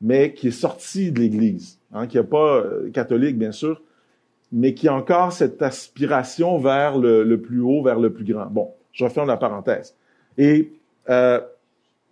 mais 0.00 0.32
qui 0.32 0.46
est 0.46 0.52
sorti 0.52 1.10
de 1.10 1.18
l'Église, 1.18 1.80
hein, 1.92 2.06
qui 2.06 2.18
n'est 2.18 2.22
pas 2.22 2.58
euh, 2.58 2.88
catholique, 2.92 3.36
bien 3.36 3.50
sûr, 3.50 3.82
mais 4.52 4.72
qui 4.74 4.86
a 4.86 4.94
encore 4.94 5.32
cette 5.32 5.60
aspiration 5.60 6.58
vers 6.58 6.98
le, 6.98 7.24
le 7.24 7.40
plus 7.40 7.60
haut, 7.60 7.82
vers 7.82 7.98
le 7.98 8.12
plus 8.12 8.32
grand. 8.32 8.46
Bon, 8.46 8.70
je 8.92 9.02
referme 9.02 9.26
la 9.26 9.36
parenthèse. 9.36 9.96
Et 10.36 10.70
euh, 11.10 11.40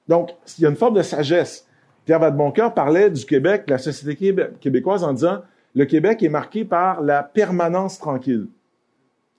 donc, 0.09 0.31
il 0.59 0.63
y 0.63 0.67
a 0.67 0.69
une 0.69 0.75
forme 0.75 0.97
de 0.97 1.03
sagesse. 1.03 1.66
Pierre 2.07 2.21
Vadeboncoeur 2.21 2.73
parlait 2.73 3.11
du 3.11 3.27
Québec, 3.27 3.65
la 3.69 3.77
société 3.79 4.15
québé- 4.17 4.49
québécoise, 4.61 5.05
en 5.05 5.13
disant 5.13 5.43
le 5.75 5.85
Québec 5.85 6.23
est 6.23 6.31
marqué 6.31 6.65
par 6.65 7.03
la 7.03 7.23
permanence 7.23 7.99
tranquille. 7.99 8.47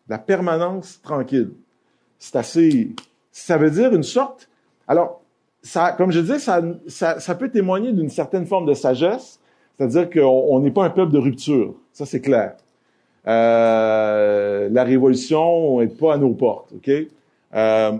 La 0.07 0.19
permanence 0.19 1.01
tranquille. 1.01 1.49
C'est 2.19 2.35
assez. 2.35 2.91
Ça 3.31 3.57
veut 3.57 3.71
dire 3.71 3.93
une 3.93 4.03
sorte. 4.03 4.47
Alors, 4.87 5.21
ça, 5.63 5.93
comme 5.93 6.11
je 6.11 6.19
disais, 6.19 6.39
ça, 6.39 6.61
ça, 6.87 7.19
ça 7.19 7.33
peut 7.35 7.49
témoigner 7.49 7.91
d'une 7.91 8.09
certaine 8.09 8.45
forme 8.45 8.65
de 8.67 8.73
sagesse, 8.73 9.39
c'est-à-dire 9.77 10.09
qu'on 10.09 10.45
on 10.49 10.59
n'est 10.59 10.71
pas 10.71 10.83
un 10.85 10.89
peuple 10.89 11.11
de 11.13 11.17
rupture. 11.19 11.73
Ça, 11.93 12.05
c'est 12.05 12.21
clair. 12.21 12.55
Euh, 13.27 14.69
la 14.71 14.83
révolution 14.83 15.79
n'est 15.79 15.87
pas 15.87 16.13
à 16.13 16.17
nos 16.17 16.33
portes, 16.33 16.71
OK? 16.73 16.89
Euh, 17.55 17.91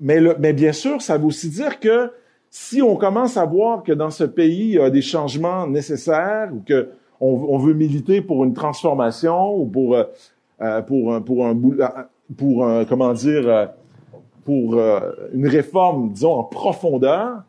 mais, 0.00 0.20
le- 0.20 0.36
mais 0.38 0.52
bien 0.52 0.72
sûr, 0.72 1.00
ça 1.00 1.16
veut 1.18 1.26
aussi 1.26 1.48
dire 1.48 1.80
que 1.80 2.10
si 2.58 2.80
on 2.80 2.96
commence 2.96 3.36
à 3.36 3.44
voir 3.44 3.82
que 3.82 3.92
dans 3.92 4.08
ce 4.10 4.24
pays, 4.24 4.68
il 4.70 4.74
y 4.76 4.78
a 4.78 4.88
des 4.88 5.02
changements 5.02 5.66
nécessaires 5.66 6.48
ou 6.54 6.62
que 6.66 6.88
on, 7.20 7.58
veut 7.58 7.74
militer 7.74 8.22
pour 8.22 8.44
une 8.44 8.54
transformation 8.54 9.54
ou 9.56 9.66
pour 9.66 9.94
euh, 9.94 10.04
euh, 10.62 10.80
pour 10.80 11.14
un 11.14 11.20
pour 11.20 11.44
un 11.46 11.54
euh, 11.54 11.86
pour 12.36 12.66
un, 12.66 12.86
comment 12.86 13.12
dire 13.12 13.46
euh, 13.46 13.66
pour 14.44 14.80
une 15.34 15.46
réforme, 15.46 16.12
disons 16.12 16.32
en 16.32 16.44
profondeur, 16.44 17.42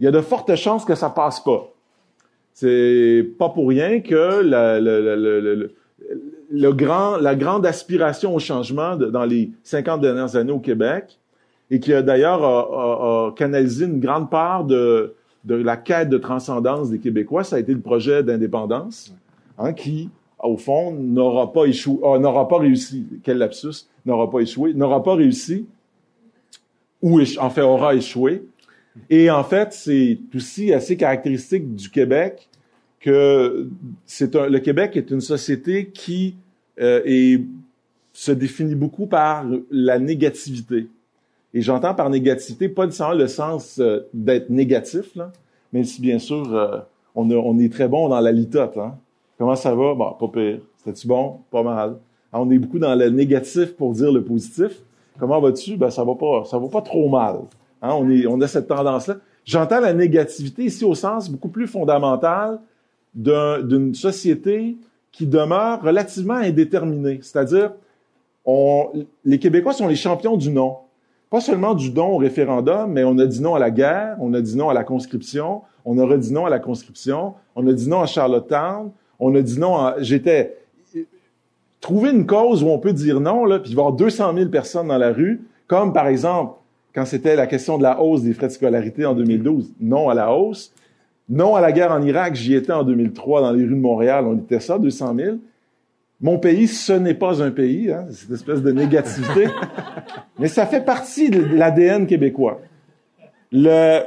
il 0.00 0.04
y 0.04 0.08
a 0.08 0.12
de 0.12 0.20
fortes 0.22 0.54
chances 0.56 0.84
que 0.86 0.94
ça 0.94 1.10
passe 1.10 1.40
pas. 1.40 1.68
C'est 2.54 3.28
pas 3.38 3.50
pour 3.50 3.68
rien 3.68 4.00
que 4.00 4.40
la- 4.40 4.80
le, 4.80 5.00
le- 5.16 5.74
le- 6.50 6.72
grand, 6.72 7.18
la 7.18 7.34
grande 7.34 7.66
aspiration 7.66 8.34
au 8.34 8.38
changement 8.38 8.96
dans 8.96 9.24
les 9.26 9.50
50 9.64 10.00
dernières 10.00 10.36
années 10.36 10.52
au 10.52 10.58
Québec, 10.60 11.18
et 11.70 11.80
qui 11.80 11.92
a 11.92 12.02
d'ailleurs 12.02 12.42
a, 12.44 13.28
a- 13.28 13.32
canalisé 13.32 13.84
une 13.86 14.00
grande 14.00 14.30
part 14.30 14.64
de, 14.64 15.14
de 15.44 15.54
la 15.54 15.76
quête 15.76 16.08
de 16.08 16.18
transcendance 16.18 16.90
des 16.90 16.98
Québécois, 16.98 17.44
ça 17.44 17.56
a 17.56 17.58
été 17.58 17.72
le 17.74 17.80
projet 17.80 18.22
d'indépendance, 18.22 19.14
hein, 19.58 19.72
qui, 19.72 20.08
au 20.42 20.56
fond, 20.56 20.92
n'aura 20.92 21.52
pas 21.52 21.64
échoué, 21.66 21.98
ah, 22.04 22.18
n'aura 22.18 22.48
pas 22.48 22.58
réussi. 22.58 23.06
Quel 23.22 23.38
lapsus, 23.38 23.86
n'aura 24.06 24.30
pas 24.30 24.40
échoué, 24.40 24.72
n'aura 24.74 25.02
pas 25.02 25.14
réussi, 25.14 25.66
ou 27.02 27.20
en 27.38 27.50
fait 27.50 27.62
aura 27.62 27.94
échoué. 27.94 28.42
Et 29.10 29.30
en 29.30 29.44
fait, 29.44 29.72
c'est 29.72 30.18
aussi 30.34 30.72
assez 30.72 30.96
caractéristique 30.96 31.74
du 31.76 31.88
Québec 31.88 32.48
que 33.00 33.68
c'est 34.06 34.34
le 34.34 34.58
Québec 34.58 34.96
est 34.96 35.10
une 35.12 35.20
société 35.20 35.86
qui 35.86 36.34
euh, 36.80 37.00
est- 37.04 37.44
se 38.12 38.32
définit 38.32 38.74
beaucoup 38.74 39.06
par 39.06 39.44
la 39.70 39.98
négativité. 40.00 40.88
Et 41.54 41.62
j'entends 41.62 41.94
par 41.94 42.10
négativité 42.10 42.68
pas 42.68 42.86
nécessairement 42.86 43.14
le 43.14 43.26
sens 43.26 43.78
euh, 43.78 44.00
d'être 44.12 44.50
négatif, 44.50 45.14
là, 45.16 45.32
mais 45.72 45.84
si 45.84 46.00
bien 46.00 46.18
sûr 46.18 46.54
euh, 46.54 46.78
on, 47.14 47.58
est 47.58 47.72
très 47.72 47.88
bon 47.88 48.08
dans 48.08 48.20
la 48.20 48.32
litote. 48.32 48.76
Hein? 48.76 48.96
Comment 49.38 49.56
ça 49.56 49.74
va? 49.74 49.94
Bon, 49.94 50.12
pas 50.12 50.28
pire. 50.28 50.60
C'était-tu 50.76 51.06
bon? 51.06 51.38
Pas 51.50 51.62
mal. 51.62 51.96
On 52.32 52.50
est 52.50 52.58
beaucoup 52.58 52.78
dans 52.78 52.94
le 52.94 53.08
négatif 53.08 53.74
pour 53.76 53.92
dire 53.92 54.12
le 54.12 54.22
positif. 54.22 54.82
Comment 55.18 55.40
vas-tu? 55.40 55.76
Ben, 55.76 55.90
ça 55.90 56.04
va 56.04 56.14
pas, 56.14 56.44
ça 56.44 56.58
va 56.58 56.68
pas 56.68 56.82
trop 56.82 57.08
mal. 57.08 57.36
Hein? 57.82 57.90
On, 57.94 58.08
est, 58.10 58.26
on 58.26 58.40
a 58.40 58.46
cette 58.46 58.68
tendance-là. 58.68 59.16
J'entends 59.44 59.80
la 59.80 59.94
négativité 59.94 60.64
ici 60.64 60.84
au 60.84 60.94
sens 60.94 61.30
beaucoup 61.30 61.48
plus 61.48 61.66
fondamental 61.66 62.60
d'un- 63.14 63.62
d'une 63.62 63.94
société 63.94 64.76
qui 65.10 65.26
demeure 65.26 65.82
relativement 65.82 66.34
indéterminée. 66.34 67.20
C'est-à-dire, 67.22 67.72
les 69.24 69.38
Québécois 69.38 69.72
sont 69.72 69.88
les 69.88 69.96
champions 69.96 70.36
du 70.36 70.50
non. 70.50 70.76
Pas 71.30 71.40
seulement 71.40 71.74
du 71.74 71.90
don 71.90 72.08
au 72.08 72.16
référendum, 72.16 72.90
mais 72.90 73.04
on 73.04 73.18
a 73.18 73.26
dit 73.26 73.42
non 73.42 73.54
à 73.54 73.58
la 73.58 73.70
guerre, 73.70 74.16
on 74.20 74.32
a 74.32 74.40
dit 74.40 74.56
non 74.56 74.70
à 74.70 74.74
la 74.74 74.84
conscription, 74.84 75.62
on 75.84 75.98
aurait 75.98 76.18
dit 76.18 76.32
non 76.32 76.46
à 76.46 76.50
la 76.50 76.58
conscription, 76.58 77.34
on 77.54 77.66
a 77.66 77.72
dit 77.72 77.88
non 77.88 78.00
à 78.00 78.06
Charlottetown, 78.06 78.90
on 79.20 79.34
a 79.34 79.42
dit 79.42 79.58
non 79.58 79.76
à... 79.76 79.96
J'étais... 80.00 80.56
Trouver 81.80 82.10
une 82.10 82.26
cause 82.26 82.64
où 82.64 82.68
on 82.68 82.78
peut 82.78 82.92
dire 82.92 83.20
non, 83.20 83.44
là, 83.44 83.60
puis 83.60 83.70
avoir 83.72 83.92
200 83.92 84.34
000 84.34 84.48
personnes 84.48 84.88
dans 84.88 84.98
la 84.98 85.12
rue, 85.12 85.46
comme 85.68 85.92
par 85.92 86.08
exemple, 86.08 86.54
quand 86.92 87.04
c'était 87.04 87.36
la 87.36 87.46
question 87.46 87.78
de 87.78 87.84
la 87.84 88.00
hausse 88.00 88.22
des 88.22 88.32
frais 88.32 88.48
de 88.48 88.52
scolarité 88.52 89.06
en 89.06 89.14
2012, 89.14 89.74
non 89.80 90.08
à 90.08 90.14
la 90.14 90.32
hausse, 90.32 90.74
non 91.28 91.54
à 91.54 91.60
la 91.60 91.70
guerre 91.70 91.92
en 91.92 92.02
Irak, 92.02 92.34
j'y 92.34 92.54
étais 92.54 92.72
en 92.72 92.82
2003 92.82 93.42
dans 93.42 93.52
les 93.52 93.62
rues 93.62 93.76
de 93.76 93.80
Montréal, 93.80 94.24
on 94.26 94.36
était 94.36 94.58
ça, 94.58 94.78
200 94.78 95.14
000. 95.14 95.36
Mon 96.20 96.38
pays, 96.38 96.66
ce 96.66 96.92
n'est 96.92 97.14
pas 97.14 97.42
un 97.42 97.52
pays, 97.52 97.92
hein, 97.92 98.06
cette 98.10 98.32
espèce 98.32 98.60
de 98.60 98.72
négativité, 98.72 99.46
mais 100.38 100.48
ça 100.48 100.66
fait 100.66 100.84
partie 100.84 101.30
de 101.30 101.40
l'ADN 101.40 102.06
québécois. 102.06 102.60
Le... 103.52 104.00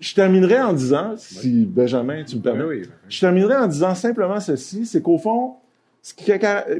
Je 0.00 0.14
terminerai 0.14 0.60
en 0.60 0.72
disant, 0.72 1.14
si 1.16 1.66
Benjamin, 1.66 2.24
tu 2.24 2.36
me 2.36 2.42
permets, 2.42 2.64
Oui, 2.64 2.80
oui. 2.82 2.88
je 3.08 3.20
terminerai 3.20 3.56
en 3.56 3.66
disant 3.66 3.94
simplement 3.94 4.40
ceci, 4.40 4.86
c'est 4.86 5.02
qu'au 5.02 5.18
fond, 5.18 5.54
ce 6.02 6.14
qui, 6.14 6.32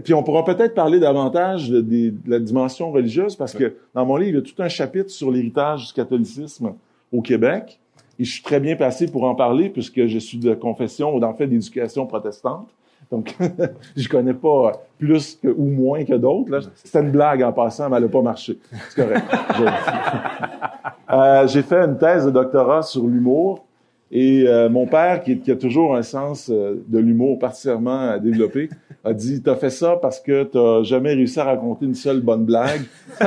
puis 0.03 0.15
on 0.15 0.23
pourra 0.23 0.45
peut-être 0.45 0.75
parler 0.75 0.99
davantage 0.99 1.69
de, 1.69 1.83
de, 1.83 2.15
la 2.27 2.41
dimension 2.41 2.91
religieuse 2.91 3.37
parce 3.37 3.53
que 3.53 3.77
dans 3.95 4.07
mon 4.07 4.17
livre, 4.17 4.31
il 4.31 4.35
y 4.37 4.39
a 4.39 4.55
tout 4.55 4.63
un 4.63 4.69
chapitre 4.69 5.11
sur 5.11 5.31
l'héritage 5.31 5.89
du 5.89 5.93
catholicisme 5.93 6.75
au 7.13 7.21
Québec. 7.21 7.79
Et 8.19 8.25
je 8.25 8.33
suis 8.33 8.43
très 8.43 8.61
bien 8.61 8.77
placé 8.77 9.07
pour 9.07 9.25
en 9.25 9.35
parler 9.35 9.69
puisque 9.69 10.07
je 10.07 10.19
suis 10.19 10.39
de 10.39 10.55
confession 10.55 11.15
ou 11.15 11.21
d'en 11.21 11.35
fait 11.35 11.47
d'éducation 11.47 12.07
protestante. 12.07 12.71
Donc, 13.11 13.37
je 13.97 14.09
connais 14.09 14.35
pas 14.35 14.85
plus 14.99 15.37
que, 15.43 15.49
ou 15.49 15.65
moins 15.65 16.05
que 16.05 16.15
d'autres. 16.15 16.71
C'était 16.75 17.01
une 17.01 17.11
blague 17.11 17.43
en 17.43 17.53
passant, 17.53 17.91
mais 17.91 17.97
elle 17.97 18.05
n'a 18.05 18.09
pas 18.09 18.23
marché. 18.23 18.59
C'est 18.89 19.03
correct. 19.05 19.25
euh, 21.13 21.47
j'ai 21.49 21.63
fait 21.63 21.83
une 21.83 21.99
thèse 21.99 22.27
de 22.27 22.31
doctorat 22.31 22.83
sur 22.83 23.07
l'humour. 23.07 23.65
Et 24.13 24.45
euh, 24.47 24.69
mon 24.69 24.87
père, 24.87 25.23
qui, 25.23 25.39
qui, 25.39 25.53
a 25.53 25.57
toujours 25.57 25.95
un 25.95 26.03
sens 26.03 26.51
euh, 26.51 26.83
de 26.89 26.99
l'humour 26.99 27.39
particulièrement 27.39 28.19
développé, 28.19 28.69
a 29.05 29.13
dit 29.13 29.41
T'as 29.43 29.55
fait 29.55 29.71
ça 29.71 29.97
parce 30.01 30.21
que 30.21 30.45
t'as 30.45 30.83
jamais 30.83 31.15
réussi 31.15 31.39
à 31.39 31.45
raconter 31.45 31.87
une 31.87 31.95
seule 31.95 32.21
bonne 32.21 32.45
blague. 32.45 32.83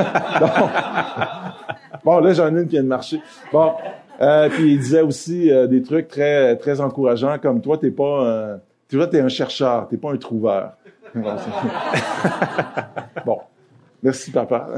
bon, 2.04 2.18
là, 2.20 2.32
j'en 2.34 2.54
ai 2.54 2.60
une 2.60 2.66
qui 2.66 2.72
vient 2.72 2.82
de 2.82 2.88
marcher. 2.88 3.20
Bon. 3.52 3.72
Euh, 4.20 4.48
puis 4.48 4.74
il 4.74 4.78
disait 4.78 5.00
aussi 5.00 5.50
des 5.68 5.82
trucs 5.82 6.06
très 6.06 6.56
très 6.56 6.80
encourageants 6.80 7.38
comme 7.42 7.60
toi, 7.60 7.78
t'es 7.78 7.90
pas 7.90 8.60
tu 8.94 8.98
vois, 8.98 9.08
tu 9.08 9.16
es 9.16 9.20
un 9.20 9.28
chercheur, 9.28 9.88
tu 9.88 9.96
n'es 9.96 10.00
pas 10.00 10.12
un 10.12 10.16
trouveur. 10.16 10.74
bon. 13.26 13.40
Merci, 14.00 14.30
papa. 14.30 14.68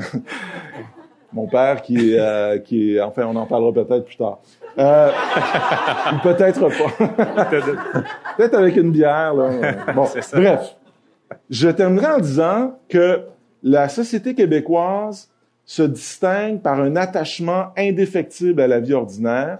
Mon 1.35 1.47
père, 1.47 1.83
qui 1.83 2.13
est, 2.13 2.19
euh, 2.19 2.57
qui 2.57 2.97
est, 2.97 3.01
enfin, 3.03 3.27
on 3.27 3.37
en 3.37 3.45
parlera 3.45 3.75
peut-être 3.75 4.07
plus 4.07 4.17
tard. 4.17 4.39
Euh, 4.79 5.11
peut-être 6.23 6.67
pas. 6.67 7.45
peut-être 8.39 8.55
avec 8.55 8.77
une 8.77 8.91
bière, 8.91 9.35
là. 9.35 9.93
Bon, 9.95 10.09
bref. 10.33 10.77
Je 11.51 11.69
terminerai 11.69 12.07
en 12.07 12.21
disant 12.21 12.79
que 12.89 13.21
la 13.63 13.91
société 13.91 14.35
québécoise 14.35 15.29
se 15.67 15.83
distingue 15.83 16.63
par 16.63 16.81
un 16.81 16.97
attachement 16.97 17.67
indéfectible 17.77 18.63
à 18.63 18.67
la 18.67 18.81
vie 18.81 18.95
ordinaire, 18.95 19.59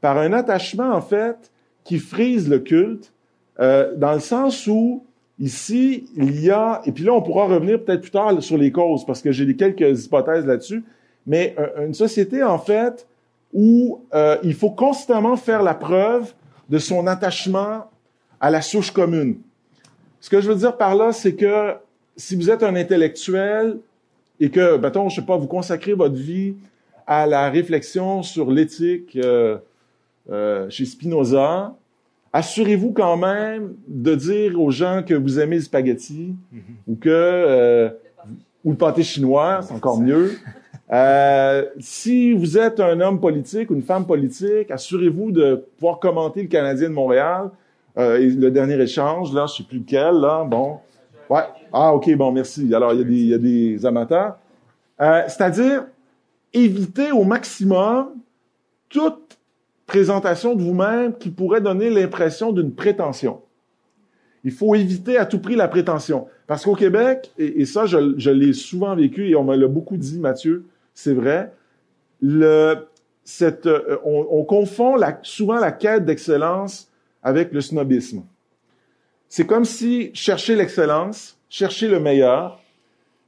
par 0.00 0.16
un 0.18 0.32
attachement, 0.32 0.92
en 0.92 1.02
fait, 1.02 1.50
qui 1.82 1.98
frise 1.98 2.48
le 2.48 2.60
culte 2.60 3.12
euh, 3.60 3.94
dans 3.96 4.12
le 4.12 4.20
sens 4.20 4.66
où 4.66 5.04
ici, 5.38 6.08
il 6.16 6.40
y 6.42 6.50
a, 6.50 6.80
et 6.86 6.92
puis 6.92 7.04
là, 7.04 7.12
on 7.12 7.22
pourra 7.22 7.46
revenir 7.46 7.82
peut-être 7.82 8.00
plus 8.00 8.10
tard 8.10 8.42
sur 8.42 8.56
les 8.56 8.72
causes, 8.72 9.04
parce 9.04 9.20
que 9.20 9.32
j'ai 9.32 9.54
quelques 9.54 10.04
hypothèses 10.04 10.46
là-dessus, 10.46 10.84
mais 11.26 11.54
une 11.78 11.92
société, 11.94 12.42
en 12.42 12.58
fait, 12.58 13.06
où 13.52 14.02
euh, 14.14 14.36
il 14.42 14.54
faut 14.54 14.70
constamment 14.70 15.36
faire 15.36 15.62
la 15.62 15.74
preuve 15.74 16.34
de 16.68 16.78
son 16.78 17.06
attachement 17.06 17.86
à 18.40 18.50
la 18.50 18.60
souche 18.60 18.90
commune. 18.90 19.38
Ce 20.20 20.28
que 20.28 20.40
je 20.40 20.48
veux 20.48 20.56
dire 20.56 20.76
par 20.76 20.94
là, 20.94 21.12
c'est 21.12 21.34
que 21.34 21.74
si 22.16 22.36
vous 22.36 22.50
êtes 22.50 22.62
un 22.62 22.76
intellectuel 22.76 23.78
et 24.40 24.50
que, 24.50 24.76
mettons, 24.76 25.08
je 25.08 25.16
sais 25.16 25.26
pas, 25.26 25.36
vous 25.36 25.46
consacrez 25.46 25.94
votre 25.94 26.16
vie 26.16 26.56
à 27.06 27.26
la 27.26 27.48
réflexion 27.48 28.22
sur 28.22 28.50
l'éthique 28.50 29.16
euh, 29.16 29.58
euh 30.30 30.68
chez 30.68 30.84
Spinoza, 30.84 31.74
assurez-vous 32.36 32.92
quand 32.92 33.16
même 33.16 33.74
de 33.88 34.14
dire 34.14 34.60
aux 34.60 34.70
gens 34.70 35.02
que 35.02 35.14
vous 35.14 35.40
aimez 35.40 35.56
le 35.56 35.62
spaghetti 35.62 36.34
mm-hmm. 36.54 36.58
ou 36.86 36.94
que 36.96 37.08
euh, 37.08 37.88
ou 38.62 38.72
le 38.72 38.76
pâté 38.76 39.02
chinois, 39.02 39.60
c'est 39.62 39.72
encore 39.72 40.00
mieux. 40.00 40.32
Euh, 40.92 41.64
si 41.80 42.32
vous 42.32 42.58
êtes 42.58 42.78
un 42.78 43.00
homme 43.00 43.20
politique 43.20 43.70
ou 43.70 43.74
une 43.74 43.82
femme 43.82 44.06
politique, 44.06 44.70
assurez-vous 44.70 45.32
de 45.32 45.66
pouvoir 45.76 45.98
commenter 45.98 46.42
le 46.42 46.48
Canadien 46.48 46.88
de 46.90 46.94
Montréal. 46.94 47.50
Euh, 47.98 48.18
et 48.18 48.28
le 48.28 48.50
dernier 48.50 48.80
échange, 48.80 49.32
là, 49.32 49.46
je 49.48 49.56
sais 49.56 49.62
plus 49.64 49.78
lequel, 49.78 50.14
là, 50.20 50.44
bon. 50.44 50.78
Ouais. 51.30 51.42
Ah, 51.72 51.92
ok, 51.94 52.14
bon, 52.16 52.30
merci. 52.30 52.72
Alors, 52.74 52.92
il 52.92 52.98
y 52.98 53.02
a 53.02 53.04
des, 53.04 53.14
il 53.14 53.28
y 53.28 53.34
a 53.34 53.38
des 53.38 53.86
amateurs. 53.86 54.36
Euh, 55.00 55.22
c'est-à-dire, 55.26 55.86
éviter 56.52 57.10
au 57.10 57.24
maximum 57.24 58.10
toute 58.88 59.25
présentation 59.86 60.54
de 60.54 60.62
vous-même 60.62 61.16
qui 61.16 61.30
pourrait 61.30 61.60
donner 61.60 61.90
l'impression 61.90 62.52
d'une 62.52 62.74
prétention. 62.74 63.40
Il 64.44 64.52
faut 64.52 64.74
éviter 64.74 65.16
à 65.16 65.26
tout 65.26 65.40
prix 65.40 65.56
la 65.56 65.68
prétention. 65.68 66.26
Parce 66.46 66.64
qu'au 66.64 66.74
Québec, 66.74 67.32
et, 67.38 67.64
ça, 67.64 67.86
je, 67.86 68.30
l'ai 68.30 68.52
souvent 68.52 68.94
vécu 68.94 69.28
et 69.28 69.36
on 69.36 69.44
me 69.44 69.56
l'a 69.56 69.66
beaucoup 69.66 69.96
dit, 69.96 70.18
Mathieu, 70.20 70.66
c'est 70.94 71.14
vrai, 71.14 71.52
le, 72.20 72.86
cette, 73.24 73.66
euh, 73.66 73.98
on, 74.04 74.44
confond 74.44 74.96
souvent 75.22 75.56
la 75.56 75.72
quête 75.72 76.04
d'excellence 76.04 76.88
avec 77.22 77.52
le 77.52 77.60
snobisme. 77.60 78.22
C'est 79.28 79.46
comme 79.46 79.64
si 79.64 80.10
chercher 80.14 80.54
l'excellence, 80.54 81.36
chercher 81.48 81.88
le 81.88 81.98
meilleur, 81.98 82.60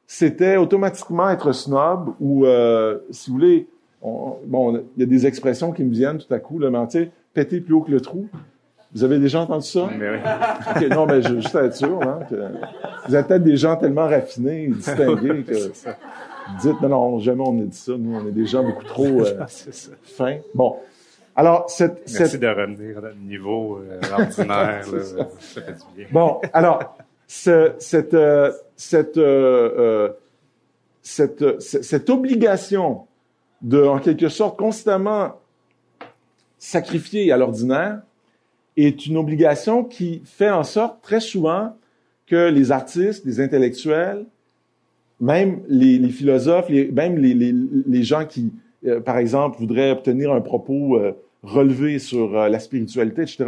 c'était 0.06 0.56
automatiquement 0.56 1.28
être 1.28 1.52
snob 1.52 2.14
ou, 2.20 2.46
euh, 2.46 2.98
si 3.10 3.30
vous 3.30 3.36
voulez, 3.36 3.68
bon, 4.02 4.82
il 4.96 5.00
y 5.00 5.02
a 5.02 5.06
des 5.06 5.26
expressions 5.26 5.72
qui 5.72 5.84
me 5.84 5.92
viennent 5.92 6.18
tout 6.18 6.32
à 6.32 6.38
coup, 6.38 6.58
là, 6.58 6.70
mais 6.70 6.86
tu 6.86 6.98
sais, 6.98 7.10
péter 7.34 7.60
plus 7.60 7.74
haut 7.74 7.82
que 7.82 7.90
le 7.90 8.00
trou. 8.00 8.28
Vous 8.94 9.04
avez 9.04 9.18
déjà 9.18 9.40
entendu 9.40 9.66
ça? 9.66 9.88
Mais 9.98 10.08
oui. 10.10 10.88
non, 10.90 11.06
mais 11.06 11.20
je, 11.20 11.34
juste 11.40 11.54
être 11.54 11.76
sûr, 11.76 12.00
hein, 12.02 12.20
que 12.28 12.36
vous 13.06 13.14
êtes 13.14 13.26
peut-être 13.26 13.42
des 13.42 13.56
gens 13.56 13.76
tellement 13.76 14.06
raffinés 14.06 14.68
distingués 14.68 15.42
que 15.46 15.52
dites, 16.62 16.80
non, 16.80 16.88
non, 16.88 17.18
jamais 17.18 17.42
on 17.46 17.60
a 17.60 17.64
dit 17.64 17.76
ça. 17.76 17.92
Nous, 17.98 18.16
on 18.16 18.26
est 18.26 18.32
des 18.32 18.46
gens 18.46 18.62
beaucoup 18.62 18.84
trop 18.84 19.04
euh, 19.24 19.46
fins. 20.02 20.38
Bon. 20.54 20.76
Alors, 21.36 21.70
cette, 21.70 22.02
Merci 22.18 22.38
de 22.38 22.48
revenir 22.48 22.98
à 22.98 23.12
niveau 23.14 23.78
euh, 23.78 24.00
ordinaire. 24.10 24.48
là, 24.48 24.82
ça 25.38 25.60
fait 25.60 25.72
du 25.72 25.78
bien. 25.96 26.06
Bon, 26.10 26.40
alors, 26.52 26.96
ce, 27.28 27.74
cette, 27.78 28.14
euh, 28.14 28.50
cette, 28.74 29.18
euh, 29.18 30.10
cette, 31.02 31.60
cette 31.60 32.10
obligation 32.10 33.06
de, 33.62 33.82
en 33.82 33.98
quelque 33.98 34.28
sorte, 34.28 34.58
constamment 34.58 35.32
sacrifier 36.58 37.30
à 37.32 37.36
l'ordinaire 37.36 38.02
est 38.76 39.06
une 39.06 39.16
obligation 39.16 39.84
qui 39.84 40.22
fait 40.24 40.50
en 40.50 40.64
sorte 40.64 41.02
très 41.02 41.20
souvent 41.20 41.76
que 42.26 42.48
les 42.48 42.70
artistes, 42.70 43.24
les 43.24 43.40
intellectuels, 43.40 44.26
même 45.20 45.62
les, 45.68 46.08
philosophes, 46.10 46.68
même 46.68 47.18
les, 47.18 48.02
gens 48.02 48.24
qui, 48.24 48.52
euh, 48.86 49.00
par 49.00 49.18
exemple, 49.18 49.58
voudraient 49.58 49.90
obtenir 49.90 50.32
un 50.32 50.40
propos 50.40 50.96
euh, 50.96 51.12
relevé 51.42 51.98
sur 51.98 52.36
euh, 52.36 52.48
la 52.48 52.60
spiritualité, 52.60 53.22
etc., 53.22 53.46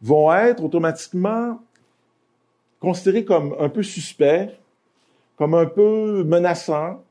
vont 0.00 0.32
être 0.32 0.64
automatiquement 0.64 1.60
considérés 2.80 3.24
comme 3.24 3.54
un 3.60 3.68
peu 3.68 3.84
suspects, 3.84 4.48
comme 5.36 5.54
un 5.54 5.66
peu 5.66 6.24
menaçants, 6.24 7.04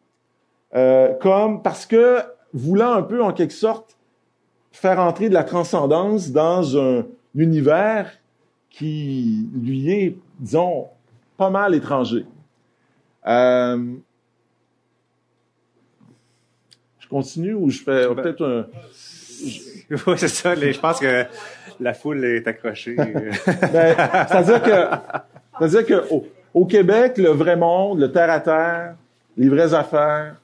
comme 1.22 1.62
parce 1.62 1.86
que 1.86 2.20
voulant 2.54 2.94
un 2.94 3.04
peu, 3.04 3.24
en 3.24 3.34
quelque 3.34 3.54
sorte, 3.54 3.98
faire 4.72 5.00
entrer 5.00 5.30
de 5.30 5.34
la 5.34 5.44
transcendance 5.44 6.32
dans 6.32 6.78
un 6.78 7.06
univers 7.36 8.12
qui 8.70 9.50
lui 9.54 9.92
est, 9.92 10.18
disons, 10.40 10.88
pas 11.38 11.50
mal 11.50 11.76
étranger. 11.76 12.26
Euh, 13.28 13.94
je 17.00 17.08
continue 17.08 17.54
ou 17.54 17.70
je 17.70 17.82
fais 17.84 18.08
peut-être 18.16 18.46
un... 18.46 18.66
Oui, 20.08 20.14
c'est 20.16 20.30
ça. 20.30 20.56
je 20.56 20.80
pense 20.80 21.02
que 21.02 21.26
la 21.82 21.94
foule 21.94 22.24
est 22.24 22.48
accrochée. 22.48 22.96
ben, 22.96 23.16
c'est-à-dire 24.30 24.64
que, 24.64 24.98
c'est-à-dire 25.60 25.86
que 25.86 26.14
au, 26.14 26.26
au, 26.54 26.66
Québec, 26.66 27.18
le 27.18 27.30
vrai 27.30 27.58
monde, 27.58 28.00
le 28.00 28.10
terre 28.10 28.30
à 28.30 28.40
terre, 28.40 28.96
les 29.36 29.50
vraies 29.50 29.74
affaires, 29.74 30.36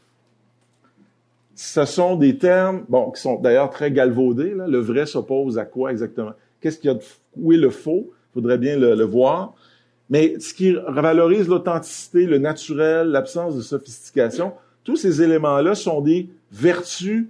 ce 1.58 1.86
sont 1.86 2.16
des 2.16 2.38
termes, 2.38 2.86
bon, 2.88 3.10
qui 3.10 3.20
sont 3.20 3.40
d'ailleurs 3.40 3.72
très 3.72 3.92
galvaudés. 3.92 4.54
Là. 4.54 4.68
Le 4.68 4.78
vrai 4.78 5.08
s'oppose 5.08 5.58
à 5.58 5.66
quoi 5.66 5.92
exactement? 5.92 6.34
Qu'est-ce 6.62 6.78
qu'il 6.78 6.90
y 6.90 6.92
a 6.92 6.94
de, 6.94 7.04
où 7.36 7.52
est 7.52 7.58
le 7.58 7.72
faux? 7.72 8.12
Il 8.32 8.34
faudrait 8.36 8.60
bien 8.60 8.78
le, 8.78 9.04
voir. 9.04 9.56
Mais 10.12 10.40
ce 10.40 10.54
qui 10.54 10.78
valorise 10.88 11.48
l'authenticité, 11.48 12.26
le 12.26 12.38
naturel, 12.38 13.08
l'absence 13.08 13.56
de 13.56 13.62
sophistication, 13.62 14.54
tous 14.84 14.98
ces 14.98 15.24
éléments-là 15.24 15.74
sont 15.74 16.00
des 16.00 16.30
vertus, 16.52 17.26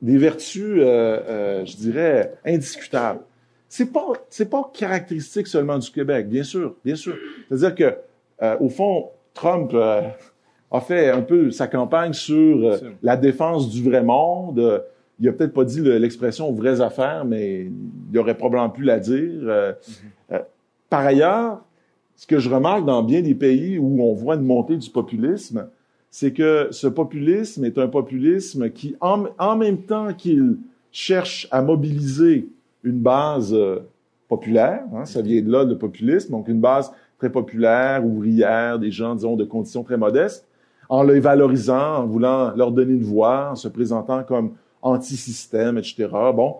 des 0.00 0.16
vertus, 0.16 0.62
euh, 0.78 1.20
euh, 1.28 1.64
je 1.66 1.76
dirais, 1.76 2.38
indiscutables. 2.42 3.20
C'est 3.68 3.92
pas, 3.92 4.12
c'est 4.30 4.48
pas 4.48 4.70
caractéristique 4.72 5.46
seulement 5.46 5.78
du 5.78 5.90
Québec, 5.90 6.26
bien 6.30 6.42
sûr, 6.42 6.74
bien 6.82 6.96
sûr. 6.96 7.14
C'est-à-dire 7.48 7.74
que, 7.74 7.96
euh, 8.42 8.56
au 8.60 8.70
fond, 8.70 9.10
Trump 9.34 9.74
a 10.76 10.80
fait 10.80 11.10
un 11.10 11.22
peu 11.22 11.50
sa 11.50 11.66
campagne 11.66 12.12
sur 12.12 12.64
euh, 12.64 12.76
la 13.02 13.16
défense 13.16 13.70
du 13.70 13.82
vrai 13.82 14.02
monde. 14.02 14.82
Il 15.18 15.28
a 15.28 15.32
peut-être 15.32 15.54
pas 15.54 15.64
dit 15.64 15.80
l'expression 15.80 16.52
vraies 16.52 16.80
affaires, 16.80 17.24
mais 17.24 17.70
il 18.12 18.18
aurait 18.18 18.36
probablement 18.36 18.70
pu 18.70 18.82
la 18.82 18.98
dire. 18.98 19.40
Euh, 19.42 19.72
mm-hmm. 19.72 20.32
euh, 20.32 20.38
par 20.90 21.00
ailleurs, 21.00 21.64
ce 22.16 22.26
que 22.26 22.38
je 22.38 22.48
remarque 22.50 22.84
dans 22.84 23.02
bien 23.02 23.22
des 23.22 23.34
pays 23.34 23.78
où 23.78 24.02
on 24.02 24.14
voit 24.14 24.36
une 24.36 24.44
montée 24.44 24.76
du 24.76 24.90
populisme, 24.90 25.68
c'est 26.10 26.32
que 26.32 26.68
ce 26.70 26.86
populisme 26.86 27.64
est 27.64 27.78
un 27.78 27.88
populisme 27.88 28.70
qui, 28.70 28.96
en, 29.00 29.56
même 29.56 29.82
temps 29.82 30.14
qu'il 30.14 30.56
cherche 30.92 31.46
à 31.50 31.60
mobiliser 31.60 32.48
une 32.84 33.00
base 33.00 33.54
populaire, 34.28 34.84
hein, 34.94 35.04
ça 35.04 35.20
vient 35.20 35.42
de 35.42 35.50
là 35.50 35.64
le 35.64 35.76
populisme, 35.76 36.30
donc 36.30 36.48
une 36.48 36.60
base 36.60 36.90
très 37.18 37.30
populaires, 37.30 38.04
ouvrières, 38.04 38.78
des 38.78 38.90
gens, 38.90 39.14
disons, 39.14 39.36
de 39.36 39.44
conditions 39.44 39.82
très 39.82 39.96
modestes, 39.96 40.45
en 40.88 41.02
les 41.02 41.20
valorisant, 41.20 41.96
en 41.96 42.06
voulant 42.06 42.52
leur 42.56 42.72
donner 42.72 42.92
une 42.92 43.04
voix, 43.04 43.50
en 43.50 43.54
se 43.54 43.68
présentant 43.68 44.22
comme 44.22 44.52
anti-système, 44.82 45.78
etc. 45.78 46.08
Bon. 46.34 46.56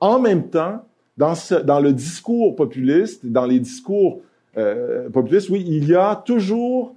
En 0.00 0.18
même 0.18 0.48
temps, 0.48 0.82
dans, 1.16 1.34
ce, 1.34 1.54
dans 1.54 1.80
le 1.80 1.92
discours 1.92 2.56
populiste, 2.56 3.24
dans 3.26 3.46
les 3.46 3.60
discours 3.60 4.20
euh, 4.56 5.08
populistes, 5.10 5.48
oui, 5.50 5.64
il 5.66 5.88
y 5.88 5.94
a 5.94 6.16
toujours 6.16 6.94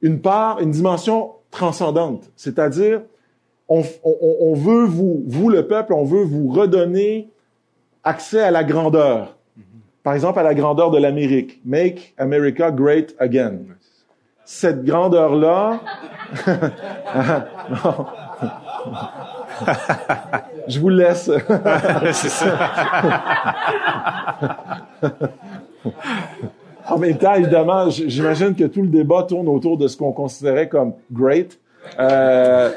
une 0.00 0.20
part, 0.20 0.60
une 0.60 0.70
dimension 0.70 1.32
transcendante. 1.50 2.30
C'est-à-dire, 2.36 3.02
on, 3.68 3.82
on, 4.04 4.36
on, 4.40 4.54
veut 4.54 4.84
vous, 4.84 5.22
vous 5.26 5.48
le 5.48 5.66
peuple, 5.66 5.92
on 5.92 6.04
veut 6.04 6.24
vous 6.24 6.48
redonner 6.48 7.28
accès 8.04 8.40
à 8.40 8.50
la 8.50 8.64
grandeur. 8.64 9.36
Par 10.02 10.14
exemple, 10.14 10.38
à 10.40 10.42
la 10.42 10.54
grandeur 10.54 10.90
de 10.90 10.98
l'Amérique. 10.98 11.60
Make 11.64 12.14
America 12.18 12.70
great 12.70 13.14
again. 13.18 13.58
Cette 14.44 14.84
grandeur-là, 14.84 15.80
je 20.68 20.80
vous 20.80 20.88
laisse. 20.88 21.30
C'est 22.12 22.28
ça. 22.28 23.54
en 26.88 26.98
même 26.98 27.18
temps, 27.18 27.34
évidemment, 27.34 27.90
j'imagine 27.90 28.54
que 28.54 28.64
tout 28.64 28.82
le 28.82 28.88
débat 28.88 29.24
tourne 29.24 29.48
autour 29.48 29.78
de 29.78 29.88
ce 29.88 29.96
qu'on 29.96 30.12
considérait 30.12 30.68
comme 30.68 30.94
great. 31.10 31.58
Euh, 31.98 32.70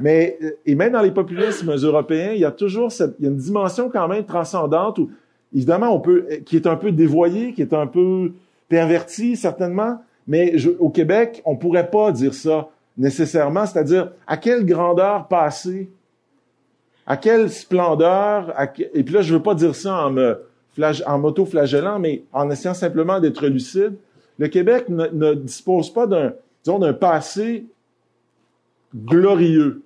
mais 0.00 0.38
et 0.64 0.76
même 0.76 0.92
dans 0.92 1.02
les 1.02 1.10
populismes 1.10 1.72
européens, 1.72 2.30
il 2.32 2.40
y 2.40 2.44
a 2.44 2.52
toujours 2.52 2.92
cette, 2.92 3.16
il 3.18 3.24
y 3.24 3.28
a 3.28 3.30
une 3.30 3.36
dimension 3.36 3.90
quand 3.90 4.06
même 4.06 4.24
transcendante 4.24 4.98
où 4.98 5.10
évidemment 5.52 5.92
on 5.92 5.98
peut, 5.98 6.26
qui 6.46 6.54
est 6.56 6.68
un 6.68 6.76
peu 6.76 6.92
dévoyée, 6.92 7.54
qui 7.54 7.62
est 7.62 7.74
un 7.74 7.88
peu 7.88 8.32
pervertie 8.68 9.34
certainement, 9.36 9.98
mais 10.26 10.54
au 10.78 10.90
Québec, 10.90 11.42
on 11.44 11.56
pourrait 11.56 11.90
pas 11.90 12.12
dire 12.12 12.34
ça 12.34 12.68
nécessairement, 12.96 13.66
c'est-à-dire 13.66 14.12
à 14.26 14.36
quelle 14.36 14.64
grandeur 14.64 15.28
passer, 15.28 15.90
à 17.06 17.16
quelle 17.16 17.50
splendeur, 17.50 18.54
et 18.94 19.02
puis 19.02 19.14
là 19.14 19.22
je 19.22 19.34
veux 19.34 19.42
pas 19.42 19.54
dire 19.54 19.74
ça 19.74 20.06
en 20.06 20.10
me 20.10 20.38
en 21.06 21.18
m'auto-flagellant, 21.18 21.98
mais 21.98 22.24
en 22.32 22.50
essayant 22.50 22.74
simplement 22.74 23.20
d'être 23.20 23.46
lucide. 23.46 23.94
Le 24.38 24.48
Québec 24.48 24.88
ne, 24.88 25.06
ne 25.08 25.34
dispose 25.34 25.92
pas 25.92 26.06
d'un, 26.06 26.32
disons, 26.64 26.78
d'un 26.78 26.94
passé 26.94 27.66
glorieux. 28.94 29.82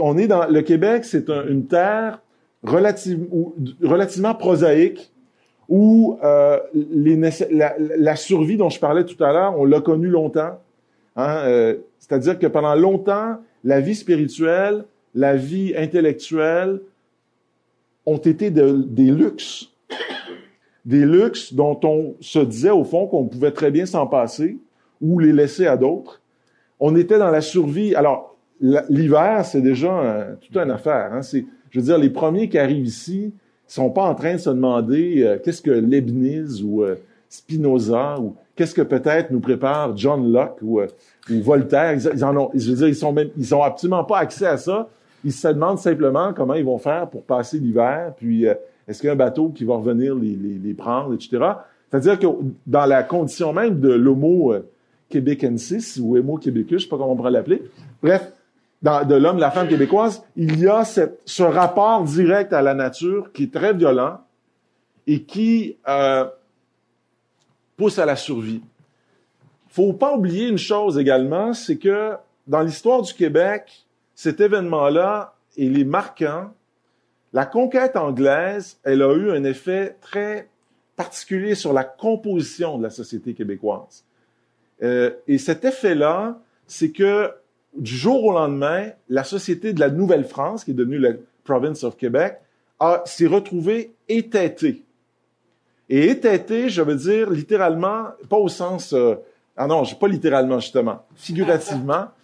On 0.00 0.16
est 0.18 0.26
dans 0.26 0.46
le 0.46 0.62
Québec, 0.62 1.04
c'est 1.04 1.28
une 1.28 1.66
terre 1.66 2.20
relative, 2.62 3.26
relativement 3.82 4.34
prosaïque 4.34 5.12
où 5.70 6.18
euh, 6.24 6.58
la, 6.74 8.16
survie 8.16 8.56
dont 8.56 8.68
je 8.68 8.80
parlais 8.80 9.04
tout 9.04 9.22
à 9.22 9.32
l'heure, 9.32 9.54
on 9.56 9.64
l'a 9.64 9.80
connue 9.80 10.08
longtemps. 10.08 10.58
Hein, 11.14 11.36
euh, 11.44 11.76
c'est-à-dire 12.00 12.38
que 12.38 12.48
pendant 12.48 12.74
longtemps, 12.74 13.38
la 13.62 13.80
vie 13.80 13.94
spirituelle, 13.94 14.84
la 15.14 15.36
vie 15.36 15.72
intellectuelle 15.76 16.80
ont 18.04 18.16
été 18.16 18.50
de, 18.50 18.84
des 18.88 19.12
luxes. 19.12 19.70
Des 20.84 21.06
luxes 21.06 21.54
dont 21.54 21.78
on 21.84 22.16
se 22.20 22.40
disait 22.40 22.70
au 22.70 22.82
fond 22.82 23.06
qu'on 23.06 23.26
pouvait 23.26 23.52
très 23.52 23.70
bien 23.70 23.86
s'en 23.86 24.08
passer 24.08 24.58
ou 25.00 25.20
les 25.20 25.32
laisser 25.32 25.68
à 25.68 25.76
d'autres. 25.76 26.20
On 26.80 26.96
était 26.96 27.18
dans 27.18 27.30
la 27.30 27.42
survie. 27.42 27.94
Alors, 27.94 28.36
l'hiver, 28.60 29.44
c'est 29.44 29.60
déjà 29.60 30.36
toute 30.40 30.56
une 30.56 30.70
affaire. 30.70 31.12
Hein. 31.12 31.20
Je 31.22 31.78
veux 31.78 31.84
dire, 31.84 31.98
les 31.98 32.10
premiers 32.10 32.48
qui 32.48 32.58
arrivent 32.58 32.84
ici 32.84 33.32
sont 33.72 33.90
pas 33.90 34.02
en 34.02 34.14
train 34.14 34.34
de 34.34 34.38
se 34.38 34.50
demander 34.50 35.22
euh, 35.22 35.38
qu'est-ce 35.42 35.62
que 35.62 35.70
Leibniz 35.70 36.62
ou 36.62 36.82
euh, 36.82 36.96
Spinoza 37.28 38.18
ou 38.18 38.34
qu'est-ce 38.56 38.74
que 38.74 38.82
peut-être 38.82 39.30
nous 39.30 39.40
prépare 39.40 39.96
John 39.96 40.32
Locke 40.32 40.58
ou, 40.62 40.80
euh, 40.80 40.88
Voltaire. 41.28 41.94
Ils, 41.94 42.24
ont, 42.24 42.50
je 42.52 42.70
veux 42.70 42.76
dire, 42.76 42.88
ils 42.88 42.96
sont 42.96 43.12
même, 43.12 43.28
ils 43.36 43.54
ont 43.54 43.62
absolument 43.62 44.02
pas 44.02 44.18
accès 44.18 44.46
à 44.46 44.56
ça. 44.56 44.88
Ils 45.24 45.32
se 45.32 45.46
demandent 45.46 45.78
simplement 45.78 46.32
comment 46.32 46.54
ils 46.54 46.64
vont 46.64 46.78
faire 46.78 47.08
pour 47.08 47.22
passer 47.22 47.58
l'hiver, 47.58 48.14
puis 48.16 48.46
est-ce 48.88 48.98
qu'il 48.98 49.06
y 49.06 49.10
a 49.10 49.12
un 49.12 49.16
bateau 49.16 49.50
qui 49.50 49.64
va 49.64 49.74
revenir 49.74 50.14
les, 50.14 50.34
les, 50.34 50.58
les 50.58 50.74
prendre, 50.74 51.14
etc. 51.14 51.38
C'est-à-dire 51.88 52.18
que 52.18 52.26
dans 52.66 52.86
la 52.86 53.02
condition 53.04 53.52
même 53.52 53.78
de 53.78 53.90
l'homo 53.90 54.54
québécensis 55.10 56.00
ou 56.02 56.16
homo 56.16 56.38
québécois, 56.38 56.78
je 56.78 56.84
sais 56.84 56.88
pas 56.88 56.96
comment 56.96 57.12
on 57.12 57.16
pourrait 57.16 57.30
l'appeler. 57.30 57.62
Bref, 58.02 58.32
de 58.82 59.14
l'homme, 59.14 59.38
la 59.38 59.50
femme 59.50 59.68
québécoise, 59.68 60.22
il 60.36 60.58
y 60.58 60.68
a 60.68 60.84
ce 60.84 61.42
rapport 61.42 62.02
direct 62.04 62.52
à 62.52 62.62
la 62.62 62.74
nature 62.74 63.30
qui 63.32 63.44
est 63.44 63.52
très 63.52 63.74
violent 63.74 64.20
et 65.06 65.22
qui 65.22 65.76
euh, 65.86 66.24
pousse 67.76 67.98
à 67.98 68.06
la 68.06 68.16
survie. 68.16 68.62
Faut 69.68 69.92
pas 69.92 70.14
oublier 70.14 70.48
une 70.48 70.58
chose 70.58 70.98
également, 70.98 71.52
c'est 71.52 71.76
que 71.76 72.14
dans 72.46 72.62
l'histoire 72.62 73.02
du 73.02 73.12
Québec, 73.12 73.86
cet 74.14 74.40
événement-là, 74.40 75.34
il 75.56 75.78
est 75.78 75.84
marquant. 75.84 76.52
La 77.32 77.46
conquête 77.46 77.96
anglaise, 77.96 78.78
elle 78.82 79.02
a 79.02 79.14
eu 79.14 79.30
un 79.30 79.44
effet 79.44 79.96
très 80.00 80.48
particulier 80.96 81.54
sur 81.54 81.72
la 81.72 81.84
composition 81.84 82.78
de 82.78 82.82
la 82.82 82.90
société 82.90 83.34
québécoise. 83.34 84.04
Euh, 84.82 85.12
et 85.28 85.38
cet 85.38 85.64
effet-là, 85.64 86.38
c'est 86.66 86.90
que 86.90 87.32
du 87.76 87.94
jour 87.94 88.24
au 88.24 88.32
lendemain, 88.32 88.90
la 89.08 89.24
société 89.24 89.72
de 89.72 89.80
la 89.80 89.90
Nouvelle-France, 89.90 90.64
qui 90.64 90.72
est 90.72 90.74
devenue 90.74 90.98
la 90.98 91.12
Province 91.44 91.84
of 91.84 91.96
Québec, 91.96 92.38
s'est 93.04 93.26
retrouvée 93.26 93.92
étêtée. 94.08 94.82
Et 95.88 96.08
étêtée, 96.08 96.68
je 96.68 96.82
veux 96.82 96.94
dire 96.94 97.30
littéralement, 97.30 98.08
pas 98.28 98.36
au 98.36 98.48
sens... 98.48 98.92
Euh, 98.92 99.16
ah 99.56 99.66
non, 99.66 99.82
pas 99.84 100.08
littéralement 100.08 100.58
justement, 100.58 101.04
figurativement. 101.14 102.06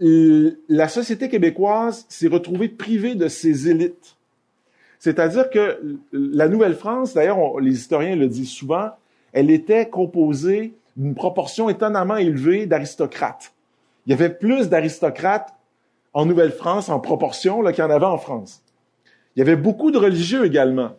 Euh, 0.00 0.50
la 0.68 0.88
société 0.88 1.30
québécoise 1.30 2.04
s'est 2.10 2.28
retrouvée 2.28 2.68
privée 2.68 3.14
de 3.14 3.28
ses 3.28 3.70
élites. 3.70 4.14
C'est-à-dire 4.98 5.48
que 5.48 5.96
la 6.12 6.48
Nouvelle-France, 6.48 7.14
d'ailleurs, 7.14 7.58
les 7.60 7.72
historiens 7.72 8.14
le 8.14 8.28
disent 8.28 8.50
souvent, 8.50 8.90
elle 9.32 9.50
était 9.50 9.88
composée 9.88 10.74
d'une 10.96 11.14
proportion 11.14 11.70
étonnamment 11.70 12.16
élevée 12.16 12.66
d'aristocrates. 12.66 13.52
Il 14.08 14.12
y 14.12 14.14
avait 14.14 14.30
plus 14.30 14.70
d'aristocrates 14.70 15.54
en 16.14 16.24
Nouvelle-France 16.24 16.88
en 16.88 16.98
proportion 16.98 17.62
qu'il 17.62 17.78
y 17.78 17.82
en 17.82 17.90
avait 17.90 18.06
en 18.06 18.16
France. 18.16 18.62
Il 19.36 19.40
y 19.40 19.42
avait 19.42 19.54
beaucoup 19.54 19.90
de 19.90 19.98
religieux 19.98 20.46
également. 20.46 20.96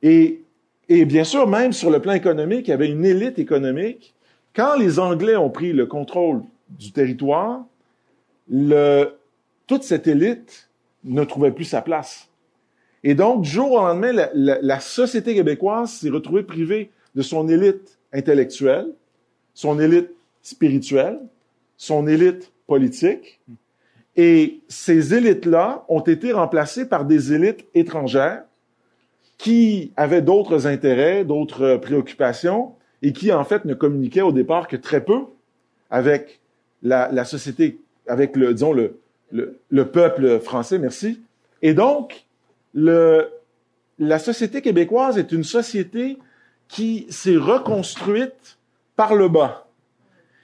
Et, 0.00 0.44
bien 0.88 1.24
sûr, 1.24 1.48
même 1.48 1.72
sur 1.72 1.90
le 1.90 2.00
plan 2.00 2.12
économique, 2.12 2.68
il 2.68 2.70
y 2.70 2.74
avait 2.74 2.88
une 2.88 3.04
élite 3.04 3.40
économique. 3.40 4.14
Quand 4.54 4.76
les 4.76 5.00
Anglais 5.00 5.34
ont 5.34 5.50
pris 5.50 5.72
le 5.72 5.86
contrôle 5.86 6.42
du 6.70 6.92
territoire, 6.92 7.64
toute 8.48 9.82
cette 9.82 10.06
élite 10.06 10.70
ne 11.02 11.24
trouvait 11.24 11.50
plus 11.50 11.64
sa 11.64 11.82
place. 11.82 12.28
Et 13.02 13.16
donc, 13.16 13.42
du 13.42 13.50
jour 13.50 13.72
au 13.72 13.78
lendemain, 13.78 14.28
la 14.34 14.78
société 14.78 15.34
québécoise 15.34 15.90
s'est 15.90 16.10
retrouvée 16.10 16.44
privée 16.44 16.92
de 17.16 17.22
son 17.22 17.48
élite 17.48 17.98
intellectuelle, 18.12 18.86
son 19.52 19.80
élite 19.80 20.10
spirituelle, 20.42 21.18
son 21.82 22.06
élite 22.06 22.52
politique. 22.68 23.40
Et 24.14 24.60
ces 24.68 25.14
élites-là 25.14 25.84
ont 25.88 26.02
été 26.02 26.30
remplacées 26.30 26.88
par 26.88 27.04
des 27.04 27.32
élites 27.32 27.66
étrangères 27.74 28.44
qui 29.36 29.92
avaient 29.96 30.22
d'autres 30.22 30.68
intérêts, 30.68 31.24
d'autres 31.24 31.78
préoccupations 31.82 32.76
et 33.02 33.12
qui, 33.12 33.32
en 33.32 33.42
fait, 33.42 33.64
ne 33.64 33.74
communiquaient 33.74 34.22
au 34.22 34.30
départ 34.30 34.68
que 34.68 34.76
très 34.76 35.04
peu 35.04 35.22
avec 35.90 36.40
la, 36.84 37.24
société, 37.24 37.80
avec 38.06 38.36
le, 38.36 38.54
disons, 38.54 38.72
le, 38.72 39.00
le, 39.32 39.58
le, 39.68 39.90
peuple 39.90 40.38
français, 40.38 40.78
merci. 40.78 41.20
Et 41.62 41.74
donc, 41.74 42.26
la 42.74 44.18
société 44.20 44.62
québécoise 44.62 45.18
est 45.18 45.32
une 45.32 45.42
société 45.42 46.16
qui 46.68 47.06
s'est 47.10 47.36
reconstruite 47.36 48.58
par 48.94 49.16
le 49.16 49.26
bas. 49.28 49.66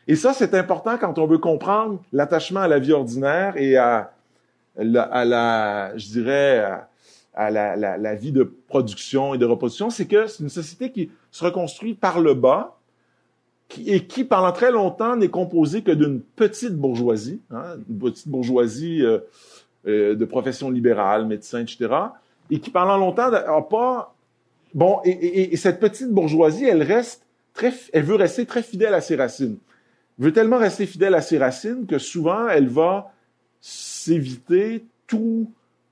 Et 0.09 0.17
ça, 0.17 0.33
c'est 0.33 0.55
important 0.55 0.97
quand 0.97 1.19
on 1.19 1.27
veut 1.27 1.39
comprendre 1.39 2.03
l'attachement 2.15 2.61
à 2.61 2.69
la 2.69 2.79
vie 2.79 2.93
ordinaire 2.93 3.59
et 3.59 3.77
à 3.77 4.11
la, 4.77 5.03
à 5.03 5.25
la 5.27 5.93
je 5.99 6.09
dirais, 6.09 6.67
à, 7.35 7.51
la, 7.51 7.77
la, 7.77 8.15
vie 8.15 8.33
de 8.33 8.43
production 8.69 9.35
et 9.35 9.39
de 9.39 9.45
reproduction, 9.45 9.91
c'est 9.91 10.07
que 10.07 10.27
c'est 10.27 10.43
une 10.43 10.49
société 10.49 10.91
qui 10.91 11.11
se 11.31 11.45
reconstruit 11.45 11.93
par 11.93 12.21
le 12.21 12.33
bas 12.33 12.79
qui, 13.69 13.91
et 13.91 14.07
qui, 14.07 14.25
pendant 14.25 14.51
très 14.51 14.73
longtemps, 14.73 15.15
n'est 15.15 15.29
composée 15.29 15.83
que 15.83 15.93
d'une 15.93 16.23
petite 16.23 16.75
bourgeoisie, 16.75 17.43
hein, 17.51 17.77
une 17.91 17.99
petite 17.99 18.29
bourgeoisie 18.29 19.03
euh, 19.05 19.19
euh, 19.87 20.15
de 20.15 20.25
profession 20.25 20.71
libérale, 20.71 21.27
médecin, 21.27 21.61
etc., 21.61 21.95
et 22.51 22.61
qui, 22.61 22.71
pendant 22.71 22.97
longtemps, 22.97 23.31
n'a 23.31 23.43
pas... 23.61 24.15
Bon, 24.73 25.01
et, 25.05 25.11
et, 25.11 25.53
et 25.53 25.57
cette 25.57 25.81
petite 25.81 26.09
bourgeoisie, 26.09 26.65
elle 26.65 26.83
reste 26.83 27.27
très, 27.53 27.75
elle 27.93 28.05
veut 28.05 28.15
rester 28.15 28.47
très 28.47 28.63
fidèle 28.63 28.95
à 28.95 29.03
ses 29.03 29.17
racines 29.17 29.59
veut 30.19 30.33
tellement 30.33 30.59
rester 30.59 30.87
fidèle 30.87 31.15
à 31.15 31.21
ses 31.21 31.39
racines 31.39 31.87
que 31.87 31.99
souvent 31.99 32.49
elle 32.49 32.69
va 32.69 33.13
s'éviter 33.61 34.85
tout, 35.07 35.51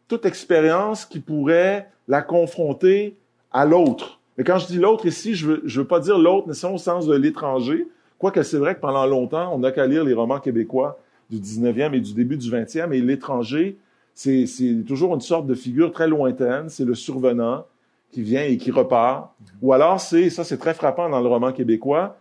toute 0.08 0.26
expérience 0.26 1.04
qui 1.04 1.20
pourrait 1.20 1.90
la 2.08 2.22
confronter 2.22 3.16
à 3.52 3.64
l'autre, 3.64 4.20
Mais 4.36 4.44
quand 4.44 4.58
je 4.58 4.66
dis 4.66 4.76
l'autre 4.78 5.06
ici, 5.06 5.34
je 5.34 5.46
veux, 5.46 5.62
je 5.64 5.80
veux 5.80 5.86
pas 5.86 6.00
dire 6.00 6.18
l'autre 6.18 6.46
nécessairement 6.46 6.76
au 6.76 6.80
sens 6.80 7.06
de 7.06 7.14
l'étranger, 7.14 7.88
quoique 8.18 8.42
c'est 8.42 8.58
vrai 8.58 8.74
que 8.74 8.80
pendant 8.80 9.06
longtemps, 9.06 9.54
on 9.54 9.58
n'a 9.58 9.72
qu'à 9.72 9.86
lire 9.86 10.04
les 10.04 10.12
romans 10.12 10.40
québécois 10.40 10.98
du 11.30 11.38
19e 11.38 11.94
et 11.94 12.00
du 12.00 12.12
début 12.12 12.36
du 12.36 12.50
20e, 12.50 12.92
et 12.92 13.00
l'étranger, 13.00 13.78
c'est 14.14 14.46
toujours 14.86 15.14
une 15.14 15.20
sorte 15.20 15.46
de 15.46 15.54
figure 15.54 15.90
très 15.90 16.08
lointaine, 16.08 16.68
c'est 16.68 16.84
le 16.84 16.94
survenant 16.94 17.64
qui 18.12 18.22
vient 18.22 18.42
et 18.42 18.56
qui 18.56 18.70
repart. 18.70 19.34
Ou 19.62 19.72
alors, 19.72 20.00
c'est, 20.00 20.30
ça 20.30 20.44
c'est 20.44 20.58
très 20.58 20.74
frappant 20.74 21.08
dans 21.08 21.20
le 21.20 21.28
roman 21.28 21.52
québécois, 21.52 22.18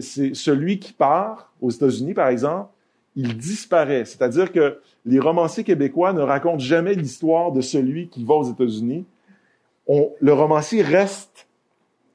c'est 0.00 0.34
celui 0.34 0.78
qui 0.78 0.92
part 0.92 1.52
aux 1.60 1.70
États-Unis, 1.70 2.14
par 2.14 2.28
exemple, 2.28 2.70
il 3.14 3.36
disparaît. 3.36 4.04
C'est-à-dire 4.04 4.52
que 4.52 4.80
les 5.04 5.20
romanciers 5.20 5.64
québécois 5.64 6.12
ne 6.12 6.20
racontent 6.20 6.58
jamais 6.58 6.94
l'histoire 6.94 7.52
de 7.52 7.60
celui 7.60 8.08
qui 8.08 8.24
va 8.24 8.34
aux 8.34 8.50
États-Unis. 8.50 9.04
le 9.88 10.32
romancier 10.32 10.82
reste 10.82 11.46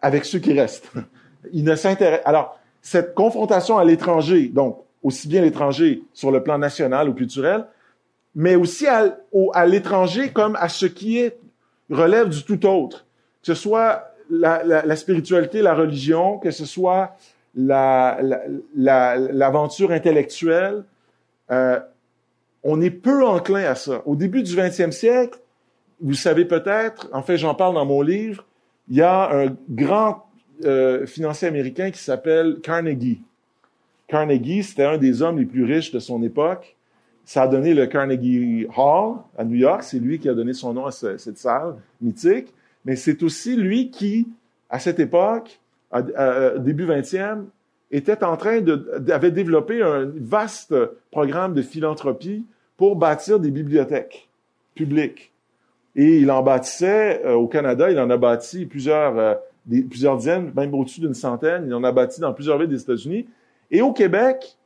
avec 0.01 0.25
ceux 0.25 0.39
qui 0.39 0.53
restent. 0.53 0.91
Il 1.53 1.63
ne 1.63 1.75
s'intéresse. 1.75 2.21
Alors, 2.25 2.59
cette 2.81 3.13
confrontation 3.13 3.77
à 3.77 3.85
l'étranger, 3.85 4.47
donc 4.47 4.79
aussi 5.03 5.27
bien 5.27 5.41
l'étranger 5.41 6.03
sur 6.13 6.31
le 6.31 6.43
plan 6.43 6.57
national 6.57 7.09
ou 7.09 7.13
culturel, 7.13 7.65
mais 8.35 8.55
aussi 8.55 8.87
à, 8.87 9.17
à 9.53 9.65
l'étranger 9.65 10.31
comme 10.31 10.55
à 10.57 10.69
ce 10.69 10.85
qui 10.85 11.17
est 11.19 11.37
relève 11.89 12.29
du 12.29 12.43
tout 12.43 12.65
autre, 12.65 13.05
que 13.41 13.47
ce 13.47 13.55
soit 13.55 14.13
la, 14.29 14.63
la, 14.63 14.85
la 14.85 14.95
spiritualité, 14.95 15.61
la 15.61 15.73
religion, 15.73 16.37
que 16.37 16.51
ce 16.51 16.65
soit 16.65 17.15
l'aventure 17.57 19.89
la, 19.89 19.95
intellectuelle, 19.95 20.83
euh, 21.51 21.79
on 22.63 22.81
est 22.81 22.91
peu 22.91 23.25
enclin 23.25 23.63
à 23.63 23.75
ça. 23.75 24.01
Au 24.05 24.15
début 24.15 24.43
du 24.43 24.55
20e 24.55 24.91
siècle, 24.91 25.39
vous 25.99 26.13
savez 26.13 26.45
peut-être, 26.45 27.09
en 27.11 27.23
fait 27.23 27.37
j'en 27.37 27.55
parle 27.55 27.73
dans 27.73 27.85
mon 27.85 28.01
livre, 28.01 28.45
il 28.89 28.97
y 28.97 29.01
a 29.01 29.31
un 29.31 29.55
grand 29.69 30.27
euh, 30.65 31.05
financier 31.05 31.47
américain 31.47 31.91
qui 31.91 31.99
s'appelle 31.99 32.59
Carnegie. 32.61 33.21
Carnegie, 34.07 34.63
c'était 34.63 34.85
un 34.85 34.97
des 34.97 35.21
hommes 35.21 35.37
les 35.37 35.45
plus 35.45 35.65
riches 35.65 35.91
de 35.91 35.99
son 35.99 36.23
époque. 36.23 36.75
Ça 37.25 37.43
a 37.43 37.47
donné 37.47 37.73
le 37.73 37.87
Carnegie 37.87 38.65
Hall 38.77 39.17
à 39.37 39.43
New 39.43 39.57
York. 39.57 39.83
C'est 39.83 39.99
lui 39.99 40.17
qui 40.17 40.29
a 40.29 40.33
donné 40.33 40.53
son 40.53 40.73
nom 40.73 40.85
à 40.85 40.91
cette 40.91 41.37
salle 41.37 41.75
mythique. 42.01 42.53
Mais 42.85 42.95
c'est 42.95 43.21
aussi 43.21 43.57
lui 43.57 43.91
qui, 43.91 44.29
à 44.69 44.79
cette 44.79 44.99
époque, 44.99 45.59
début 46.59 46.85
20e, 46.85 47.45
était 47.91 48.23
en 48.23 48.35
train 48.37 48.61
de, 48.61 49.03
avait 49.11 49.31
développé 49.31 49.81
un 49.81 50.11
vaste 50.15 50.75
programme 51.11 51.53
de 51.53 51.61
philanthropie 51.61 52.45
pour 52.75 52.95
bâtir 52.95 53.39
des 53.39 53.51
bibliothèques 53.51 54.29
publiques. 54.75 55.31
Et 55.95 56.19
il 56.19 56.29
en 56.29 56.43
bâtissait 56.43 57.25
euh, 57.25 57.33
au 57.33 57.47
Canada, 57.47 57.89
il 57.89 57.99
en 57.99 58.09
a 58.09 58.17
bâti 58.17 58.65
plusieurs, 58.65 59.17
euh, 59.17 59.33
plusieurs 59.89 60.17
dizaines, 60.17 60.51
même 60.55 60.73
au-dessus 60.73 61.01
d'une 61.01 61.15
centaine. 61.15 61.65
Il 61.65 61.73
en 61.73 61.83
a 61.83 61.91
bâti 61.91 62.21
dans 62.21 62.33
plusieurs 62.33 62.59
villes 62.59 62.69
des 62.69 62.81
États-Unis. 62.81 63.25
Et 63.71 63.81
au 63.81 63.93
Québec, 63.93 64.57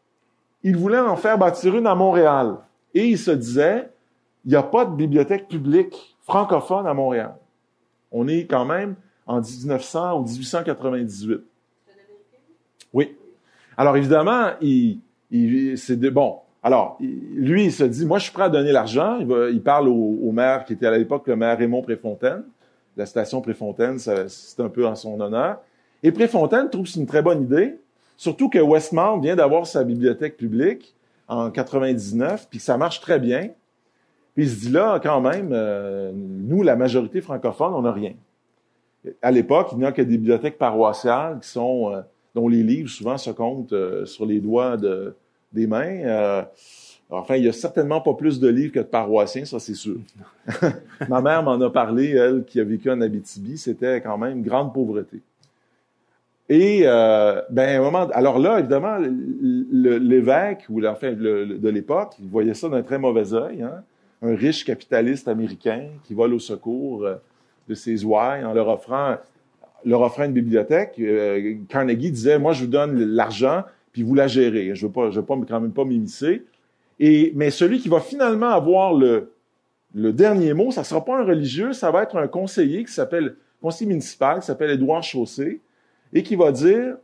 il 0.63 0.75
voulait 0.75 0.99
en 0.99 1.15
faire 1.15 1.37
bâtir 1.37 1.75
une 1.77 1.87
à 1.87 1.95
Montréal. 1.95 2.57
Et 2.93 3.05
il 3.05 3.17
se 3.17 3.31
disait, 3.31 3.89
il 4.43 4.51
n'y 4.51 4.57
a 4.57 4.63
pas 4.63 4.83
de 4.83 4.93
bibliothèque 4.93 5.47
publique 5.47 6.17
francophone 6.23 6.85
à 6.85 6.93
Montréal. 6.93 7.35
On 8.11 8.27
est 8.27 8.45
quand 8.45 8.65
même 8.65 8.95
en 9.31 9.41
1900 9.41 10.19
ou 10.19 10.23
1898. 10.23 11.41
Oui. 12.93 13.15
Alors 13.77 13.95
évidemment, 13.95 14.51
c'est 14.59 15.97
bon. 16.11 16.39
Alors, 16.63 16.97
lui, 16.99 17.65
il 17.65 17.71
se 17.71 17.83
dit, 17.83 18.05
moi, 18.05 18.19
je 18.19 18.25
suis 18.25 18.33
prêt 18.33 18.43
à 18.43 18.49
donner 18.49 18.71
l'argent. 18.71 19.17
Il, 19.19 19.27
il 19.53 19.63
parle 19.63 19.87
au, 19.87 20.31
maire 20.31 20.65
qui 20.65 20.73
était 20.73 20.85
à 20.85 20.95
l'époque 20.95 21.27
le 21.27 21.35
maire 21.35 21.57
Raymond 21.57 21.81
Préfontaine. 21.81 22.43
La 22.97 23.05
station 23.05 23.41
Préfontaine, 23.41 23.97
c'est 23.97 24.59
un 24.59 24.69
peu 24.69 24.85
en 24.85 24.95
son 24.95 25.19
honneur. 25.19 25.59
Et 26.03 26.11
Préfontaine 26.11 26.69
trouve 26.69 26.83
que 26.83 26.89
c'est 26.89 26.99
une 26.99 27.07
très 27.07 27.21
bonne 27.21 27.43
idée, 27.43 27.77
surtout 28.17 28.49
que 28.49 28.59
Westmount 28.59 29.19
vient 29.19 29.35
d'avoir 29.35 29.65
sa 29.65 29.83
bibliothèque 29.83 30.35
publique 30.35 30.95
en 31.27 31.49
99, 31.49 32.47
puis 32.49 32.59
ça 32.59 32.77
marche 32.77 32.99
très 32.99 33.19
bien. 33.19 33.49
Puis 34.35 34.45
il 34.45 34.49
se 34.49 34.59
dit 34.59 34.69
là, 34.69 34.99
quand 35.01 35.21
même, 35.21 35.49
euh, 35.51 36.11
nous, 36.13 36.63
la 36.63 36.75
majorité 36.75 37.21
francophone, 37.21 37.73
on 37.73 37.83
n'a 37.83 37.91
rien. 37.91 38.13
À 39.21 39.31
l'époque, 39.31 39.69
il 39.71 39.79
n'y 39.79 39.85
a 39.85 39.91
que 39.91 40.01
des 40.01 40.17
bibliothèques 40.17 40.57
paroissiales 40.57 41.39
qui 41.41 41.49
sont 41.49 41.91
euh, 41.91 42.01
dont 42.35 42.47
les 42.47 42.61
livres 42.61 42.89
souvent 42.89 43.17
se 43.17 43.31
comptent 43.31 43.73
euh, 43.73 44.05
sur 44.05 44.25
les 44.25 44.39
doigts 44.39 44.77
de, 44.77 45.15
des 45.51 45.65
mains. 45.65 45.97
Euh, 46.05 46.43
enfin, 47.09 47.35
il 47.35 47.45
y 47.45 47.49
a 47.49 47.53
certainement 47.53 47.99
pas 48.01 48.13
plus 48.13 48.39
de 48.39 48.47
livres 48.47 48.73
que 48.73 48.79
de 48.79 48.85
paroissiens, 48.85 49.45
ça 49.45 49.59
c'est 49.59 49.73
sûr. 49.73 49.97
Ma 51.09 51.21
mère 51.21 51.41
m'en 51.41 51.59
a 51.59 51.69
parlé, 51.69 52.11
elle 52.11 52.45
qui 52.45 52.59
a 52.59 52.63
vécu 52.63 52.91
en 52.91 53.01
Abitibi, 53.01 53.57
c'était 53.57 54.01
quand 54.01 54.17
même 54.17 54.37
une 54.37 54.43
grande 54.43 54.73
pauvreté. 54.73 55.19
Et 56.49 56.81
ben 56.81 57.79
un 57.79 57.79
moment, 57.79 58.09
alors 58.09 58.37
là 58.37 58.59
évidemment 58.59 58.97
l'évêque 58.99 60.65
ou 60.69 60.85
enfin 60.85 61.13
de 61.13 61.69
l'époque, 61.69 62.15
il 62.21 62.27
voyait 62.27 62.53
ça 62.53 62.67
d'un 62.67 62.81
très 62.81 62.99
mauvais 62.99 63.33
œil, 63.33 63.61
hein? 63.61 63.81
un 64.21 64.35
riche 64.35 64.65
capitaliste 64.65 65.29
américain 65.29 65.87
qui 66.03 66.13
vole 66.13 66.33
au 66.33 66.39
secours 66.39 67.07
de 67.71 67.75
ses 67.75 68.03
ouailles 68.03 68.43
en 68.43 68.53
leur 68.53 68.67
offrant 68.67 69.15
leur 69.85 70.01
offrait 70.01 70.25
une 70.25 70.33
bibliothèque. 70.33 70.95
Euh, 70.99 71.55
Carnegie 71.69 72.11
disait, 72.11 72.39
moi, 72.39 72.53
je 72.53 72.65
vous 72.65 72.69
donne 72.69 72.99
l'argent, 72.99 73.63
puis 73.91 74.03
vous 74.03 74.15
la 74.15 74.27
gérez. 74.27 74.75
Je 74.75 74.85
veux 74.85 74.91
pas, 74.91 75.09
je 75.09 75.19
veux 75.19 75.25
pas 75.25 75.35
quand 75.47 75.59
même 75.59 75.71
pas 75.71 75.85
m'immiscer. 75.85 76.45
Mais 76.99 77.49
celui 77.49 77.79
qui 77.79 77.89
va 77.89 77.99
finalement 77.99 78.49
avoir 78.49 78.93
le, 78.93 79.31
dernier 79.95 80.53
mot, 80.53 80.71
ça 80.71 80.83
sera 80.83 81.03
pas 81.03 81.19
un 81.19 81.25
religieux, 81.25 81.73
ça 81.73 81.89
va 81.89 82.03
être 82.03 82.15
un 82.17 82.27
conseiller 82.27 82.85
qui 82.85 82.93
s'appelle, 82.93 83.35
conseiller 83.61 83.89
municipal, 83.89 84.39
qui 84.39 84.45
s'appelle 84.45 84.69
Édouard 84.69 85.01
Chaussé, 85.01 85.61
et 86.13 86.23
qui 86.23 86.35
va 86.35 86.51
dire, 86.51 86.97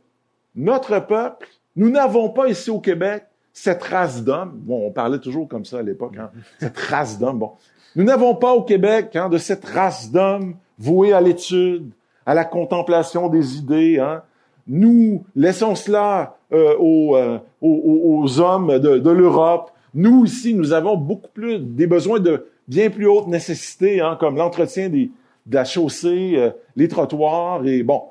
notre 0.54 1.04
peuple, 1.04 1.48
nous 1.74 1.90
n'avons 1.90 2.30
pas 2.30 2.48
ici 2.48 2.70
au 2.70 2.78
Québec 2.78 3.24
cette 3.52 3.82
race 3.82 4.22
d'hommes. 4.22 4.52
Bon, 4.54 4.86
on 4.86 4.92
parlait 4.92 5.18
toujours 5.18 5.48
comme 5.48 5.64
ça 5.64 5.80
à 5.80 5.82
l'époque, 5.82 6.16
hein, 6.16 6.30
cette 6.60 6.78
race 6.78 7.18
d'hommes. 7.18 7.40
Bon, 7.40 7.52
nous 7.98 8.04
n'avons 8.04 8.36
pas 8.36 8.54
au 8.54 8.62
Québec 8.62 9.16
hein, 9.16 9.28
de 9.28 9.38
cette 9.38 9.64
race 9.64 10.12
d'hommes 10.12 10.54
voués 10.78 11.12
à 11.12 11.20
l'étude, 11.20 11.90
à 12.24 12.32
la 12.32 12.44
contemplation 12.44 13.28
des 13.28 13.56
idées. 13.56 13.98
Hein. 13.98 14.22
Nous 14.68 15.24
laissons 15.34 15.74
cela 15.74 16.36
euh, 16.52 16.76
euh, 16.80 17.38
aux, 17.60 18.22
aux, 18.22 18.40
hommes 18.40 18.78
de, 18.78 18.98
de 18.98 19.10
l'Europe. 19.10 19.72
Nous 19.94 20.26
ici, 20.26 20.54
nous 20.54 20.72
avons 20.72 20.96
beaucoup 20.96 21.26
plus 21.34 21.58
des 21.58 21.88
besoins 21.88 22.20
de 22.20 22.46
bien 22.68 22.88
plus 22.88 23.08
hautes 23.08 23.26
nécessités, 23.26 24.00
hein, 24.00 24.16
comme 24.20 24.36
l'entretien 24.36 24.88
des, 24.88 25.10
de 25.46 25.54
la 25.56 25.64
chaussée, 25.64 26.34
euh, 26.36 26.50
les 26.76 26.86
trottoirs 26.86 27.66
et 27.66 27.82
bon. 27.82 28.02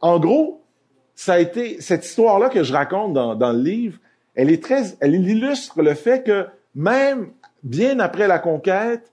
En 0.00 0.20
gros, 0.20 0.60
ça 1.16 1.32
a 1.32 1.38
été 1.40 1.80
cette 1.80 2.06
histoire-là 2.06 2.48
que 2.48 2.62
je 2.62 2.72
raconte 2.72 3.12
dans, 3.14 3.34
dans 3.34 3.50
le 3.50 3.60
livre. 3.60 3.98
Elle 4.36 4.52
est 4.52 4.62
très, 4.62 4.94
elle 5.00 5.16
illustre 5.16 5.82
le 5.82 5.94
fait 5.94 6.22
que 6.22 6.46
même 6.76 7.30
bien 7.64 7.98
après 7.98 8.28
la 8.28 8.38
conquête, 8.38 9.11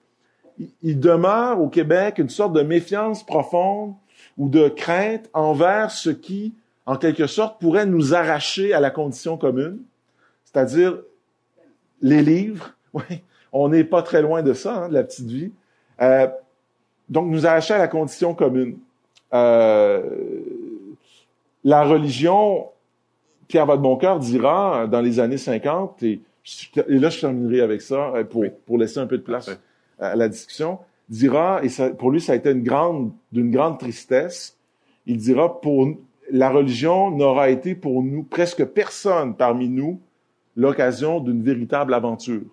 il 0.84 1.00
demeure 1.00 1.62
au 1.62 1.68
Québec 1.68 2.18
une 2.18 2.30
sorte 2.30 2.54
de 2.54 2.62
méfiance 2.62 3.26
profonde 3.26 3.94
ou 4.38 4.50
de 4.50 4.70
crainte 4.70 5.30
envers 5.34 5.92
ce 5.92 6.10
qui, 6.10 6.54
en 6.86 6.96
quelque 6.96 7.28
sorte, 7.28 7.60
pourrait 7.60 7.86
nous 7.86 8.14
arracher 8.14 8.74
à 8.74 8.80
la 8.80 8.90
condition 8.90 9.38
commune, 9.38 9.80
c'est-à-dire 10.46 10.98
les 12.02 12.22
livres. 12.22 12.74
Oui, 12.92 13.04
on 13.54 13.70
n'est 13.70 13.84
pas 13.84 14.02
très 14.02 14.24
loin 14.24 14.42
de 14.42 14.52
ça, 14.54 14.86
hein, 14.86 14.90
de 14.90 14.96
la 14.96 15.04
petite 15.04 15.28
vie. 15.28 15.52
Euh, 16.02 16.28
donc, 17.08 17.28
nous 17.28 17.46
arracher 17.46 17.76
à 17.76 17.78
la 17.78 17.88
condition 17.88 18.34
commune. 18.34 18.80
Euh, 19.32 20.02
la 21.64 21.84
religion, 21.84 22.66
Pierre 23.48 23.68
Vadeboncoeur 23.68 24.18
dira 24.18 24.88
dans 24.88 25.02
les 25.02 25.20
années 25.20 25.38
50, 25.38 26.02
et, 26.02 26.20
et, 26.78 26.98
là 26.98 27.12
je 27.12 27.20
terminerai 27.20 27.62
avec 27.62 27.84
ça 27.84 28.12
euh, 28.16 28.24
pour, 28.24 28.44
pour 28.66 28.80
laisser 28.80 28.98
un 28.98 29.06
peu 29.06 29.20
de 29.20 29.24
place 29.24 29.52
à 30.00 30.16
la 30.16 30.30
discussion, 30.30 30.80
dira, 31.10 31.64
et 31.64 31.70
ça, 31.70 31.90
pour 31.90 32.12
lui 32.12 32.22
ça 32.22 32.34
a 32.34 32.36
été 32.36 32.52
une 32.52 32.64
grande, 32.64 33.12
d'une 33.32 33.52
grande 33.52 33.80
tristesse, 33.80 34.58
il 35.06 35.18
dira, 35.18 35.60
pour 35.62 35.88
la 36.32 36.50
religion 36.50 37.12
n'aura 37.12 37.50
été 37.50 37.76
pour 37.76 38.04
nous, 38.04 38.24
presque 38.24 38.64
personne 38.66 39.36
parmi 39.36 39.70
nous, 39.70 40.00
l'occasion 40.56 41.20
d'une 41.20 41.42
véritable 41.42 41.94
aventure. 41.94 42.46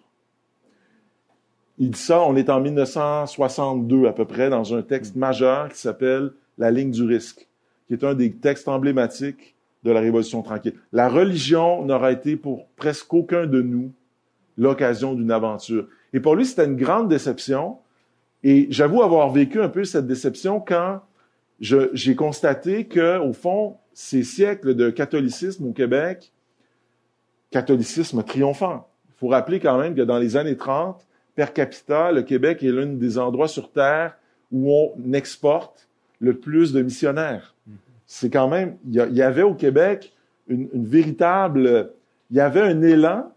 Il 1.79 1.91
dit 1.91 2.01
ça, 2.01 2.23
on 2.23 2.37
est 2.37 2.49
en 2.49 2.61
1962 2.61 4.07
à 4.07 4.13
peu 4.13 4.25
près, 4.25 4.49
dans 4.49 4.75
un 4.75 4.83
texte 4.83 5.17
majeur 5.17 5.69
qui 5.69 5.79
s'appelle 5.79 6.33
La 6.57 6.71
ligne 6.71 6.91
du 6.91 7.05
risque, 7.05 7.47
qui 7.87 7.93
est 7.93 8.05
un 8.05 8.15
des 8.15 8.33
textes 8.33 8.69
emblématiques 8.69 9.57
de 9.85 9.91
la 9.91 10.01
Révolution 10.01 10.43
tranquille. 10.43 10.75
La 10.93 11.09
religion 11.09 11.85
n'aura 11.85 12.13
été 12.13 12.37
pour 12.37 12.67
presque 12.77 13.13
aucun 13.13 13.47
de 13.47 13.61
nous 13.61 13.93
l'occasion 14.57 15.15
d'une 15.15 15.31
aventure. 15.31 15.87
Et 16.13 16.21
pour 16.21 16.35
lui, 16.35 16.47
c'était 16.47 16.65
une 16.65 16.77
grande 16.77 17.09
déception, 17.09 17.79
et 18.43 18.69
j'avoue 18.71 19.03
avoir 19.03 19.31
vécu 19.31 19.61
un 19.61 19.69
peu 19.69 19.85
cette 19.85 20.07
déception 20.07 20.61
quand 20.61 21.01
j'ai 21.61 22.15
constaté 22.15 22.87
que, 22.87 23.19
au 23.19 23.33
fond, 23.33 23.77
ces 23.93 24.23
siècles 24.23 24.75
de 24.75 24.91
catholicisme 24.91 25.67
au 25.67 25.73
Québec, 25.73 26.33
catholicisme 27.51 28.23
triomphant. 28.23 28.89
Il 29.09 29.15
faut 29.19 29.29
rappeler 29.29 29.59
quand 29.59 29.79
même 29.79 29.95
que 29.95 30.03
dans 30.03 30.19
les 30.19 30.37
années 30.37 30.57
30, 30.57 31.07
per 31.35 31.47
capita, 31.55 32.13
le 32.13 32.23
Québec 32.23 32.63
est 32.63 32.73
l'un 32.73 32.87
des 32.87 33.19
endroits 33.19 33.49
sur 33.49 33.73
Terre 33.73 34.17
où 34.53 34.71
on 34.71 35.13
exporte 35.13 35.89
le 36.21 36.35
plus 36.35 36.73
de 36.73 36.83
missionnaires. 36.83 37.55
C'est 38.07 38.31
quand 38.31 38.49
même, 38.49 38.77
il 38.87 38.95
y, 38.95 39.23
avait 39.23 39.43
au 39.43 39.55
Québec 39.55 40.13
une, 40.47 40.69
une, 40.73 40.87
véritable, 40.87 41.91
il 42.31 42.37
y 42.37 42.41
avait 42.41 42.61
un 42.61 42.81
élan, 42.83 43.33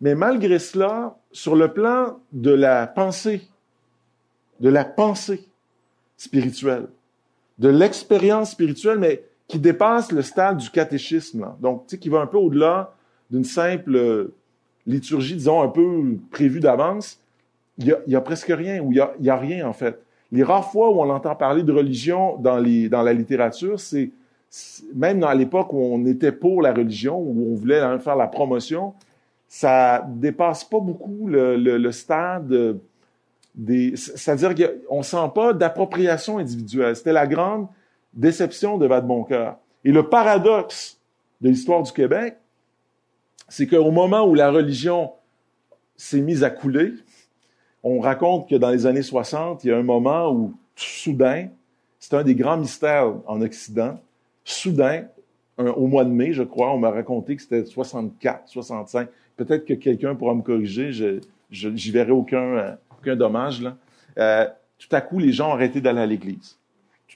mais 0.00 0.14
malgré 0.14 0.58
cela, 0.58 1.16
sur 1.32 1.56
le 1.56 1.72
plan 1.72 2.18
de 2.32 2.50
la 2.50 2.86
pensée, 2.86 3.42
de 4.60 4.68
la 4.68 4.84
pensée 4.84 5.44
spirituelle, 6.16 6.88
de 7.58 7.68
l'expérience 7.68 8.52
spirituelle, 8.52 8.98
mais 8.98 9.22
qui 9.48 9.58
dépasse 9.58 10.12
le 10.12 10.22
stade 10.22 10.58
du 10.58 10.70
catéchisme. 10.70 11.54
Donc, 11.60 11.86
tu 11.86 11.90
sais, 11.90 11.98
qui 11.98 12.08
va 12.08 12.20
un 12.20 12.26
peu 12.26 12.38
au-delà 12.38 12.94
d'une 13.30 13.44
simple 13.44 14.30
liturgie, 14.86 15.34
disons, 15.34 15.62
un 15.62 15.68
peu 15.68 16.16
prévue 16.30 16.60
d'avance. 16.60 17.20
Il 17.78 17.86
y, 17.86 17.92
a, 17.92 17.98
y 18.06 18.14
a, 18.14 18.20
presque 18.20 18.52
rien, 18.54 18.80
ou 18.80 18.92
il 18.92 18.96
y 18.96 19.00
a, 19.00 19.12
y 19.20 19.30
a, 19.30 19.36
rien, 19.36 19.66
en 19.66 19.72
fait. 19.72 20.00
Les 20.32 20.42
rares 20.42 20.70
fois 20.70 20.90
où 20.90 21.00
on 21.00 21.10
entend 21.10 21.34
parler 21.34 21.62
de 21.62 21.72
religion 21.72 22.36
dans, 22.36 22.62
dans 22.62 23.02
la 23.02 23.12
littérature, 23.12 23.80
c'est 23.80 24.10
même 24.94 25.20
dans 25.20 25.32
l'époque 25.32 25.72
où 25.72 25.78
on 25.78 26.04
était 26.06 26.32
pour 26.32 26.62
la 26.62 26.72
religion, 26.72 27.18
où 27.18 27.52
on 27.52 27.54
voulait 27.54 27.80
faire 27.98 28.16
la 28.16 28.26
promotion, 28.26 28.94
ça 29.52 30.06
dépasse 30.08 30.62
pas 30.62 30.78
beaucoup 30.78 31.26
le, 31.26 31.56
le, 31.56 31.76
le 31.76 31.92
stade 31.92 32.78
des... 33.52 33.96
C'est-à-dire 33.96 34.54
qu'on 34.54 35.02
sent 35.02 35.30
pas 35.34 35.52
d'appropriation 35.52 36.38
individuelle. 36.38 36.94
C'était 36.94 37.12
la 37.12 37.26
grande 37.26 37.66
déception 38.14 38.78
de 38.78 38.86
Vadeboncoeur. 38.86 39.58
Et 39.84 39.90
le 39.90 40.08
paradoxe 40.08 41.00
de 41.40 41.48
l'histoire 41.48 41.82
du 41.82 41.90
Québec, 41.90 42.36
c'est 43.48 43.66
qu'au 43.66 43.90
moment 43.90 44.22
où 44.22 44.36
la 44.36 44.52
religion 44.52 45.10
s'est 45.96 46.20
mise 46.20 46.44
à 46.44 46.50
couler, 46.50 46.92
on 47.82 47.98
raconte 47.98 48.48
que 48.48 48.54
dans 48.54 48.70
les 48.70 48.86
années 48.86 49.02
60, 49.02 49.64
il 49.64 49.70
y 49.70 49.72
a 49.72 49.76
un 49.76 49.82
moment 49.82 50.30
où, 50.32 50.54
soudain, 50.76 51.48
c'est 51.98 52.14
un 52.14 52.22
des 52.22 52.36
grands 52.36 52.56
mystères 52.56 53.14
en 53.26 53.40
Occident, 53.40 53.98
soudain, 54.44 55.06
au 55.58 55.88
mois 55.88 56.04
de 56.04 56.10
mai, 56.10 56.32
je 56.32 56.44
crois, 56.44 56.72
on 56.72 56.78
m'a 56.78 56.90
raconté 56.90 57.34
que 57.34 57.42
c'était 57.42 57.64
64, 57.64 58.48
65. 58.48 59.08
Peut-être 59.40 59.64
que 59.64 59.72
quelqu'un 59.72 60.14
pourra 60.14 60.34
me 60.34 60.42
corriger, 60.42 60.92
je, 60.92 61.18
j'y 61.50 61.90
verrai 61.90 62.10
aucun, 62.10 62.76
aucun 62.90 63.16
dommage. 63.16 63.62
Là. 63.62 63.74
Euh, 64.18 64.46
tout 64.78 64.94
à 64.94 65.00
coup, 65.00 65.18
les 65.18 65.32
gens 65.32 65.48
ont 65.48 65.54
arrêté 65.54 65.80
d'aller 65.80 66.02
à 66.02 66.06
l'église. 66.06 66.58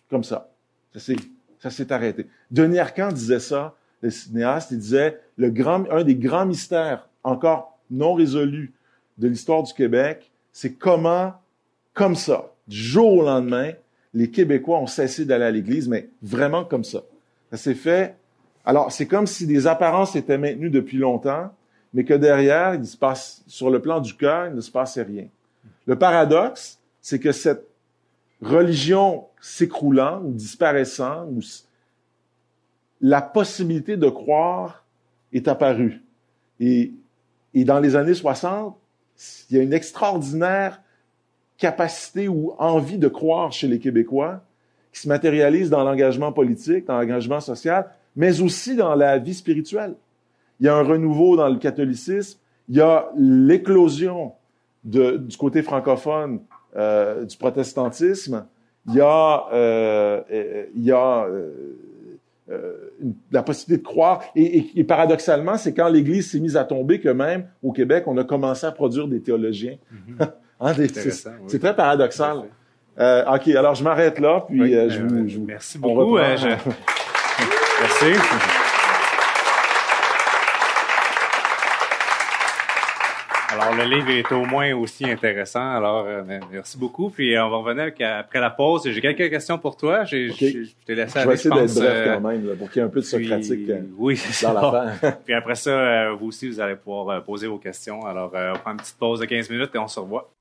Comme 0.09 0.25
ça. 0.25 0.49
Ça 0.97 1.71
s'est 1.71 1.93
arrêté. 1.93 2.27
Denis 2.51 2.79
Arcand 2.79 3.13
disait 3.13 3.41
ça, 3.41 3.75
le 4.01 4.09
cinéaste, 4.09 4.71
il 4.71 4.79
disait 4.79 5.21
le 5.37 5.51
grand, 5.51 5.85
un 5.91 6.03
des 6.03 6.15
grands 6.17 6.47
mystères 6.47 7.11
encore 7.25 7.79
non 7.91 8.15
résolus 8.15 8.73
de 9.19 9.29
l'histoire 9.29 9.63
du 9.63 9.75
Québec, 9.75 10.31
c'est 10.51 10.73
comment, 10.73 11.35
comme 11.93 12.17
ça, 12.17 12.55
du 12.67 12.79
jour 12.79 13.19
au 13.19 13.23
lendemain, 13.23 13.73
les 14.15 14.31
Québécois 14.31 14.79
ont 14.79 14.87
cessé 14.87 15.27
d'aller 15.27 15.45
à 15.45 15.51
l'église, 15.51 15.89
mais 15.89 16.09
vraiment 16.23 16.65
comme 16.65 16.85
ça. 16.85 17.03
Ça 17.51 17.59
s'est 17.59 17.75
fait. 17.75 18.17
Alors, 18.65 18.91
c'est 18.93 19.05
comme 19.05 19.27
si 19.27 19.47
des 19.47 19.67
apparences 19.67 20.17
étaient 20.17 20.39
maintenues 20.39 20.71
depuis 20.71 20.97
longtemps, 20.97 21.51
mais 21.95 22.05
que 22.05 22.15
derrière, 22.15 22.75
il 22.75 22.85
se 22.85 22.97
passe, 22.97 23.43
sur 23.47 23.71
le 23.71 23.81
plan 23.81 24.01
du 24.01 24.15
cœur, 24.15 24.49
il 24.49 24.55
ne 24.55 24.61
se 24.61 24.71
passait 24.71 25.03
rien. 25.03 25.29
Le 25.87 25.97
paradoxe, 25.97 26.81
c'est 27.01 27.21
que 27.21 27.31
cette 27.31 27.67
religion 28.43 29.27
s'écroulant 29.41 30.21
ou 30.23 30.33
disparaissant, 30.33 31.29
la 33.01 33.23
possibilité 33.23 33.97
de 33.97 34.09
croire 34.09 34.85
est 35.33 35.47
apparue. 35.47 36.03
Et, 36.59 36.93
et 37.55 37.65
dans 37.65 37.79
les 37.79 37.95
années 37.95 38.15
60, 38.15 38.77
il 39.49 39.57
y 39.57 39.61
a 39.61 39.63
une 39.63 39.73
extraordinaire 39.73 40.81
capacité 41.59 42.27
ou 42.27 42.55
envie 42.59 42.99
de 42.99 43.09
croire 43.09 43.53
chez 43.53 43.69
les 43.69 43.79
Québécois 43.79 44.43
qui 44.93 45.01
se 45.01 45.09
matérialise 45.09 45.71
dans 45.71 45.85
l'engagement 45.85 46.33
politique, 46.33 46.87
dans 46.87 46.99
l'engagement 46.99 47.41
social, 47.41 47.89
mais 48.17 48.41
aussi 48.41 48.75
dans 48.75 48.95
la 48.95 49.19
vie 49.19 49.35
spirituelle. 49.35 49.95
Il 50.61 50.67
y 50.67 50.69
a 50.69 50.77
un 50.77 50.83
renouveau 50.83 51.37
dans 51.37 51.49
le 51.49 51.59
catholicisme, 51.59 52.39
il 52.69 52.77
y 52.77 52.81
a 52.81 53.11
l'éclosion 53.17 54.33
du 54.85 55.37
côté 55.39 55.63
francophone 55.63 56.41
euh, 56.77 57.25
du 57.25 57.37
protestantisme, 57.37 58.47
il 58.89 58.95
y 58.95 59.01
a, 59.01 59.47
euh, 59.53 60.21
euh 60.31 60.65
il 60.75 60.85
y 60.85 60.93
a 60.93 61.25
euh, 61.25 61.51
euh, 62.51 62.73
la 63.33 63.43
possibilité 63.43 63.83
de 63.83 63.87
croire. 63.87 64.23
Et, 64.37 64.67
et, 64.75 64.85
paradoxalement, 64.85 65.57
c'est 65.57 65.73
quand 65.73 65.89
l'Église 65.89 66.31
s'est 66.31 66.41
mise 66.41 66.57
à 66.57 66.65
tomber 66.65 67.01
que 67.01 67.09
même 67.09 67.47
au 67.63 67.73
Québec, 67.73 68.05
on 68.07 68.19
a 68.19 68.25
commencé 68.25 68.67
à 68.67 68.73
produire 68.73 69.09
des 69.09 69.21
théologiens. 69.21 69.77
Mm-hmm. 69.93 70.31
hein, 70.61 70.73
c'est 71.47 71.59
très 71.59 71.75
paradoxal. 71.75 72.43
Euh, 72.99 73.25
OK, 73.35 73.49
alors 73.49 73.75
je 73.75 73.83
m'arrête 73.83 74.21
là, 74.21 74.45
puis 74.47 74.73
je, 74.73 75.03
vous, 75.03 75.29
je, 75.29 75.39
Merci 75.39 75.79
beaucoup. 75.79 76.19
Je... 76.19 76.49
Merci. 77.81 78.21
Alors, 83.55 83.73
le 83.77 83.85
livre 83.85 84.11
est 84.11 84.33
au 84.33 84.45
moins 84.45 84.75
aussi 84.75 85.09
intéressant. 85.09 85.77
Alors, 85.77 86.07
euh, 86.07 86.23
merci 86.51 86.77
beaucoup. 86.77 87.11
Puis, 87.11 87.39
on 87.39 87.51
va 87.51 87.57
revenir 87.59 87.93
après 88.19 88.41
la 88.41 88.51
pause. 88.51 88.83
J'ai 88.91 89.01
quelques 89.01 89.31
questions 89.31 89.59
pour 89.59 89.77
toi. 89.77 90.05
J'ai, 90.05 90.31
Je 90.31 90.73
t'ai 90.85 90.95
laissé 90.97 91.21
Je 91.21 91.29
vais 91.29 91.35
essayer 91.35 91.55
d'être 91.55 91.75
bref 91.75 91.87
euh, 91.87 92.15
quand 92.15 92.21
même, 92.21 92.57
pour 92.57 92.69
qu'il 92.69 92.81
y 92.81 92.85
ait 92.85 92.89
un 92.89 92.91
peu 92.91 93.01
de 93.01 93.05
socratique 93.05 93.71
euh, 93.71 93.83
oui, 93.97 94.21
dans 94.43 94.55
l'affaire. 94.55 95.19
puis 95.25 95.35
après 95.35 95.55
ça, 95.55 96.11
vous 96.15 96.27
aussi, 96.27 96.49
vous 96.49 96.59
allez 96.59 96.75
pouvoir 96.75 97.23
poser 97.23 97.47
vos 97.47 97.59
questions. 97.59 98.05
Alors, 98.05 98.33
on 98.35 98.59
prend 98.59 98.73
une 98.73 98.79
petite 98.79 98.99
pause 98.99 99.21
de 99.21 99.27
15 99.27 99.49
minutes 99.51 99.71
et 99.73 99.79
on 99.79 99.87
se 99.87 100.01
revoit. 100.01 100.33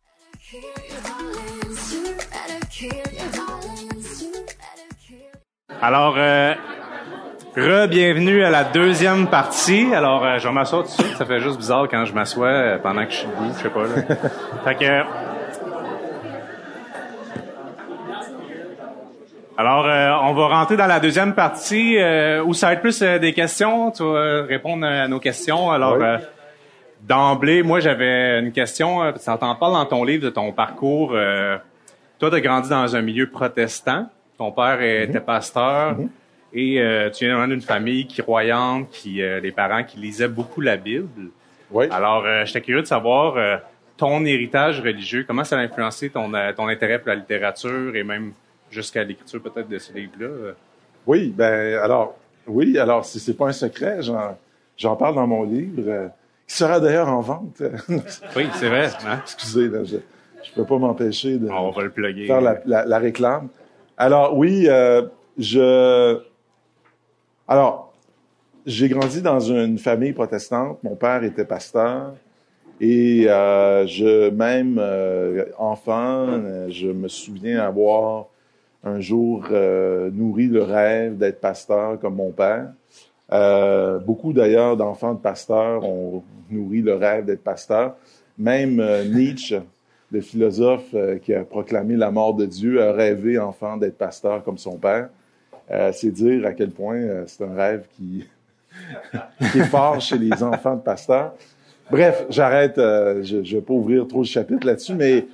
Alors, 5.82 6.18
Re-bienvenue 7.56 8.44
à 8.44 8.50
la 8.50 8.64
deuxième 8.64 9.28
partie. 9.28 9.94
Alors, 9.94 10.26
euh, 10.26 10.40
je 10.40 10.48
vais 10.48 10.54
m'asseoir 10.54 10.86
tout 10.86 10.88
de 10.88 10.94
suite. 11.04 11.18
Ça 11.18 11.26
fait 11.26 11.40
juste 11.40 11.58
bizarre 11.58 11.88
quand 11.88 12.04
je 12.04 12.12
m'assois 12.12 12.48
euh, 12.48 12.78
pendant 12.80 13.06
que 13.06 13.12
je 13.12 13.18
suis 13.18 13.28
debout, 13.28 13.54
je 13.56 13.62
sais 13.62 13.70
pas. 13.70 13.84
Là. 13.84 14.16
fait 14.64 14.76
que... 14.76 15.04
Alors, 19.56 19.86
euh, 19.86 20.30
on 20.30 20.34
va 20.34 20.48
rentrer 20.48 20.78
dans 20.78 20.88
la 20.88 21.00
deuxième 21.00 21.36
partie 21.36 21.96
où 22.44 22.56
ça 22.56 22.68
va 22.68 22.74
être 22.74 22.82
plus 22.82 23.04
des 23.04 23.34
questions. 23.34 23.92
Tu 23.92 24.02
vas 24.02 24.42
répondre 24.48 24.88
à 24.88 25.08
nos 25.08 25.20
questions. 25.20 25.70
Alors, 25.70 26.00
d'emblée, 27.02 27.62
moi, 27.62 27.80
j'avais 27.80 28.40
une 28.40 28.52
question. 28.52 29.14
Ça 29.18 29.38
t'en 29.38 29.54
parle 29.54 29.74
dans 29.74 29.86
ton 29.86 30.04
livre 30.04 30.24
de 30.24 30.32
ton 30.32 30.52
parcours. 30.54 31.12
toi, 32.18 32.30
tu 32.32 32.36
as 32.36 32.42
grandi 32.42 32.70
dans 32.70 32.96
un 32.96 33.02
milieu 33.04 33.30
protestant. 33.30 34.08
Ton 34.40 34.52
père 34.52 34.82
était 34.82 35.20
mm-hmm. 35.20 35.22
pasteur. 35.22 35.94
Mm-hmm. 35.94 36.08
Et 36.54 36.80
euh, 36.80 37.10
tu 37.10 37.26
viens 37.26 37.48
d'une 37.48 37.62
famille 37.62 38.06
qui 38.06 38.22
croyante, 38.22 38.90
qui 38.92 39.22
euh, 39.22 39.40
les 39.40 39.52
parents 39.52 39.84
qui 39.84 39.98
lisaient 39.98 40.28
beaucoup 40.28 40.62
la 40.62 40.78
Bible. 40.78 41.32
Oui. 41.72 41.88
Alors, 41.90 42.24
euh, 42.26 42.46
j'étais 42.46 42.62
curieux 42.62 42.84
de 42.84 42.88
savoir 42.88 43.38
euh, 43.38 43.58
ton 43.98 44.24
héritage 44.24 44.80
religieux, 44.80 45.26
comment 45.28 45.44
ça 45.44 45.58
a 45.58 45.62
influencé 45.62 46.12
ton, 46.12 46.32
ton 46.56 46.68
intérêt 46.68 47.00
pour 47.00 47.10
la 47.10 47.16
littérature 47.16 47.96
et 47.96 48.04
même 48.04 48.34
jusqu'à 48.70 49.04
l'écriture 49.04 49.42
peut-être 49.42 49.68
de 49.68 49.80
ce 49.80 49.94
livre-là? 49.94 50.54
Oui, 51.08 51.34
ben 51.36 51.80
alors, 51.80 52.16
oui, 52.46 52.78
alors 52.78 53.04
si 53.04 53.20
c'est 53.20 53.34
pas 53.34 53.48
un 53.48 53.54
secret, 53.54 54.00
j'en 54.78 54.96
parle 54.96 55.16
dans 55.16 55.28
mon 55.28 55.44
livre, 55.44 56.12
qui 56.48 56.56
sera 56.56 56.80
d'ailleurs 56.80 57.10
en 57.10 57.22
vente. 57.22 57.62
oui, 58.36 58.46
c'est 58.54 58.70
vrai. 58.70 58.90
Hein? 59.08 59.20
Excusez, 59.24 59.70
là, 59.70 59.84
je 59.84 59.96
ne 59.96 60.02
peux 60.56 60.66
pas 60.66 60.78
m'empêcher 60.78 61.38
de 61.38 61.50
On 61.50 61.72
va 61.72 61.82
le 61.82 61.92
faire 62.26 62.42
la, 62.42 62.60
la, 62.66 62.86
la, 62.86 63.00
réclame. 63.00 63.50
Alors 63.98 64.38
oui, 64.38 64.68
je 65.38 66.20
alors, 67.54 67.94
j'ai 68.66 68.90
grandi 68.90 69.22
dans 69.22 69.40
une 69.40 69.78
famille 69.78 70.12
protestante. 70.12 70.82
Mon 70.82 70.96
père 70.96 71.24
était 71.24 71.46
pasteur. 71.46 72.16
Et 72.82 73.30
euh, 73.30 73.86
je, 73.86 74.32
même 74.32 74.80
euh, 74.80 75.46
enfant, 75.60 76.30
je 76.70 76.88
me 76.88 77.08
souviens 77.08 77.64
avoir 77.64 78.26
un 78.84 79.00
jour 79.00 79.46
euh, 79.52 80.10
nourri 80.10 80.48
le 80.48 80.64
rêve 80.64 81.20
d'être 81.20 81.42
pasteur 81.42 82.00
comme 82.00 82.16
mon 82.16 82.32
père. 82.32 82.74
Euh, 83.32 84.00
beaucoup 84.00 84.34
d'ailleurs 84.34 84.76
d'enfants 84.76 85.14
de 85.14 85.20
pasteurs 85.20 85.86
ont 85.86 86.24
nourri 86.50 86.82
le 86.82 86.96
rêve 86.96 87.26
d'être 87.26 87.44
pasteur. 87.44 87.98
Même 88.40 88.80
euh, 88.80 89.06
Nietzsche, 89.06 89.62
le 90.10 90.22
philosophe 90.22 90.96
qui 91.22 91.36
a 91.36 91.44
proclamé 91.44 91.98
la 91.98 92.10
mort 92.10 92.34
de 92.34 92.48
Dieu, 92.48 92.82
a 92.82 92.94
rêvé 92.94 93.38
enfant 93.38 93.78
d'être 93.78 94.00
pasteur 94.00 94.44
comme 94.44 94.58
son 94.58 94.78
père. 94.78 95.10
Euh, 95.72 95.92
c'est 95.94 96.12
dire 96.12 96.46
à 96.46 96.54
quel 96.54 96.72
point 96.72 96.98
euh, 96.98 97.24
c'est 97.26 97.44
un 97.44 97.54
rêve 97.54 97.86
qui, 97.96 98.26
est 99.42 99.64
fort 99.66 100.02
chez 100.02 100.18
les 100.18 100.44
enfants 100.44 100.76
de 100.76 100.82
pasteurs. 100.82 101.34
Bref, 101.90 102.26
j'arrête, 102.30 102.78
euh, 102.78 103.24
je 103.24 103.38
ne 103.38 103.42
vais 103.44 103.62
pas 103.62 103.74
ouvrir 103.74 104.08
trop 104.08 104.22
de 104.22 104.28
chapitres 104.28 104.66
là-dessus, 104.66 104.96
mais 104.96 105.28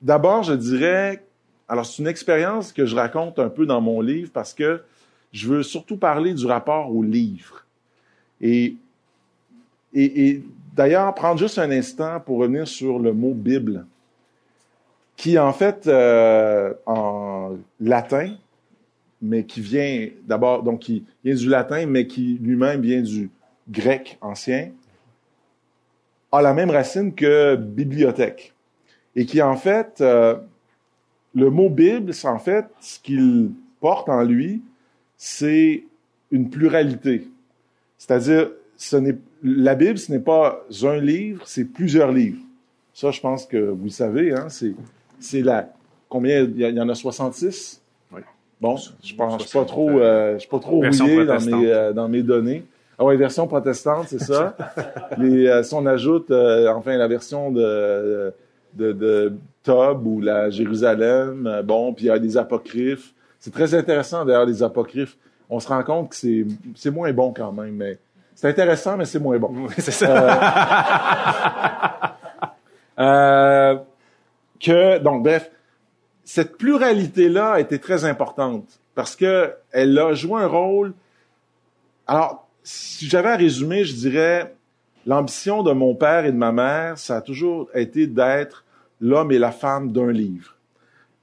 d'abord, 0.00 0.42
je 0.42 0.54
dirais, 0.54 1.22
alors 1.68 1.86
c'est 1.86 2.02
une 2.02 2.08
expérience 2.08 2.72
que 2.72 2.84
je 2.84 2.96
raconte 2.96 3.38
un 3.38 3.48
peu 3.48 3.64
dans 3.64 3.80
mon 3.80 4.00
livre 4.00 4.30
parce 4.32 4.52
que 4.52 4.82
je 5.32 5.48
veux 5.48 5.62
surtout 5.62 5.96
parler 5.96 6.34
du 6.34 6.44
rapport 6.46 6.94
au 6.94 7.02
livre. 7.02 7.64
Et, 8.40 8.74
et, 9.94 10.28
et 10.28 10.42
d'ailleurs, 10.74 11.14
prendre 11.14 11.38
juste 11.38 11.58
un 11.58 11.70
instant 11.70 12.20
pour 12.20 12.38
revenir 12.38 12.68
sur 12.68 12.98
le 12.98 13.12
mot 13.12 13.32
Bible. 13.32 13.86
Qui 15.16 15.38
en 15.38 15.52
fait 15.52 15.86
euh, 15.86 16.72
en 16.86 17.56
latin, 17.80 18.34
mais 19.20 19.44
qui 19.44 19.60
vient 19.60 20.08
d'abord, 20.26 20.62
donc 20.62 20.80
qui 20.80 21.04
vient 21.24 21.34
du 21.34 21.48
latin, 21.48 21.86
mais 21.86 22.06
qui 22.06 22.38
lui-même 22.42 22.80
vient 22.80 23.02
du 23.02 23.30
grec 23.70 24.18
ancien, 24.20 24.70
a 26.32 26.42
la 26.42 26.54
même 26.54 26.70
racine 26.70 27.14
que 27.14 27.56
bibliothèque. 27.56 28.54
Et 29.14 29.26
qui 29.26 29.42
en 29.42 29.56
fait, 29.56 30.00
euh, 30.00 30.36
le 31.34 31.50
mot 31.50 31.68
Bible, 31.68 32.12
c'est 32.14 32.28
en 32.28 32.38
fait 32.38 32.66
ce 32.80 32.98
qu'il 32.98 33.50
porte 33.80 34.08
en 34.08 34.22
lui, 34.22 34.62
c'est 35.16 35.84
une 36.30 36.50
pluralité. 36.50 37.28
C'est-à-dire, 37.98 38.50
ce 38.76 38.96
n'est, 38.96 39.16
la 39.44 39.74
Bible, 39.74 39.98
ce 39.98 40.10
n'est 40.10 40.18
pas 40.18 40.66
un 40.82 40.96
livre, 40.96 41.46
c'est 41.46 41.64
plusieurs 41.64 42.10
livres. 42.10 42.40
Ça, 42.94 43.10
je 43.10 43.20
pense 43.20 43.46
que 43.46 43.56
vous 43.56 43.84
le 43.84 43.90
savez, 43.90 44.32
hein, 44.32 44.48
c'est, 44.48 44.74
c'est 45.24 45.42
la, 45.42 45.68
combien, 46.08 46.42
il 46.42 46.60
y, 46.60 46.80
en 46.80 46.88
a 46.88 46.94
66? 46.94 47.82
Oui. 48.12 48.20
Bon, 48.60 48.76
je 48.76 49.14
pense, 49.14 49.42
je 49.42 49.48
suis 49.48 49.58
pas 49.58 49.64
trop, 49.64 49.90
euh, 49.90 50.34
je 50.34 50.40
suis 50.40 50.48
pas 50.48 50.58
trop 50.58 50.76
rouillé 50.76 51.24
dans 51.24 51.40
mes, 51.40 51.70
euh, 51.70 51.92
dans 51.92 52.08
mes 52.08 52.22
données. 52.22 52.64
Ah 52.98 53.04
ouais, 53.04 53.16
version 53.16 53.46
protestante, 53.46 54.06
c'est 54.08 54.20
ça. 54.20 54.54
Les, 55.18 55.48
euh, 55.48 55.62
si 55.62 55.74
on 55.74 55.86
ajoute, 55.86 56.30
euh, 56.30 56.68
enfin, 56.68 56.96
la 56.96 57.08
version 57.08 57.50
de, 57.50 58.32
de, 58.74 58.92
de 58.92 59.32
Tob 59.62 60.06
ou 60.06 60.20
la 60.20 60.50
Jérusalem, 60.50 61.46
euh, 61.46 61.62
bon, 61.62 61.92
puis 61.94 62.04
il 62.04 62.08
y 62.08 62.10
a 62.10 62.18
des 62.18 62.36
apocryphes. 62.36 63.12
C'est 63.40 63.52
très 63.52 63.74
intéressant, 63.74 64.24
d'ailleurs, 64.24 64.46
les 64.46 64.62
apocryphes. 64.62 65.16
On 65.50 65.58
se 65.58 65.68
rend 65.68 65.82
compte 65.82 66.10
que 66.10 66.16
c'est, 66.16 66.46
c'est 66.76 66.90
moins 66.90 67.12
bon 67.12 67.32
quand 67.34 67.50
même, 67.50 67.74
mais 67.74 67.98
c'est 68.34 68.48
intéressant, 68.48 68.96
mais 68.96 69.04
c'est 69.04 69.18
moins 69.18 69.38
bon. 69.38 69.50
Oui, 69.52 69.74
c'est 69.78 69.90
ça. 69.90 70.12
Euh, 72.98 73.76
que, 74.62 74.98
donc, 74.98 75.24
bref, 75.24 75.50
cette 76.24 76.56
pluralité-là 76.56 77.58
été 77.58 77.78
très 77.78 78.04
importante 78.04 78.80
parce 78.94 79.16
que 79.16 79.52
elle 79.72 79.98
a 79.98 80.14
joué 80.14 80.40
un 80.40 80.46
rôle. 80.46 80.94
Alors, 82.06 82.48
si 82.62 83.08
j'avais 83.08 83.30
à 83.30 83.36
résumer, 83.36 83.84
je 83.84 83.94
dirais 83.94 84.54
l'ambition 85.04 85.62
de 85.62 85.72
mon 85.72 85.94
père 85.94 86.24
et 86.24 86.32
de 86.32 86.36
ma 86.36 86.52
mère, 86.52 86.98
ça 86.98 87.16
a 87.16 87.20
toujours 87.20 87.68
été 87.74 88.06
d'être 88.06 88.64
l'homme 89.00 89.32
et 89.32 89.38
la 89.38 89.50
femme 89.50 89.90
d'un 89.90 90.12
livre. 90.12 90.54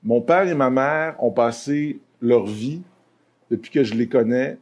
Mon 0.03 0.21
père 0.21 0.47
et 0.47 0.53
ma 0.53 0.69
mère 0.69 1.21
ont 1.23 1.31
passé 1.31 1.99
leur 2.21 2.45
vie, 2.45 2.81
depuis 3.49 3.71
que 3.71 3.83
je 3.83 3.93
les 3.93 4.07
connais, 4.07 4.57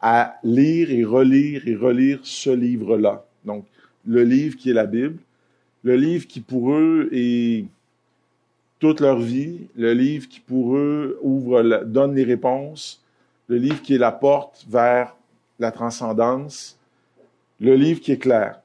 à 0.00 0.36
lire 0.42 0.90
et 0.90 1.04
relire 1.04 1.66
et 1.66 1.74
relire 1.74 2.20
ce 2.22 2.50
livre-là. 2.50 3.24
Donc, 3.44 3.64
le 4.06 4.24
livre 4.24 4.56
qui 4.56 4.70
est 4.70 4.74
la 4.74 4.86
Bible, 4.86 5.18
le 5.82 5.96
livre 5.96 6.26
qui 6.26 6.40
pour 6.40 6.72
eux 6.72 7.08
est 7.12 7.64
toute 8.82 8.98
leur 8.98 9.20
vie, 9.20 9.68
le 9.76 9.94
livre 9.94 10.28
qui 10.28 10.40
pour 10.40 10.76
eux 10.76 11.16
ouvre, 11.22 11.84
donne 11.86 12.16
les 12.16 12.24
réponses, 12.24 13.00
le 13.46 13.56
livre 13.56 13.80
qui 13.80 13.94
est 13.94 13.98
la 13.98 14.10
porte 14.10 14.66
vers 14.68 15.14
la 15.60 15.70
transcendance, 15.70 16.76
le 17.60 17.76
livre 17.76 18.00
qui 18.00 18.10
est 18.10 18.18
clair. 18.18 18.58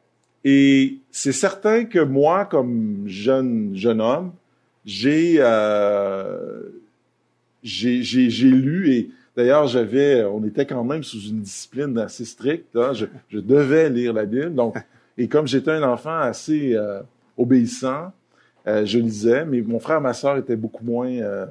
Et 0.43 0.97
c'est 1.11 1.31
certain 1.31 1.85
que 1.85 1.99
moi, 1.99 2.45
comme 2.45 3.03
jeune 3.05 3.75
jeune 3.75 4.01
homme, 4.01 4.31
j'ai 4.85 5.35
euh, 5.37 6.61
lu 7.61 8.89
et 8.89 9.11
d'ailleurs 9.35 9.67
j'avais, 9.67 10.23
on 10.23 10.43
était 10.45 10.65
quand 10.65 10.83
même 10.83 11.03
sous 11.03 11.29
une 11.29 11.41
discipline 11.41 11.95
assez 11.99 12.25
stricte. 12.25 12.75
Hein, 12.75 12.93
je, 12.93 13.05
je, 13.29 13.37
devais 13.37 13.91
lire 13.91 14.13
la 14.13 14.25
Bible, 14.25 14.55
donc 14.55 14.77
et 15.15 15.27
comme 15.27 15.47
j'étais 15.47 15.73
un 15.73 15.83
enfant 15.83 16.17
assez 16.21 16.73
euh, 16.73 17.01
obéissant, 17.37 18.11
euh, 18.67 18.85
je 18.85 18.99
lisais. 18.99 19.45
Mais 19.45 19.61
mon 19.61 19.79
frère 19.79 19.97
et 19.97 20.01
ma 20.01 20.13
sœur 20.13 20.37
étaient 20.37 20.55
beaucoup 20.55 20.83
moins 20.83 21.09
euh, 21.09 21.45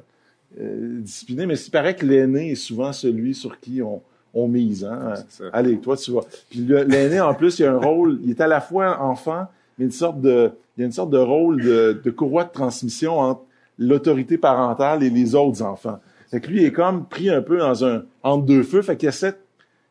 euh, 0.61 0.99
disciplinés. 1.01 1.45
Mais 1.45 1.55
il 1.55 1.71
paraît 1.71 1.95
que 1.95 2.05
l'aîné 2.05 2.51
est 2.51 2.55
souvent 2.55 2.93
celui 2.93 3.33
sur 3.33 3.59
qui 3.59 3.81
on 3.81 4.01
on 4.33 4.47
mise. 4.47 4.85
Hein? 4.85 5.15
Allez, 5.51 5.79
toi, 5.79 5.97
tu 5.97 6.11
vois. 6.11 6.25
Puis 6.49 6.59
l'aîné, 6.59 7.19
en 7.19 7.33
plus, 7.33 7.59
il 7.59 7.65
a 7.65 7.71
un 7.71 7.79
rôle, 7.79 8.19
il 8.23 8.29
est 8.29 8.41
à 8.41 8.47
la 8.47 8.61
fois 8.61 9.01
enfant, 9.01 9.47
mais 9.77 9.85
une 9.85 9.91
sorte 9.91 10.21
de, 10.21 10.51
il 10.77 10.81
y 10.81 10.83
a 10.83 10.85
une 10.85 10.91
sorte 10.91 11.09
de 11.09 11.17
rôle 11.17 11.63
de, 11.63 11.99
de 12.03 12.11
courroie 12.11 12.43
de 12.43 12.51
transmission 12.51 13.19
entre 13.19 13.41
l'autorité 13.79 14.37
parentale 14.37 15.01
et 15.03 15.09
les 15.09 15.33
autres 15.33 15.63
enfants. 15.63 15.99
Fait 16.29 16.41
que 16.41 16.47
lui, 16.49 16.61
il 16.61 16.65
est 16.65 16.71
comme 16.71 17.05
pris 17.05 17.29
un 17.29 17.41
peu 17.41 17.57
dans 17.57 17.85
un, 17.85 18.03
entre 18.21 18.45
deux 18.45 18.63
feux. 18.63 18.81
Fait 18.81 18.97
qu'il 18.97 19.09
essaie, 19.09 19.33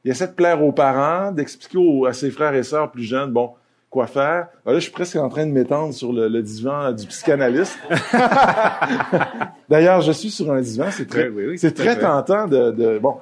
il 0.05 0.11
essaie 0.11 0.29
de 0.29 0.33
plaire 0.33 0.63
aux 0.63 0.73
parents, 0.73 1.33
d'expliquer 1.33 2.07
à 2.07 2.13
ses 2.13 2.31
frères 2.31 2.55
et 2.55 2.63
sœurs 2.63 2.91
plus 2.91 3.05
jeunes, 3.05 3.33
bon, 3.33 3.51
quoi 3.97 4.07
faire. 4.07 4.49
Alors 4.65 4.75
là, 4.75 4.75
je 4.75 4.81
suis 4.81 4.93
presque 4.93 5.17
en 5.17 5.31
train 5.31 5.47
de 5.47 5.53
m'étendre 5.53 5.95
sur 5.95 6.13
le, 6.13 6.29
le, 6.29 6.43
divan 6.43 6.93
du 6.93 7.07
psychanalyste. 7.07 7.79
D'ailleurs, 9.71 10.03
je 10.03 10.13
suis 10.13 10.31
sur 10.31 10.53
un 10.53 10.61
divan, 10.61 10.89
c'est 10.91 11.09
très, 11.09 11.29
oui, 11.29 11.47
oui, 11.49 11.59
c'est 11.59 11.73
très 11.73 11.99
tentant 11.99 12.47
de, 12.47 12.73
de, 12.73 12.99
bon. 12.99 13.15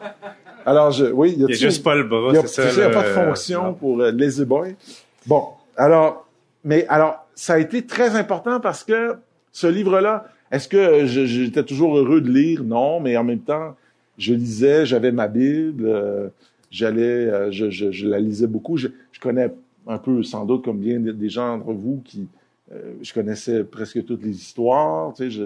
Alors, 0.66 0.90
je, 0.90 1.04
oui, 1.04 1.34
il 1.36 1.42
y 1.42 1.44
a, 1.44 1.46
il 1.48 1.52
y 1.52 1.54
a 1.54 1.68
juste 1.68 1.84
pas 1.84 1.94
le 1.94 2.02
bras, 2.02 2.32
c'est 2.46 2.48
ça. 2.48 2.70
Il 2.72 2.76
n'y 2.76 2.82
a 2.82 2.90
pas 2.90 3.04
de 3.04 3.14
fonction 3.14 3.62
non. 3.66 3.74
pour 3.74 4.00
euh, 4.00 4.10
Lazy 4.10 4.44
Boy. 4.44 4.74
Bon, 5.26 5.44
alors, 5.76 6.26
mais 6.64 6.86
alors, 6.88 7.24
ça 7.36 7.52
a 7.54 7.58
été 7.58 7.86
très 7.86 8.16
important 8.16 8.58
parce 8.58 8.82
que 8.82 9.14
ce 9.52 9.68
livre-là, 9.68 10.26
est-ce 10.50 10.66
que 10.66 11.06
j'étais 11.06 11.62
toujours 11.62 11.96
heureux 11.96 12.20
de 12.20 12.32
lire? 12.32 12.64
Non, 12.64 12.98
mais 12.98 13.16
en 13.16 13.22
même 13.22 13.42
temps, 13.42 13.76
je 14.18 14.34
lisais, 14.34 14.86
j'avais 14.86 15.12
ma 15.12 15.28
Bible, 15.28 15.84
euh, 15.86 16.28
j'allais, 16.72 17.02
euh, 17.02 17.52
je, 17.52 17.70
je, 17.70 17.92
je, 17.92 18.08
la 18.08 18.18
lisais 18.18 18.48
beaucoup. 18.48 18.76
Je, 18.76 18.88
je, 19.12 19.20
connais 19.20 19.52
un 19.86 19.98
peu, 19.98 20.22
sans 20.22 20.44
doute, 20.44 20.64
comme 20.64 20.78
bien 20.78 21.00
des 21.00 21.28
gens 21.28 21.58
d'entre 21.58 21.72
vous, 21.72 22.02
qui, 22.04 22.26
euh, 22.72 22.94
je 23.02 23.12
connaissais 23.12 23.64
presque 23.64 24.04
toutes 24.04 24.22
les 24.22 24.36
histoires. 24.36 25.12
Tu 25.14 25.24
sais, 25.24 25.30
je, 25.30 25.44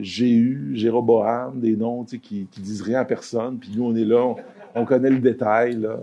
j'ai 0.00 0.30
eu 0.30 0.70
Jéroboam, 0.74 1.58
des 1.60 1.76
noms 1.76 2.04
qui, 2.04 2.46
qui 2.50 2.60
disent 2.60 2.82
rien 2.82 3.00
à 3.00 3.04
personne, 3.04 3.58
puis 3.58 3.70
nous, 3.76 3.84
on 3.84 3.96
est 3.96 4.04
là, 4.04 4.24
on, 4.24 4.36
on 4.74 4.84
connaît 4.84 5.10
le 5.10 5.18
détail. 5.18 5.76
Là, 5.76 5.98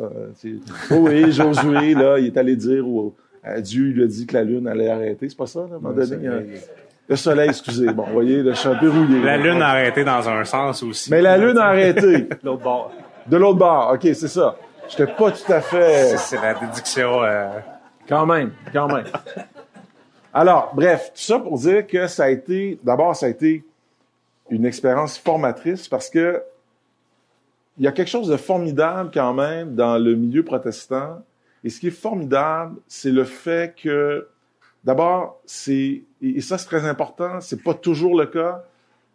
oh 0.92 0.96
oui, 0.96 1.32
Josué, 1.32 1.94
là, 1.94 2.20
il 2.20 2.28
est 2.28 2.38
allé 2.38 2.56
dire 2.56 2.88
au, 2.88 3.14
à 3.44 3.62
Dieu, 3.62 3.90
il 3.90 3.94
lui 3.94 4.04
a 4.04 4.08
dit 4.08 4.26
que 4.26 4.34
la 4.34 4.44
lune 4.44 4.68
allait 4.68 4.90
arrêter. 4.90 5.30
C'est 5.30 5.38
pas 5.38 5.48
ça, 5.48 5.62
là, 5.62 5.74
à 5.74 5.76
un 5.76 5.80
moment 5.80 5.94
donné? 5.94 6.28
Hein? 6.28 6.44
Le 7.08 7.16
soleil, 7.18 7.50
excusez. 7.50 7.88
Bon, 7.88 8.04
vous 8.04 8.14
voyez, 8.14 8.44
je 8.44 8.54
suis 8.54 8.70
un 8.70 8.76
peu 8.76 8.90
rouillé. 8.90 9.22
La 9.22 9.38
lune 9.38 9.62
a 9.62 9.68
arrêté 9.68 10.06
dans 10.06 10.28
un 10.30 10.46
sens 10.46 10.82
aussi. 10.84 11.12
Mais 11.12 11.22
la 11.22 11.38
lune 11.38 11.58
a 11.58 11.66
arrêté. 11.66 12.22
de 12.22 12.38
l'autre 12.44 12.64
bord. 12.64 12.92
De 13.28 13.38
l'autre 13.38 13.58
bord, 13.60 13.92
OK, 13.94 14.02
c'est 14.02 14.28
ça. 14.28 14.56
J'étais 14.90 15.08
pas 15.08 15.32
tout 15.32 15.52
à 15.52 15.62
fait... 15.62 16.18
C'est 16.18 16.42
la 16.42 16.54
déduction... 16.54 17.24
Euh... 17.24 17.60
Quand 18.08 18.26
même, 18.26 18.52
quand 18.72 18.88
même. 18.88 19.06
Alors, 20.34 20.72
bref, 20.76 21.12
tout 21.14 21.22
ça 21.22 21.40
pour 21.40 21.58
dire 21.58 21.88
que 21.88 22.08
ça 22.08 22.26
a 22.26 22.30
été... 22.30 22.80
D'abord, 22.84 23.16
ça 23.16 23.28
a 23.28 23.30
été 23.30 23.64
une 24.50 24.66
expérience 24.66 25.18
formatrice 25.18 25.88
parce 25.88 26.10
que 26.10 26.42
il 27.78 27.86
y 27.86 27.88
a 27.88 27.92
quelque 27.92 28.10
chose 28.10 28.28
de 28.28 28.38
formidable 28.38 29.10
quand 29.14 29.34
même 29.34 29.74
dans 29.74 29.98
le 29.98 30.16
milieu 30.16 30.44
protestant. 30.44 31.24
Et 31.64 31.70
ce 31.70 31.80
qui 31.80 31.88
est 31.88 31.92
formidable, 31.92 32.76
c'est 32.88 33.10
le 33.10 33.24
fait 33.24 33.76
que, 33.76 34.28
d'abord, 34.84 35.42
c'est, 35.46 36.04
et 36.22 36.42
ça 36.42 36.58
c'est 36.58 36.68
très 36.68 36.86
important, 36.86 37.42
c'est 37.42 37.64
pas 37.64 37.74
toujours 37.74 38.18
le 38.18 38.28
cas, 38.28 38.64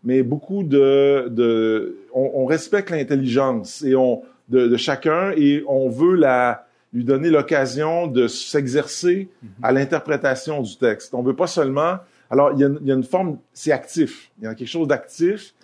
mais 0.03 0.23
beaucoup 0.23 0.65
de, 0.65 1.29
de 1.31 1.99
on, 2.13 2.31
on 2.35 2.47
respecte 2.47 2.91
l'intelligence 2.91 3.83
et 3.83 3.95
on, 3.95 4.23
de, 4.49 4.67
de, 4.67 4.77
chacun 4.77 5.33
et 5.37 5.63
on 5.67 5.89
veut 5.89 6.15
la, 6.15 6.67
lui 6.93 7.05
donner 7.05 7.31
l'occasion 7.31 8.07
de 8.07 8.29
s'exercer 8.29 9.29
à 9.63 9.73
l'interprétation 9.73 10.63
du 10.63 10.77
texte. 10.77 11.15
On 11.15 11.23
veut 11.23 11.37
pas 11.37 11.47
seulement, 11.47 11.99
alors 12.31 12.53
il 12.53 12.61
y 12.61 12.65
a, 12.65 12.71
il 12.81 12.87
y 12.87 12.93
a 12.93 12.95
une 12.95 13.05
forme, 13.05 13.39
c'est 13.53 13.73
actif, 13.73 14.31
il 14.39 14.45
y 14.45 14.47
a 14.47 14.55
quelque 14.55 14.69
chose 14.69 14.89
d'actif 14.89 15.55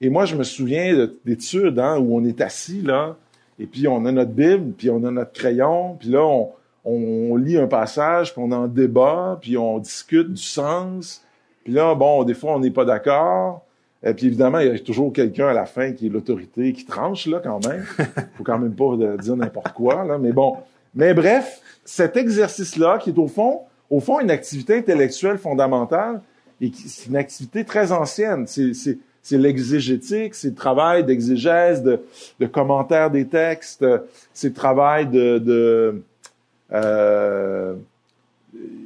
et 0.00 0.10
moi, 0.10 0.24
je 0.26 0.36
me 0.36 0.44
souviens 0.44 1.08
d'études 1.24 1.78
hein, 1.78 1.98
où 1.98 2.16
on 2.16 2.24
est 2.24 2.40
assis, 2.40 2.82
là, 2.82 3.16
et 3.58 3.66
puis 3.66 3.88
on 3.88 4.04
a 4.06 4.12
notre 4.12 4.30
Bible, 4.30 4.72
puis 4.76 4.90
on 4.90 5.02
a 5.04 5.10
notre 5.10 5.32
crayon, 5.32 5.96
puis 5.98 6.10
là, 6.10 6.22
on, 6.24 6.52
on, 6.84 7.36
lit 7.36 7.58
un 7.58 7.66
passage, 7.66 8.32
puis 8.32 8.42
on 8.44 8.52
en 8.52 8.68
débat, 8.68 9.38
puis 9.40 9.56
on 9.58 9.78
discute 9.78 10.32
du 10.32 10.42
sens. 10.42 11.24
Puis 11.64 11.72
là, 11.72 11.94
bon, 11.96 12.22
des 12.22 12.34
fois, 12.34 12.54
on 12.54 12.60
n'est 12.60 12.70
pas 12.70 12.84
d'accord. 12.84 13.64
Et 14.02 14.14
puis 14.14 14.26
évidemment, 14.26 14.60
il 14.60 14.68
y 14.68 14.70
a 14.70 14.78
toujours 14.78 15.12
quelqu'un 15.12 15.48
à 15.48 15.52
la 15.52 15.66
fin 15.66 15.92
qui 15.92 16.06
est 16.06 16.08
l'autorité, 16.08 16.72
qui 16.72 16.84
tranche, 16.84 17.26
là, 17.26 17.40
quand 17.42 17.66
même. 17.66 17.82
faut 18.36 18.44
quand 18.44 18.58
même 18.58 18.74
pas 18.74 19.16
dire 19.16 19.36
n'importe 19.36 19.72
quoi, 19.72 20.04
là, 20.04 20.18
mais 20.18 20.32
bon. 20.32 20.56
Mais 20.94 21.14
bref, 21.14 21.60
cet 21.84 22.16
exercice-là, 22.16 22.98
qui 22.98 23.10
est 23.10 23.18
au 23.18 23.28
fond, 23.28 23.62
au 23.90 24.00
fond, 24.00 24.20
une 24.20 24.30
activité 24.30 24.76
intellectuelle 24.76 25.38
fondamentale, 25.38 26.20
et 26.60 26.70
c'est 26.74 27.06
une 27.06 27.16
activité 27.16 27.64
très 27.64 27.92
ancienne. 27.92 28.46
C'est 28.46 28.72
c'est 29.28 29.36
l'exégétique, 29.36 30.34
c'est 30.34 30.48
le 30.48 30.54
travail 30.54 31.04
d'exégèse, 31.04 31.82
de, 31.82 32.00
de 32.40 32.46
commentaire 32.46 33.10
des 33.10 33.26
textes, 33.26 33.84
c'est 34.32 34.48
le 34.48 34.54
travail 34.54 35.06
de, 35.06 35.38
de 35.38 36.02
euh, 36.72 37.74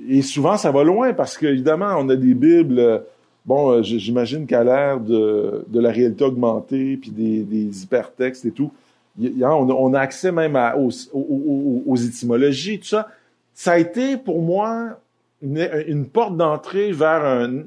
et 0.09 0.23
souvent 0.23 0.57
ça 0.57 0.73
va 0.73 0.83
loin 0.83 1.13
parce 1.13 1.39
qu'évidemment 1.39 1.95
on 1.97 2.09
a 2.09 2.17
des 2.17 2.35
bibles, 2.35 3.05
bon 3.45 3.82
j'imagine 3.82 4.47
qu'à 4.47 4.64
l'ère 4.64 5.01
de, 5.01 5.64
de 5.68 5.80
la 5.80 5.90
réalité 5.90 6.24
augmentée 6.24 6.97
puis 6.97 7.11
des, 7.11 7.43
des 7.43 7.82
hypertextes 7.82 8.45
et 8.45 8.51
tout, 8.51 8.72
y 9.18 9.45
a, 9.45 9.55
on, 9.55 9.68
on, 9.68 9.95
a 9.95 10.01
accès 10.01 10.32
même 10.32 10.57
à, 10.57 10.76
aux, 10.76 10.90
aux, 11.12 11.82
aux, 11.86 11.97
étymologies, 11.97 12.78
tout 12.80 12.86
ça. 12.86 13.09
Ça 13.55 13.72
a 13.72 13.78
été 13.78 14.16
pour 14.16 14.40
moi 14.40 14.99
une, 15.43 15.68
une 15.86 16.07
porte 16.07 16.36
d'entrée 16.36 16.93
vers 16.93 17.24
un, 17.24 17.62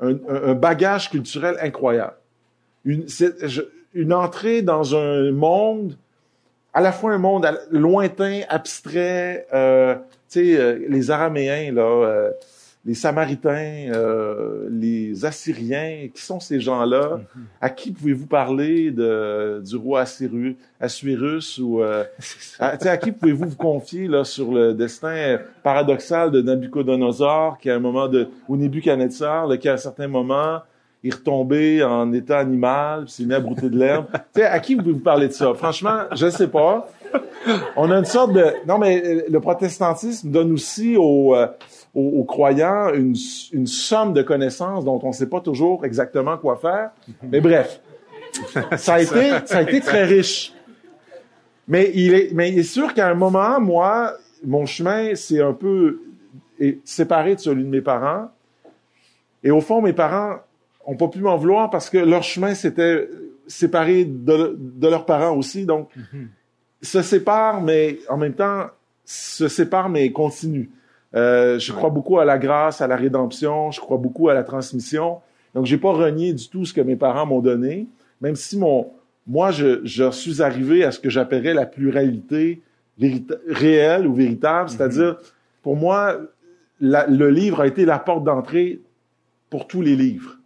un, 0.00 0.16
un 0.28 0.54
bagage 0.54 1.10
culturel 1.10 1.56
incroyable. 1.60 2.16
Une, 2.84 3.06
une 3.94 4.12
entrée 4.12 4.62
dans 4.62 4.96
un 4.96 5.30
monde, 5.30 5.96
à 6.72 6.80
la 6.80 6.92
fois 6.92 7.12
un 7.12 7.18
monde 7.18 7.48
lointain, 7.70 8.40
abstrait, 8.48 9.46
euh, 9.54 9.94
tu 10.28 10.40
sais, 10.40 10.58
euh, 10.58 10.84
les 10.88 11.10
Araméens, 11.10 11.72
là, 11.72 11.82
euh, 11.82 12.30
les 12.86 12.94
Samaritains, 12.94 13.90
euh, 13.94 14.68
les 14.70 15.24
Assyriens, 15.24 16.08
qui 16.12 16.20
sont 16.20 16.38
ces 16.38 16.60
gens-là? 16.60 17.18
Mm-hmm. 17.18 17.40
À 17.60 17.70
qui 17.70 17.92
pouvez-vous 17.92 18.26
parler 18.26 18.90
de, 18.90 19.62
du 19.64 19.76
roi 19.76 20.02
Assyrus, 20.02 20.56
Assuérus 20.80 21.58
ou 21.58 21.82
euh, 21.82 22.04
à, 22.58 22.76
à, 22.86 22.96
qui 22.98 23.12
pouvez-vous 23.12 23.48
vous 23.48 23.56
confier 23.56 24.06
là 24.06 24.24
sur 24.24 24.52
le 24.52 24.74
destin 24.74 25.38
paradoxal 25.62 26.30
de 26.30 26.42
Nabucodonosor, 26.42 27.58
qui 27.58 27.70
à 27.70 27.76
un 27.76 27.80
moment 27.80 28.08
de 28.08 28.28
ou 28.48 28.56
Nebuchadnezzar, 28.56 29.46
là, 29.46 29.56
qui 29.56 29.68
à 29.68 29.74
un 29.74 29.78
certain 29.78 30.08
moment 30.08 30.60
est 31.02 31.14
retombé 31.14 31.82
en 31.82 32.12
état 32.12 32.38
animal, 32.38 33.08
s'est 33.08 33.24
mis 33.24 33.34
à 33.34 33.40
brouter 33.40 33.68
de 33.70 33.78
l'herbe? 33.78 34.06
à 34.36 34.60
qui 34.60 34.74
vous 34.74 34.82
pouvez 34.82 34.94
vous 34.94 35.00
parler 35.00 35.28
de 35.28 35.32
ça? 35.32 35.54
Franchement, 35.54 36.00
je 36.12 36.26
ne 36.26 36.30
sais 36.30 36.48
pas. 36.48 36.88
On 37.76 37.90
a 37.90 37.98
une 37.98 38.04
sorte 38.04 38.32
de 38.32 38.44
non 38.66 38.78
mais 38.78 39.24
le 39.28 39.40
protestantisme 39.40 40.30
donne 40.30 40.52
aussi 40.52 40.96
aux 40.96 41.34
euh, 41.34 41.46
aux, 41.94 42.24
croyants 42.24 42.92
une, 42.92 43.14
une, 43.52 43.66
somme 43.66 44.12
de 44.12 44.22
connaissances 44.22 44.84
dont 44.84 44.98
on 45.02 45.08
ne 45.08 45.12
sait 45.12 45.28
pas 45.28 45.40
toujours 45.40 45.84
exactement 45.84 46.36
quoi 46.38 46.56
faire. 46.56 46.90
Mais 47.22 47.40
bref, 47.40 47.80
ça 48.76 48.94
a 48.94 49.00
été, 49.00 49.30
ça 49.46 49.58
a 49.58 49.62
été 49.62 49.80
très 49.80 50.04
riche. 50.04 50.52
Mais 51.68 51.90
il 51.94 52.14
est, 52.14 52.32
mais 52.32 52.50
il 52.50 52.58
est 52.58 52.62
sûr 52.64 52.92
qu'à 52.94 53.08
un 53.08 53.14
moment, 53.14 53.60
moi, 53.60 54.12
mon 54.44 54.66
chemin 54.66 55.14
c'est 55.14 55.40
un 55.40 55.52
peu 55.52 56.02
séparé 56.84 57.36
de 57.36 57.40
celui 57.40 57.64
de 57.64 57.68
mes 57.68 57.80
parents. 57.80 58.28
Et 59.42 59.50
au 59.50 59.60
fond, 59.60 59.80
mes 59.80 59.92
parents 59.92 60.36
ont 60.86 60.96
pas 60.96 61.08
pu 61.08 61.20
m'en 61.20 61.36
vouloir 61.36 61.70
parce 61.70 61.90
que 61.90 61.98
leur 61.98 62.22
chemin 62.22 62.54
s'était 62.54 63.08
séparé 63.46 64.04
de, 64.04 64.56
de, 64.58 64.88
leurs 64.88 65.06
parents 65.06 65.36
aussi. 65.36 65.66
Donc, 65.66 65.90
mm-hmm. 65.96 66.26
se 66.82 67.02
séparent, 67.02 67.60
mais 67.60 67.98
en 68.08 68.16
même 68.16 68.34
temps, 68.34 68.66
se 69.04 69.48
séparent, 69.48 69.90
mais 69.90 70.10
continuent. 70.12 70.68
Euh, 71.14 71.58
je 71.58 71.72
crois 71.72 71.90
beaucoup 71.90 72.18
à 72.18 72.24
la 72.24 72.38
grâce, 72.38 72.80
à 72.80 72.86
la 72.86 72.96
rédemption. 72.96 73.70
Je 73.70 73.80
crois 73.80 73.98
beaucoup 73.98 74.28
à 74.28 74.34
la 74.34 74.42
transmission. 74.42 75.20
Donc, 75.54 75.66
j'ai 75.66 75.78
pas 75.78 75.92
renié 75.92 76.32
du 76.32 76.48
tout 76.48 76.64
ce 76.64 76.72
que 76.72 76.80
mes 76.80 76.96
parents 76.96 77.26
m'ont 77.26 77.40
donné, 77.40 77.86
même 78.20 78.34
si 78.34 78.58
mon, 78.58 78.90
moi, 79.26 79.50
je, 79.50 79.80
je 79.84 80.10
suis 80.10 80.42
arrivé 80.42 80.84
à 80.84 80.90
ce 80.90 80.98
que 80.98 81.08
j'appellerais 81.08 81.54
la 81.54 81.66
pluralité 81.66 82.60
réelle 83.48 84.06
ou 84.06 84.14
véritable, 84.14 84.70
mhm. 84.70 84.76
c'est-à-dire, 84.76 85.16
pour 85.62 85.76
moi, 85.76 86.18
la, 86.80 87.06
le 87.06 87.30
livre 87.30 87.60
a 87.60 87.66
été 87.66 87.84
la 87.84 87.98
porte 87.98 88.24
d'entrée 88.24 88.80
pour 89.50 89.66
tous 89.66 89.82
les 89.82 89.96
livres. 89.96 90.38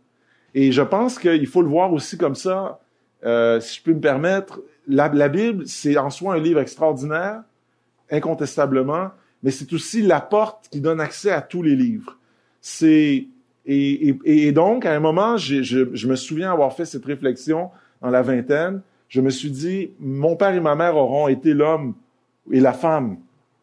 Et 0.55 0.73
je 0.73 0.83
pense 0.83 1.19
qu'il 1.19 1.47
faut 1.47 1.63
le 1.63 1.69
voir 1.69 1.93
aussi 1.93 2.19
comme 2.19 2.35
ça, 2.35 2.81
euh, 3.25 3.61
si 3.61 3.79
je 3.79 3.83
peux 3.83 3.95
me 3.95 4.01
permettre. 4.01 4.61
La, 4.87 5.09
la 5.09 5.29
Bible, 5.29 5.67
c'est 5.67 5.97
en 5.99 6.11
soi 6.11 6.35
un 6.35 6.39
livre 6.39 6.61
extraordinaire, 6.61 7.43
incontestablement, 8.11 9.11
mais 9.43 9.51
c'est 9.51 9.73
aussi 9.73 10.03
la 10.03 10.21
porte 10.21 10.69
qui 10.71 10.81
donne 10.81 11.01
accès 11.01 11.31
à 11.31 11.43
tous 11.43 11.63
les 11.63 11.77
livres. 11.77 12.17
C'est 12.61 13.27
et, 13.71 14.09
et, 14.25 14.47
et, 14.47 14.53
donc 14.53 14.87
à 14.87 14.95
un 14.95 15.01
moment, 15.01 15.37
je, 15.37 15.63
je, 15.63 16.09
me 16.09 16.17
souviens 16.17 16.51
avoir 16.51 16.73
fait 16.73 16.87
cette 16.87 17.05
réflexion 17.05 17.69
en 18.01 18.09
la 18.09 18.23
vingtaine. 18.23 18.81
Je 19.09 19.21
me 19.21 19.29
suis 19.29 19.51
dit, 19.51 19.91
mon 20.01 20.37
père 20.37 20.55
et 20.55 20.61
ma 20.61 20.75
mère 20.75 20.97
auront 20.97 21.29
été 21.29 21.53
l'homme 21.53 21.95
et 22.51 22.61
la 22.61 22.73
femme 22.73 23.19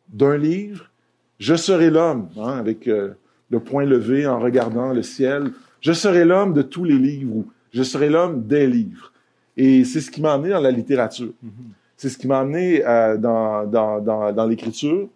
d'un 0.09 0.37
livre. 0.37 0.91
Je 1.39 1.55
serai 1.55 1.89
l'homme, 1.89 2.29
hein, 2.37 2.57
avec 2.59 2.87
euh, 2.87 3.15
le 3.49 3.59
point 3.59 3.83
levé 3.83 4.27
en 4.27 4.39
regardant 4.39 4.93
le 4.93 5.01
ciel. 5.01 5.51
Je 5.81 5.91
serai 5.91 6.23
l'homme 6.23 6.53
de 6.53 6.61
tous 6.61 6.83
les 6.83 6.99
livres. 6.99 7.43
Je 7.73 7.81
serai 7.81 8.09
l'homme 8.09 8.45
des 8.45 8.67
livres. 8.67 9.11
Et 9.57 9.85
c'est 9.85 10.01
ce 10.01 10.11
qui 10.11 10.21
m'a 10.21 10.33
amené 10.33 10.51
dans 10.51 10.61
la 10.61 10.71
littérature. 10.71 11.33
Mm-hmm. 11.43 11.49
C'est 11.97 12.09
ce 12.09 12.17
qui 12.19 12.27
m'a 12.27 12.39
amené 12.41 12.85
euh, 12.85 13.17
dans, 13.17 13.65
dans, 13.65 13.99
dans, 13.99 14.31
dans 14.31 14.45
l'écriture 14.45 15.09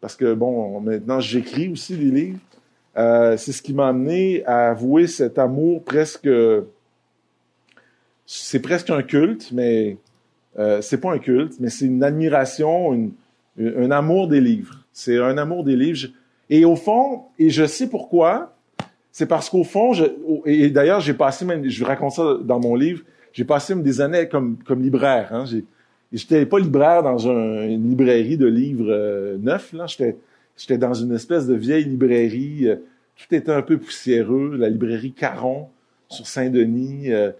parce 0.00 0.16
que 0.16 0.34
bon, 0.34 0.80
maintenant 0.80 1.20
j'écris 1.20 1.68
aussi 1.68 1.96
des 1.96 2.10
livres. 2.10 2.38
Euh, 2.96 3.36
c'est 3.36 3.52
ce 3.52 3.62
qui 3.62 3.72
m'a 3.72 3.88
amené 3.88 4.44
à 4.46 4.70
avouer 4.70 5.06
cet 5.06 5.38
amour 5.38 5.84
presque, 5.84 6.28
c'est 8.26 8.60
presque 8.60 8.90
un 8.90 9.02
culte, 9.02 9.50
mais 9.52 9.96
euh, 10.58 10.80
c'est 10.80 10.98
pas 10.98 11.12
un 11.12 11.18
culte, 11.18 11.54
mais 11.60 11.70
c'est 11.70 11.86
une 11.86 12.02
admiration, 12.02 13.10
un 13.58 13.90
amour 13.90 14.28
des 14.28 14.40
livres. 14.40 14.84
C'est 14.92 15.18
un 15.18 15.38
amour 15.38 15.64
des 15.64 15.76
livres. 15.76 16.08
Et 16.48 16.64
au 16.64 16.74
fond, 16.74 17.24
et 17.38 17.50
je 17.50 17.64
sais 17.64 17.88
pourquoi, 17.88 18.56
c'est 19.12 19.26
parce 19.26 19.48
qu'au 19.48 19.64
fond, 19.64 19.92
et 20.44 20.70
d'ailleurs 20.70 21.00
j'ai 21.00 21.14
passé 21.14 21.44
même, 21.44 21.68
je 21.68 21.84
raconte 21.84 22.12
ça 22.12 22.38
dans 22.42 22.58
mon 22.58 22.74
livre, 22.74 23.02
j'ai 23.32 23.44
passé 23.44 23.74
des 23.76 24.00
années 24.00 24.28
comme 24.28 24.58
comme 24.66 24.82
libraire. 24.82 25.28
Hein, 25.32 25.44
j'étais 26.12 26.46
pas 26.46 26.58
libraire 26.58 27.02
dans 27.02 27.18
une 27.18 27.88
librairie 27.88 28.36
de 28.36 28.46
livres 28.46 28.90
euh, 28.90 29.36
neufs, 29.38 29.72
là. 29.72 29.86
J'étais, 29.86 30.16
j'étais 30.56 30.78
dans 30.78 30.94
une 30.94 31.14
espèce 31.14 31.46
de 31.46 31.54
vieille 31.54 31.84
librairie. 31.84 32.68
Euh, 32.68 32.76
tout 33.16 33.34
était 33.34 33.52
un 33.52 33.62
peu 33.62 33.78
poussiéreux. 33.78 34.56
La 34.56 34.68
librairie 34.68 35.12
Caron 35.12 35.68
sur 36.08 36.26
Saint-Denis. 36.26 37.12
Euh, 37.12 37.30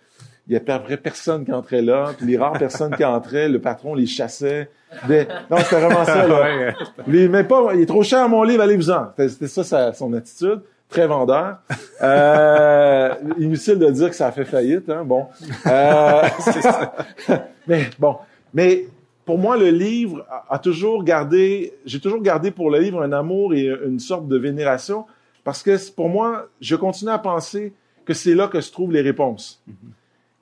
il 0.47 0.55
y 0.55 0.57
a 0.57 0.61
pas 0.61 0.81
personne 0.81 1.45
qui 1.45 1.53
entrait 1.53 1.83
là. 1.83 2.13
Puis 2.17 2.27
les 2.27 2.37
rares 2.37 2.59
personnes 2.59 2.95
qui 2.97 3.05
entraient, 3.05 3.49
le 3.49 3.61
patron 3.61 3.95
les 3.95 4.07
chassait. 4.07 4.69
Non, 5.09 5.57
c'était 5.59 5.81
vraiment 5.81 6.05
ça. 6.05 6.27
Là. 6.27 6.75
mais 7.07 7.45
pas, 7.45 7.71
il 7.75 7.83
est 7.83 7.87
trop 7.87 8.03
cher 8.03 8.29
mon 8.29 8.43
livre, 8.43 8.63
allez-vous-en. 8.63 9.13
C'était 9.17 9.47
ça 9.47 9.93
son 9.93 10.13
attitude. 10.13 10.61
Très 10.91 11.07
vendeur. 11.07 11.59
Euh, 12.03 13.15
inutile 13.39 13.79
de 13.79 13.91
dire 13.91 14.11
que 14.11 14.17
ça 14.17 14.27
a 14.27 14.33
fait 14.33 14.45
faillite. 14.45 14.91
Hein? 14.91 15.05
Bon. 15.05 15.27
Euh, 15.67 16.23
ça. 16.41 16.95
mais 17.69 17.85
bon, 17.97 18.17
mais 18.55 18.87
pour 19.25 19.39
moi, 19.39 19.57
le 19.57 19.71
livre 19.71 20.27
a, 20.49 20.59
toujours 20.59 21.05
gardé, 21.05 21.73
j'ai 21.85 22.01
toujours 22.01 22.23
gardé 22.23 22.51
pour 22.51 22.71
le 22.71 22.79
livre 22.79 23.03
un 23.03 23.13
amour 23.13 23.55
et 23.55 23.67
une 23.87 24.01
sorte 24.01 24.27
de 24.29 24.37
vénération, 24.37 25.07
parce 25.45 25.63
que 25.63 25.91
pour 25.93 26.09
moi, 26.09 26.49
je 26.61 26.75
continue 26.77 27.11
à 27.11 27.19
penser 27.19 27.73
que 28.05 28.15
c'est 28.15 28.35
là 28.35 28.49
que 28.49 28.61
se 28.61 28.73
trouvent 28.73 28.93
les 28.93 29.03
réponses. 29.03 29.63
Mm-hmm. 29.69 29.93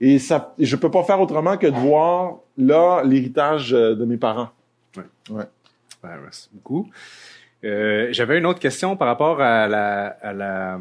Et 0.01 0.19
ça, 0.19 0.55
je 0.59 0.77
peux 0.77 0.91
pas 0.91 1.03
faire 1.03 1.21
autrement 1.21 1.57
que 1.57 1.67
de 1.67 1.77
voir 1.77 2.37
là 2.57 3.03
l'héritage 3.05 3.75
euh, 3.75 3.95
de 3.95 4.05
mes 4.05 4.17
parents. 4.17 4.51
Ouais. 4.97 5.05
Ouais. 5.31 5.45
Ben, 6.03 6.17
merci 6.23 6.49
beaucoup. 6.53 6.89
Euh, 7.65 8.09
J'avais 8.13 8.39
une 8.39 8.47
autre 8.47 8.61
question 8.61 8.97
par 8.97 9.09
rapport 9.09 9.41
à 9.41 9.67
la, 9.67 10.07
à 10.07 10.33
la 10.33 10.75
euh, 10.77 10.79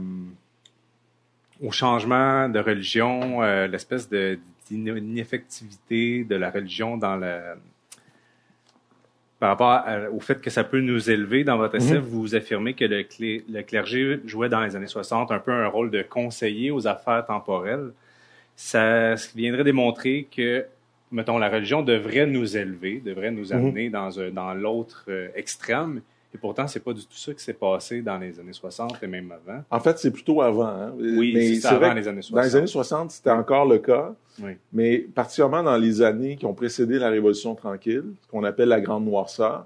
au 1.62 1.72
changement 1.72 2.50
de 2.50 2.60
religion, 2.60 3.42
euh, 3.42 3.68
l'espèce 3.68 4.10
de 4.10 4.40
ineffectivité 4.72 6.24
de 6.24 6.36
la 6.36 6.50
religion 6.50 6.98
dans 6.98 7.16
la 7.16 7.56
par 9.40 9.50
rapport 9.50 9.84
au 10.14 10.20
fait 10.20 10.42
que 10.42 10.50
ça 10.50 10.64
peut 10.64 10.80
nous 10.80 11.10
élever. 11.10 11.44
Dans 11.44 11.58
votre 11.58 11.76
essai, 11.76 11.96
mhm. 11.96 12.00
vous 12.00 12.36
affirmez 12.36 12.74
que 12.74 12.86
le, 12.86 13.06
le, 13.20 13.62
clergé 13.62 14.20
jouait 14.26 14.50
dans 14.50 14.62
les 14.62 14.76
années 14.76 14.88
60 14.88 15.32
un 15.32 15.40
peu 15.40 15.52
un 15.52 15.68
rôle 15.68 15.92
de 15.92 16.02
conseiller 16.02 16.72
aux 16.72 16.88
affaires 16.88 17.26
temporelles. 17.26 17.92
Ça 18.56 19.14
viendrait 19.36 19.64
démontrer 19.64 20.28
que, 20.36 20.66
mettons, 21.12 21.38
la 21.38 21.50
religion 21.50 21.84
devrait 21.84 22.26
nous 22.26 22.58
élever, 22.58 23.00
devrait 23.00 23.30
nous 23.30 23.50
mhm. 23.50 23.58
amener 23.58 23.90
dans, 23.90 24.10
dans 24.32 24.54
l'autre 24.56 25.06
euh, 25.10 25.30
extrême. 25.36 26.02
Et 26.38 26.40
pourtant, 26.40 26.68
c'est 26.68 26.82
pas 26.82 26.94
du 26.94 27.02
tout 27.02 27.18
ça 27.18 27.34
qui 27.34 27.44
s'est 27.44 27.54
passé 27.54 28.04
dans 28.04 28.20
les 28.20 28.40
années 28.40 28.54
60 28.54 29.02
et 29.02 29.08
même 29.08 29.32
avant. 29.32 29.64
En 29.72 29.80
fait, 29.80 29.98
c'est 29.98 30.12
plutôt 30.12 30.44
avant. 30.44 30.68
Hein? 30.68 30.94
Oui, 30.96 31.60
c'est 31.60 31.68
avant 31.68 31.96
les 31.96 32.08
années 32.08 32.22
60. 32.22 32.36
Dans 32.36 32.48
les 32.48 32.56
années 32.56 32.68
60, 32.68 33.10
c'était 33.10 33.32
encore 33.32 33.66
le 33.66 33.80
cas. 33.80 34.14
Oui. 34.44 34.52
Mais 34.72 35.00
particulièrement 35.00 35.64
dans 35.64 35.78
les 35.78 36.04
années 36.04 36.36
qui 36.36 36.46
ont 36.46 36.54
précédé 36.54 37.00
la 37.00 37.10
Révolution 37.10 37.56
tranquille, 37.56 38.04
ce 38.22 38.28
qu'on 38.28 38.44
appelle 38.44 38.70
la 38.70 38.80
Grande 38.80 39.06
Noirceur, 39.06 39.66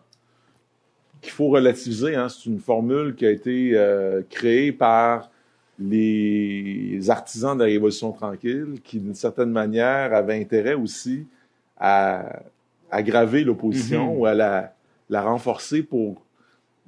qu'il 1.19 1.33
faut 1.33 1.49
relativiser. 1.49 2.15
Hein? 2.15 2.29
C'est 2.29 2.45
une 2.45 2.59
formule 2.59 3.15
qui 3.15 3.25
a 3.25 3.31
été 3.31 3.71
euh, 3.73 4.21
créée 4.29 4.71
par 4.71 5.29
les 5.77 7.01
artisans 7.09 7.57
de 7.57 7.63
la 7.65 7.69
Révolution 7.69 8.13
tranquille, 8.13 8.79
qui 8.81 8.97
d'une 8.97 9.13
certaine 9.15 9.51
manière 9.51 10.13
avaient 10.13 10.39
intérêt 10.39 10.75
aussi 10.75 11.27
à 11.77 12.43
aggraver 12.89 13.43
l'opposition 13.43 14.13
mm-hmm. 14.13 14.17
ou 14.17 14.25
à 14.25 14.33
la, 14.33 14.73
la 15.09 15.21
renforcer 15.21 15.83
pour 15.83 16.21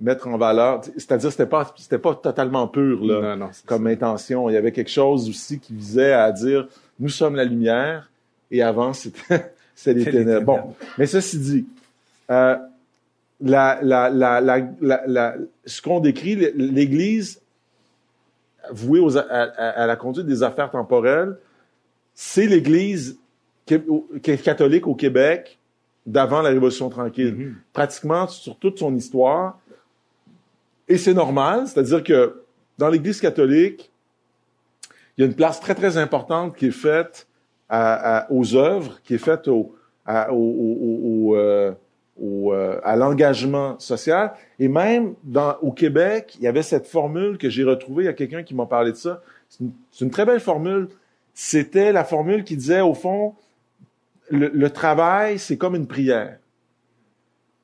mettre 0.04 0.28
en 0.28 0.38
valeur, 0.38 0.82
c'est-à-dire 0.98 1.32
c'était 1.32 1.46
pas 1.46 1.74
c'était 1.78 1.98
pas 1.98 2.14
totalement 2.14 2.68
pur 2.68 3.04
là 3.04 3.38
comme 3.66 3.88
intention. 3.88 4.50
Il 4.50 4.54
y 4.54 4.58
avait 4.58 4.74
quelque 4.74 4.92
chose 4.92 5.30
aussi 5.30 5.60
qui 5.60 5.74
visait 5.74 6.14
à 6.14 6.32
dire 6.32 6.68
nous 7.00 7.10
sommes 7.10 7.36
la 7.36 7.46
lumière 7.46 8.12
et 8.52 8.62
avant 8.62 8.94
c'était 8.94 9.54
c'est 9.76 9.94
les 9.94 10.04
ténèbres. 10.04 10.46
Bon, 10.46 10.76
mais 10.98 11.08
ceci 11.08 11.40
dit, 11.40 11.66
euh, 12.30 12.56
la, 13.42 13.80
la, 13.82 14.10
la, 14.10 14.42
la, 15.08 15.36
ce 15.66 15.82
qu'on 15.82 16.00
décrit, 16.00 16.36
l'Église 16.56 17.42
vouée 18.72 19.00
aux, 19.00 19.18
à, 19.18 19.88
la 19.88 19.96
conduite 19.96 20.26
des 20.26 20.44
affaires 20.44 20.72
temporelles, 20.72 21.38
c'est 22.14 22.46
l'Église 22.46 23.18
catholique 24.22 24.88
au 24.88 24.96
Québec 24.96 25.58
d'avant 26.06 26.42
la 26.42 26.50
Révolution 26.50 26.90
tranquille. 26.90 27.34
Mm-hmm. 27.34 27.54
Pratiquement 27.72 28.28
sur 28.28 28.58
toute 28.58 28.80
son 28.80 28.96
histoire, 28.96 29.60
et 30.88 30.98
c'est 30.98 31.14
normal, 31.14 31.68
c'est-à-dire 31.68 32.04
que 32.04 32.44
dans 32.78 32.90
l'Église 32.90 33.22
catholique, 33.22 33.92
il 35.18 35.22
y 35.22 35.24
a 35.24 35.28
une 35.28 35.36
place 35.36 35.60
très, 35.60 35.76
très 35.76 35.98
importante 35.98 36.56
qui 36.56 36.68
est 36.68 36.72
faite 36.72 37.28
aux 38.30 38.56
œuvres, 38.56 39.00
qui 39.04 39.16
est 39.16 39.20
faite 39.20 39.48
au, 39.48 39.76
au, 40.08 41.36
euh, 41.36 41.74
euh, 42.22 42.80
à 42.84 42.96
l'engagement 42.96 43.80
social. 43.80 44.34
Et 44.60 44.68
même 44.68 45.16
au 45.62 45.72
Québec, 45.72 46.36
il 46.38 46.44
y 46.44 46.48
avait 46.48 46.64
cette 46.64 46.88
formule 46.88 47.38
que 47.38 47.50
j'ai 47.50 47.64
retrouvée. 47.64 48.04
Il 48.04 48.06
y 48.06 48.10
a 48.10 48.14
quelqu'un 48.14 48.44
qui 48.44 48.54
m'a 48.54 48.66
parlé 48.66 48.92
de 48.92 48.98
ça. 48.98 49.22
C'est 49.50 50.06
une, 50.06 50.12
très 50.12 50.26
belle 50.26 50.40
formule. 50.40 50.90
C'était 51.34 51.92
la 51.92 52.04
formule 52.04 52.44
qui 52.44 52.56
disait, 52.56 52.82
au 52.82 52.94
fond, 52.94 53.36
le, 54.30 54.70
travail, 54.70 55.40
c'est 55.40 55.58
comme 55.58 55.76
une 55.76 55.88
prière. 55.88 56.38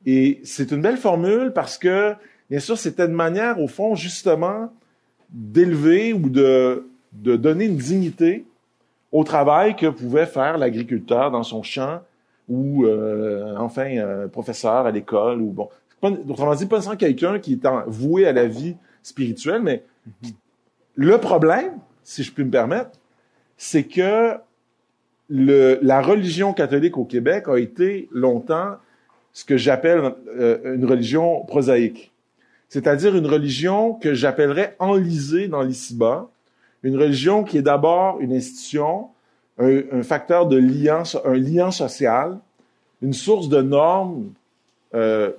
Et 0.05 0.39
c'est 0.43 0.71
une 0.71 0.81
belle 0.81 0.97
formule 0.97 1.51
parce 1.53 1.77
que, 1.77 2.15
bien 2.49 2.59
sûr, 2.59 2.77
c'était 2.77 3.05
une 3.05 3.13
manière, 3.13 3.59
au 3.59 3.67
fond, 3.67 3.95
justement, 3.95 4.71
d'élever 5.29 6.13
ou 6.13 6.29
de, 6.29 6.85
donner 7.11 7.65
une 7.65 7.77
dignité 7.77 8.45
au 9.11 9.23
travail 9.23 9.75
que 9.75 9.87
pouvait 9.87 10.25
faire 10.25 10.57
l'agriculteur 10.57 11.31
dans 11.31 11.43
son 11.43 11.63
champ 11.63 12.01
ou 12.47 12.85
euh, 12.85 13.55
enfin 13.57 14.27
professeur 14.31 14.85
à 14.85 14.91
l'école 14.91 15.41
ou 15.41 15.51
bon. 15.51 15.69
autrement 16.01 16.55
dit, 16.55 16.65
pas 16.65 16.81
sans 16.81 16.95
quelqu'un 16.95 17.39
qui 17.39 17.53
est 17.53 17.67
voué 17.87 18.27
à 18.27 18.33
la 18.33 18.47
vie 18.47 18.75
spirituelle, 19.01 19.61
mais 19.61 19.83
le 20.95 21.17
problème, 21.17 21.73
si 22.03 22.23
je 22.23 22.31
puis 22.31 22.43
me 22.43 22.51
permettre, 22.51 22.91
c'est 23.57 23.83
que 23.83 24.35
la 25.29 26.01
religion 26.01 26.53
catholique 26.53 26.97
au 26.97 27.05
Québec 27.05 27.47
a 27.47 27.57
été 27.57 28.09
longtemps 28.11 28.77
ce 29.31 29.45
que 29.45 29.57
j'appelle 29.57 30.13
euh, 30.27 30.75
une 30.75 30.85
religion 30.85 31.45
prosaïque. 31.45 32.11
C'est-à-dire 32.69 33.15
une 33.15 33.25
religion 33.25 33.93
que 33.93 34.13
j'appellerais 34.13 34.75
enlisée 34.79 35.47
dans 35.47 35.63
l'ici-bas, 35.63 36.29
une 36.83 36.97
religion 36.97 37.43
qui 37.43 37.57
est 37.57 37.63
d'abord 37.63 38.21
une 38.21 38.33
institution, 38.33 39.07
un, 39.57 40.03
facteur 40.03 40.47
de 40.47 40.55
lien, 40.55 41.03
un 41.25 41.33
lien 41.33 41.71
social, 41.71 42.37
une 43.01 43.13
source 43.13 43.49
de 43.49 43.61
normes, 43.61 44.29
euh, 44.93 45.31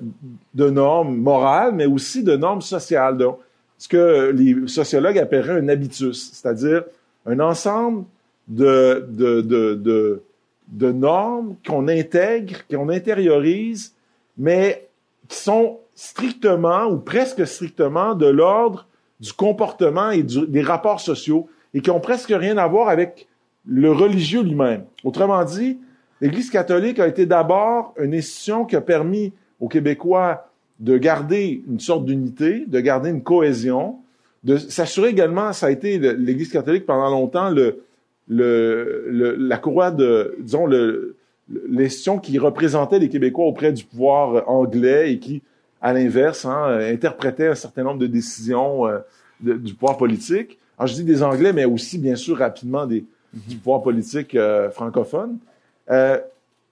de 0.54 0.68
normes 0.70 1.16
morales, 1.16 1.72
mais 1.74 1.86
aussi 1.86 2.22
de 2.22 2.36
normes 2.36 2.60
sociales. 2.60 3.16
Donc, 3.16 3.38
ce 3.78 3.88
que 3.88 4.30
les 4.34 4.68
sociologues 4.68 5.18
appelleraient 5.18 5.58
un 5.60 5.68
habitus, 5.68 6.32
c'est-à-dire 6.32 6.84
un 7.24 7.40
ensemble 7.40 8.04
de, 8.48 9.06
de, 9.08 9.40
de, 9.40 9.74
de, 9.74 10.22
de 10.68 10.92
normes 10.92 11.56
qu'on 11.66 11.88
intègre, 11.88 12.66
qu'on 12.68 12.88
intériorise, 12.90 13.94
mais 14.36 14.88
qui 15.28 15.38
sont 15.38 15.78
strictement 16.00 16.86
ou 16.86 16.96
presque 16.96 17.46
strictement 17.46 18.14
de 18.14 18.24
l'ordre 18.24 18.86
du 19.20 19.34
comportement 19.34 20.10
et 20.10 20.22
des 20.22 20.62
rapports 20.62 20.98
sociaux 20.98 21.46
et 21.74 21.82
qui 21.82 21.90
ont 21.90 22.00
presque 22.00 22.32
rien 22.34 22.56
à 22.56 22.66
voir 22.66 22.88
avec 22.88 23.28
le 23.66 23.92
religieux 23.92 24.42
lui-même. 24.42 24.84
Autrement 25.04 25.44
dit, 25.44 25.78
l'Église 26.22 26.48
catholique 26.48 26.98
a 27.00 27.06
été 27.06 27.26
d'abord 27.26 27.92
une 28.00 28.14
institution 28.14 28.64
qui 28.64 28.76
a 28.76 28.80
permis 28.80 29.34
aux 29.60 29.68
Québécois 29.68 30.48
de 30.78 30.96
garder 30.96 31.62
une 31.68 31.80
sorte 31.80 32.06
d'unité, 32.06 32.64
de 32.66 32.80
garder 32.80 33.10
une 33.10 33.22
cohésion, 33.22 33.96
de 34.42 34.56
s'assurer 34.56 35.10
également, 35.10 35.52
ça 35.52 35.66
a 35.66 35.70
été 35.70 35.98
l'Église 35.98 36.50
catholique 36.50 36.86
pendant 36.86 37.10
longtemps 37.10 37.50
le, 37.50 37.84
le, 38.26 39.36
la 39.38 39.58
courroie 39.58 39.90
de, 39.90 40.34
disons, 40.40 40.64
le, 40.64 41.16
l'institution 41.68 42.18
qui 42.18 42.38
représentait 42.38 42.98
les 42.98 43.10
Québécois 43.10 43.44
auprès 43.44 43.70
du 43.70 43.84
pouvoir 43.84 44.48
anglais 44.48 45.12
et 45.12 45.18
qui, 45.18 45.42
à 45.80 45.92
l'inverse, 45.92 46.44
hein, 46.44 46.78
interprétait 46.92 47.48
un 47.48 47.54
certain 47.54 47.82
nombre 47.82 47.98
de 47.98 48.06
décisions 48.06 48.86
euh, 48.86 48.98
du 49.40 49.74
pouvoir 49.74 49.96
politique. 49.96 50.58
Alors, 50.78 50.88
je 50.88 50.94
dis 50.94 51.04
des 51.04 51.22
Anglais, 51.22 51.52
mais 51.52 51.64
aussi, 51.64 51.98
bien 51.98 52.16
sûr, 52.16 52.38
rapidement 52.38 52.86
des, 52.86 53.04
du 53.32 53.56
pouvoir 53.56 53.82
politique 53.82 54.34
euh, 54.34 54.70
francophone. 54.70 55.38
Euh, 55.90 56.18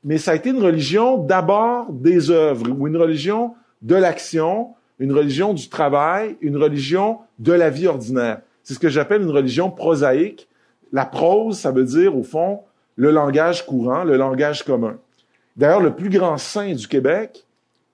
mais 0.04 0.18
ça 0.18 0.32
a 0.32 0.34
été 0.34 0.50
une 0.50 0.62
religion 0.62 1.18
d'abord 1.18 1.92
des 1.92 2.30
œuvres, 2.30 2.70
ou 2.70 2.86
une 2.86 2.96
religion 2.96 3.54
de 3.82 3.94
l'action, 3.94 4.68
une 4.98 5.12
religion 5.12 5.54
du 5.54 5.68
travail, 5.68 6.36
une 6.40 6.56
religion 6.56 7.18
de 7.38 7.52
la 7.52 7.70
vie 7.70 7.86
ordinaire. 7.86 8.40
C'est 8.62 8.74
ce 8.74 8.78
que 8.78 8.88
j'appelle 8.88 9.22
une 9.22 9.30
religion 9.30 9.70
prosaïque. 9.70 10.48
La 10.92 11.04
prose, 11.04 11.58
ça 11.58 11.70
veut 11.70 11.84
dire, 11.84 12.16
au 12.16 12.22
fond, 12.22 12.60
le 12.96 13.10
langage 13.10 13.64
courant, 13.66 14.04
le 14.04 14.16
langage 14.16 14.64
commun. 14.64 14.96
D'ailleurs, 15.56 15.80
le 15.80 15.94
plus 15.94 16.08
grand 16.08 16.38
saint 16.38 16.72
du 16.72 16.86
Québec, 16.86 17.44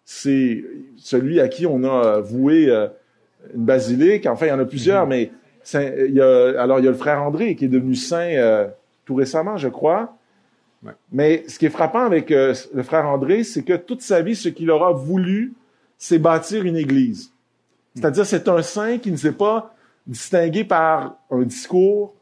c'est 0.05 0.65
celui 0.97 1.41
à 1.41 1.49
qui 1.49 1.67
on 1.67 1.85
a 1.85 2.21
voué 2.21 2.69
euh, 2.69 2.89
une 3.55 3.65
basilique. 3.65 4.27
Enfin, 4.27 4.47
il 4.47 4.49
y 4.51 4.53
en 4.53 4.59
a 4.59 4.65
plusieurs, 4.65 5.07
mais 5.07 5.31
il 5.73 6.15
y 6.15 6.21
a, 6.21 6.61
alors 6.61 6.79
il 6.79 6.85
y 6.85 6.89
a 6.89 6.91
le 6.91 6.97
frère 6.97 7.23
André 7.23 7.57
qui 7.57 7.65
est 7.65 7.69
devenu 7.69 7.95
saint 7.95 8.31
euh, 8.33 8.69
tout 9.05 9.15
récemment, 9.15 9.57
je 9.57 9.69
crois. 9.69 10.17
Mais 11.13 11.45
ce 11.49 11.59
qui 11.59 11.67
est 11.67 11.71
frappant 11.71 12.05
avec 12.05 12.31
euh, 12.31 12.55
le 12.75 12.83
frère 12.83 13.07
André, 13.07 13.43
c'est 13.43 13.63
que 13.63 13.75
toute 13.75 14.03
sa 14.03 14.21
vie, 14.21 14.37
ce 14.37 14.51
qu'il 14.51 14.71
aura 14.71 14.93
voulu, 14.93 15.55
c'est 15.97 16.19
bâtir 16.19 16.65
une 16.65 16.77
église. 16.77 17.33
C'est-à-dire, 17.95 18.27
c'est 18.27 18.49
un 18.49 18.61
saint 18.61 18.99
qui 18.99 19.11
ne 19.11 19.17
s'est 19.17 19.33
pas 19.33 19.75
distingué 20.07 20.65
par 20.65 21.17
un 21.31 21.43
discours 21.43 22.13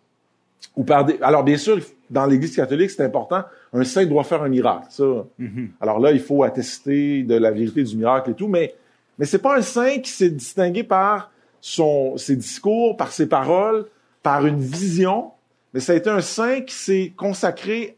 ou 0.77 0.85
par 0.85 1.05
des... 1.05 1.19
Alors, 1.23 1.43
bien 1.43 1.57
sûr, 1.57 1.81
dans 2.13 2.27
l'Église 2.27 2.55
catholique, 2.55 2.91
c'est 2.91 3.03
important. 3.03 3.43
Un 3.73 3.85
saint 3.85 4.05
doit 4.05 4.23
faire 4.23 4.43
un 4.43 4.49
miracle, 4.49 4.87
ça. 4.91 5.03
Mm-hmm. 5.03 5.69
Alors 5.81 5.99
là, 5.99 6.13
il 6.13 6.21
faut 6.21 6.43
attester 6.43 7.23
de 7.23 7.35
la 7.35 7.51
vérité 7.51 7.83
du 7.83 7.97
miracle 7.97 8.31
et 8.31 8.35
tout, 8.35 8.49
mais 8.49 8.75
mais 9.19 9.25
c'est 9.25 9.39
pas 9.39 9.57
un 9.57 9.63
saint 9.63 9.99
qui 9.99 10.11
s'est 10.11 10.31
distingué 10.31 10.85
par 10.85 11.31
son 11.61 12.17
ses 12.19 12.37
discours, 12.37 12.97
par 12.97 13.13
ses 13.13 13.27
paroles, 13.27 13.87
par 14.23 14.47
une 14.47 14.61
vision, 14.61 15.33
mais 15.73 15.81
ça 15.81 15.93
a 15.93 15.97
été 15.97 16.11
un 16.11 16.21
saint 16.21 16.61
qui 16.61 16.75
s'est 16.75 17.13
consacré 17.17 17.97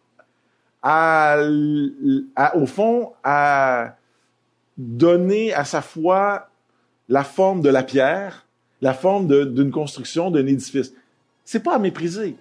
à, 0.82 1.38
au 2.54 2.66
fond, 2.66 3.12
à 3.24 3.96
donner 4.76 5.52
à 5.54 5.64
sa 5.64 5.80
foi 5.80 6.50
la 7.08 7.24
forme 7.24 7.62
de 7.62 7.70
la 7.70 7.82
pierre, 7.82 8.46
la 8.80 8.92
forme 8.92 9.26
d'une 9.52 9.70
construction, 9.70 10.30
d'un 10.30 10.46
édifice. 10.46 10.92
C'est 11.44 11.62
pas 11.62 11.76
à 11.76 11.78
mépriser, 11.78 12.36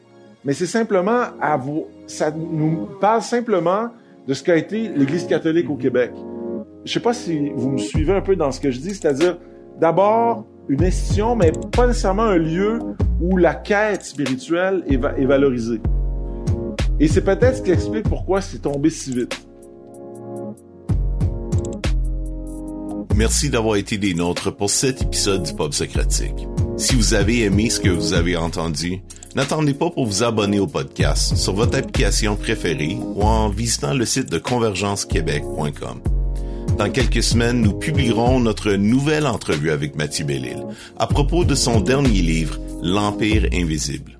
mais 0.45 0.53
c'est 0.53 0.67
simplement 0.67 1.23
à 1.39 1.57
vous, 1.57 1.87
ça 2.07 2.31
nous 2.31 2.87
parle 2.99 3.21
simplement 3.21 3.89
de 4.27 4.33
ce 4.33 4.43
qu'a 4.43 4.55
été 4.55 4.89
l'Église 4.89 5.25
catholique 5.25 5.69
au 5.69 5.75
Québec. 5.75 6.11
Je 6.85 6.91
sais 6.91 6.99
pas 6.99 7.13
si 7.13 7.49
vous 7.55 7.69
me 7.69 7.77
suivez 7.77 8.13
un 8.13 8.21
peu 8.21 8.35
dans 8.35 8.51
ce 8.51 8.59
que 8.59 8.71
je 8.71 8.79
dis, 8.79 8.93
c'est-à-dire 8.93 9.37
d'abord 9.79 10.45
une 10.67 10.83
institution, 10.83 11.35
mais 11.35 11.51
pas 11.71 11.87
nécessairement 11.87 12.23
un 12.23 12.37
lieu 12.37 12.79
où 13.21 13.37
la 13.37 13.55
quête 13.55 14.03
spirituelle 14.03 14.83
est, 14.87 14.95
est 14.95 15.25
valorisée. 15.25 15.81
Et 16.99 17.07
c'est 17.07 17.23
peut-être 17.23 17.57
ce 17.57 17.61
qui 17.61 17.71
explique 17.71 18.07
pourquoi 18.07 18.41
c'est 18.41 18.59
tombé 18.59 18.89
si 18.89 19.13
vite. 19.13 19.37
Merci 23.15 23.49
d'avoir 23.49 23.75
été 23.75 23.97
des 23.97 24.13
nôtres 24.13 24.55
pour 24.55 24.69
cet 24.69 25.03
épisode 25.03 25.43
du 25.43 25.53
Pop 25.53 25.73
Socratique. 25.73 26.47
Si 26.77 26.95
vous 26.95 27.13
avez 27.13 27.43
aimé 27.43 27.69
ce 27.69 27.79
que 27.79 27.89
vous 27.89 28.13
avez 28.13 28.35
entendu, 28.35 29.03
n'attendez 29.35 29.73
pas 29.73 29.89
pour 29.89 30.05
vous 30.05 30.23
abonner 30.23 30.59
au 30.59 30.67
podcast 30.67 31.35
sur 31.35 31.53
votre 31.53 31.77
application 31.77 32.35
préférée 32.35 32.97
ou 32.99 33.23
en 33.23 33.49
visitant 33.49 33.93
le 33.93 34.05
site 34.05 34.29
de 34.29 34.37
convergencequebec.com. 34.37 36.01
Dans 36.77 36.89
quelques 36.89 37.21
semaines, 37.21 37.61
nous 37.61 37.73
publierons 37.73 38.39
notre 38.39 38.71
nouvelle 38.73 39.27
entrevue 39.27 39.71
avec 39.71 39.95
Mathieu 39.95 40.25
Bellil 40.25 40.63
à 40.97 41.07
propos 41.07 41.45
de 41.45 41.55
son 41.55 41.81
dernier 41.81 42.21
livre, 42.21 42.57
L'Empire 42.81 43.47
invisible. 43.53 44.19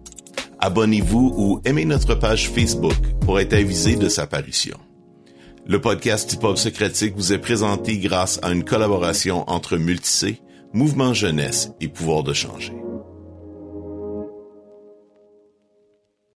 Abonnez-vous 0.59 1.33
ou 1.35 1.61
aimez 1.65 1.85
notre 1.85 2.15
page 2.15 2.49
Facebook 2.49 2.95
pour 3.21 3.39
être 3.39 3.53
avisé 3.53 3.95
de 3.95 4.07
sa 4.07 4.27
parution. 4.27 4.77
Le 5.65 5.79
podcast 5.81 6.31
Hip 6.33 6.43
Hop 6.43 6.57
Socratique 6.57 7.15
vous 7.15 7.33
est 7.33 7.37
présenté 7.37 7.97
grâce 7.97 8.39
à 8.43 8.51
une 8.51 8.63
collaboration 8.63 9.49
entre 9.49 9.77
Multicé, 9.77 10.41
Mouvement 10.73 11.13
Jeunesse 11.13 11.71
et 11.81 11.87
Pouvoir 11.87 12.23
de 12.23 12.33
changer. 12.33 12.82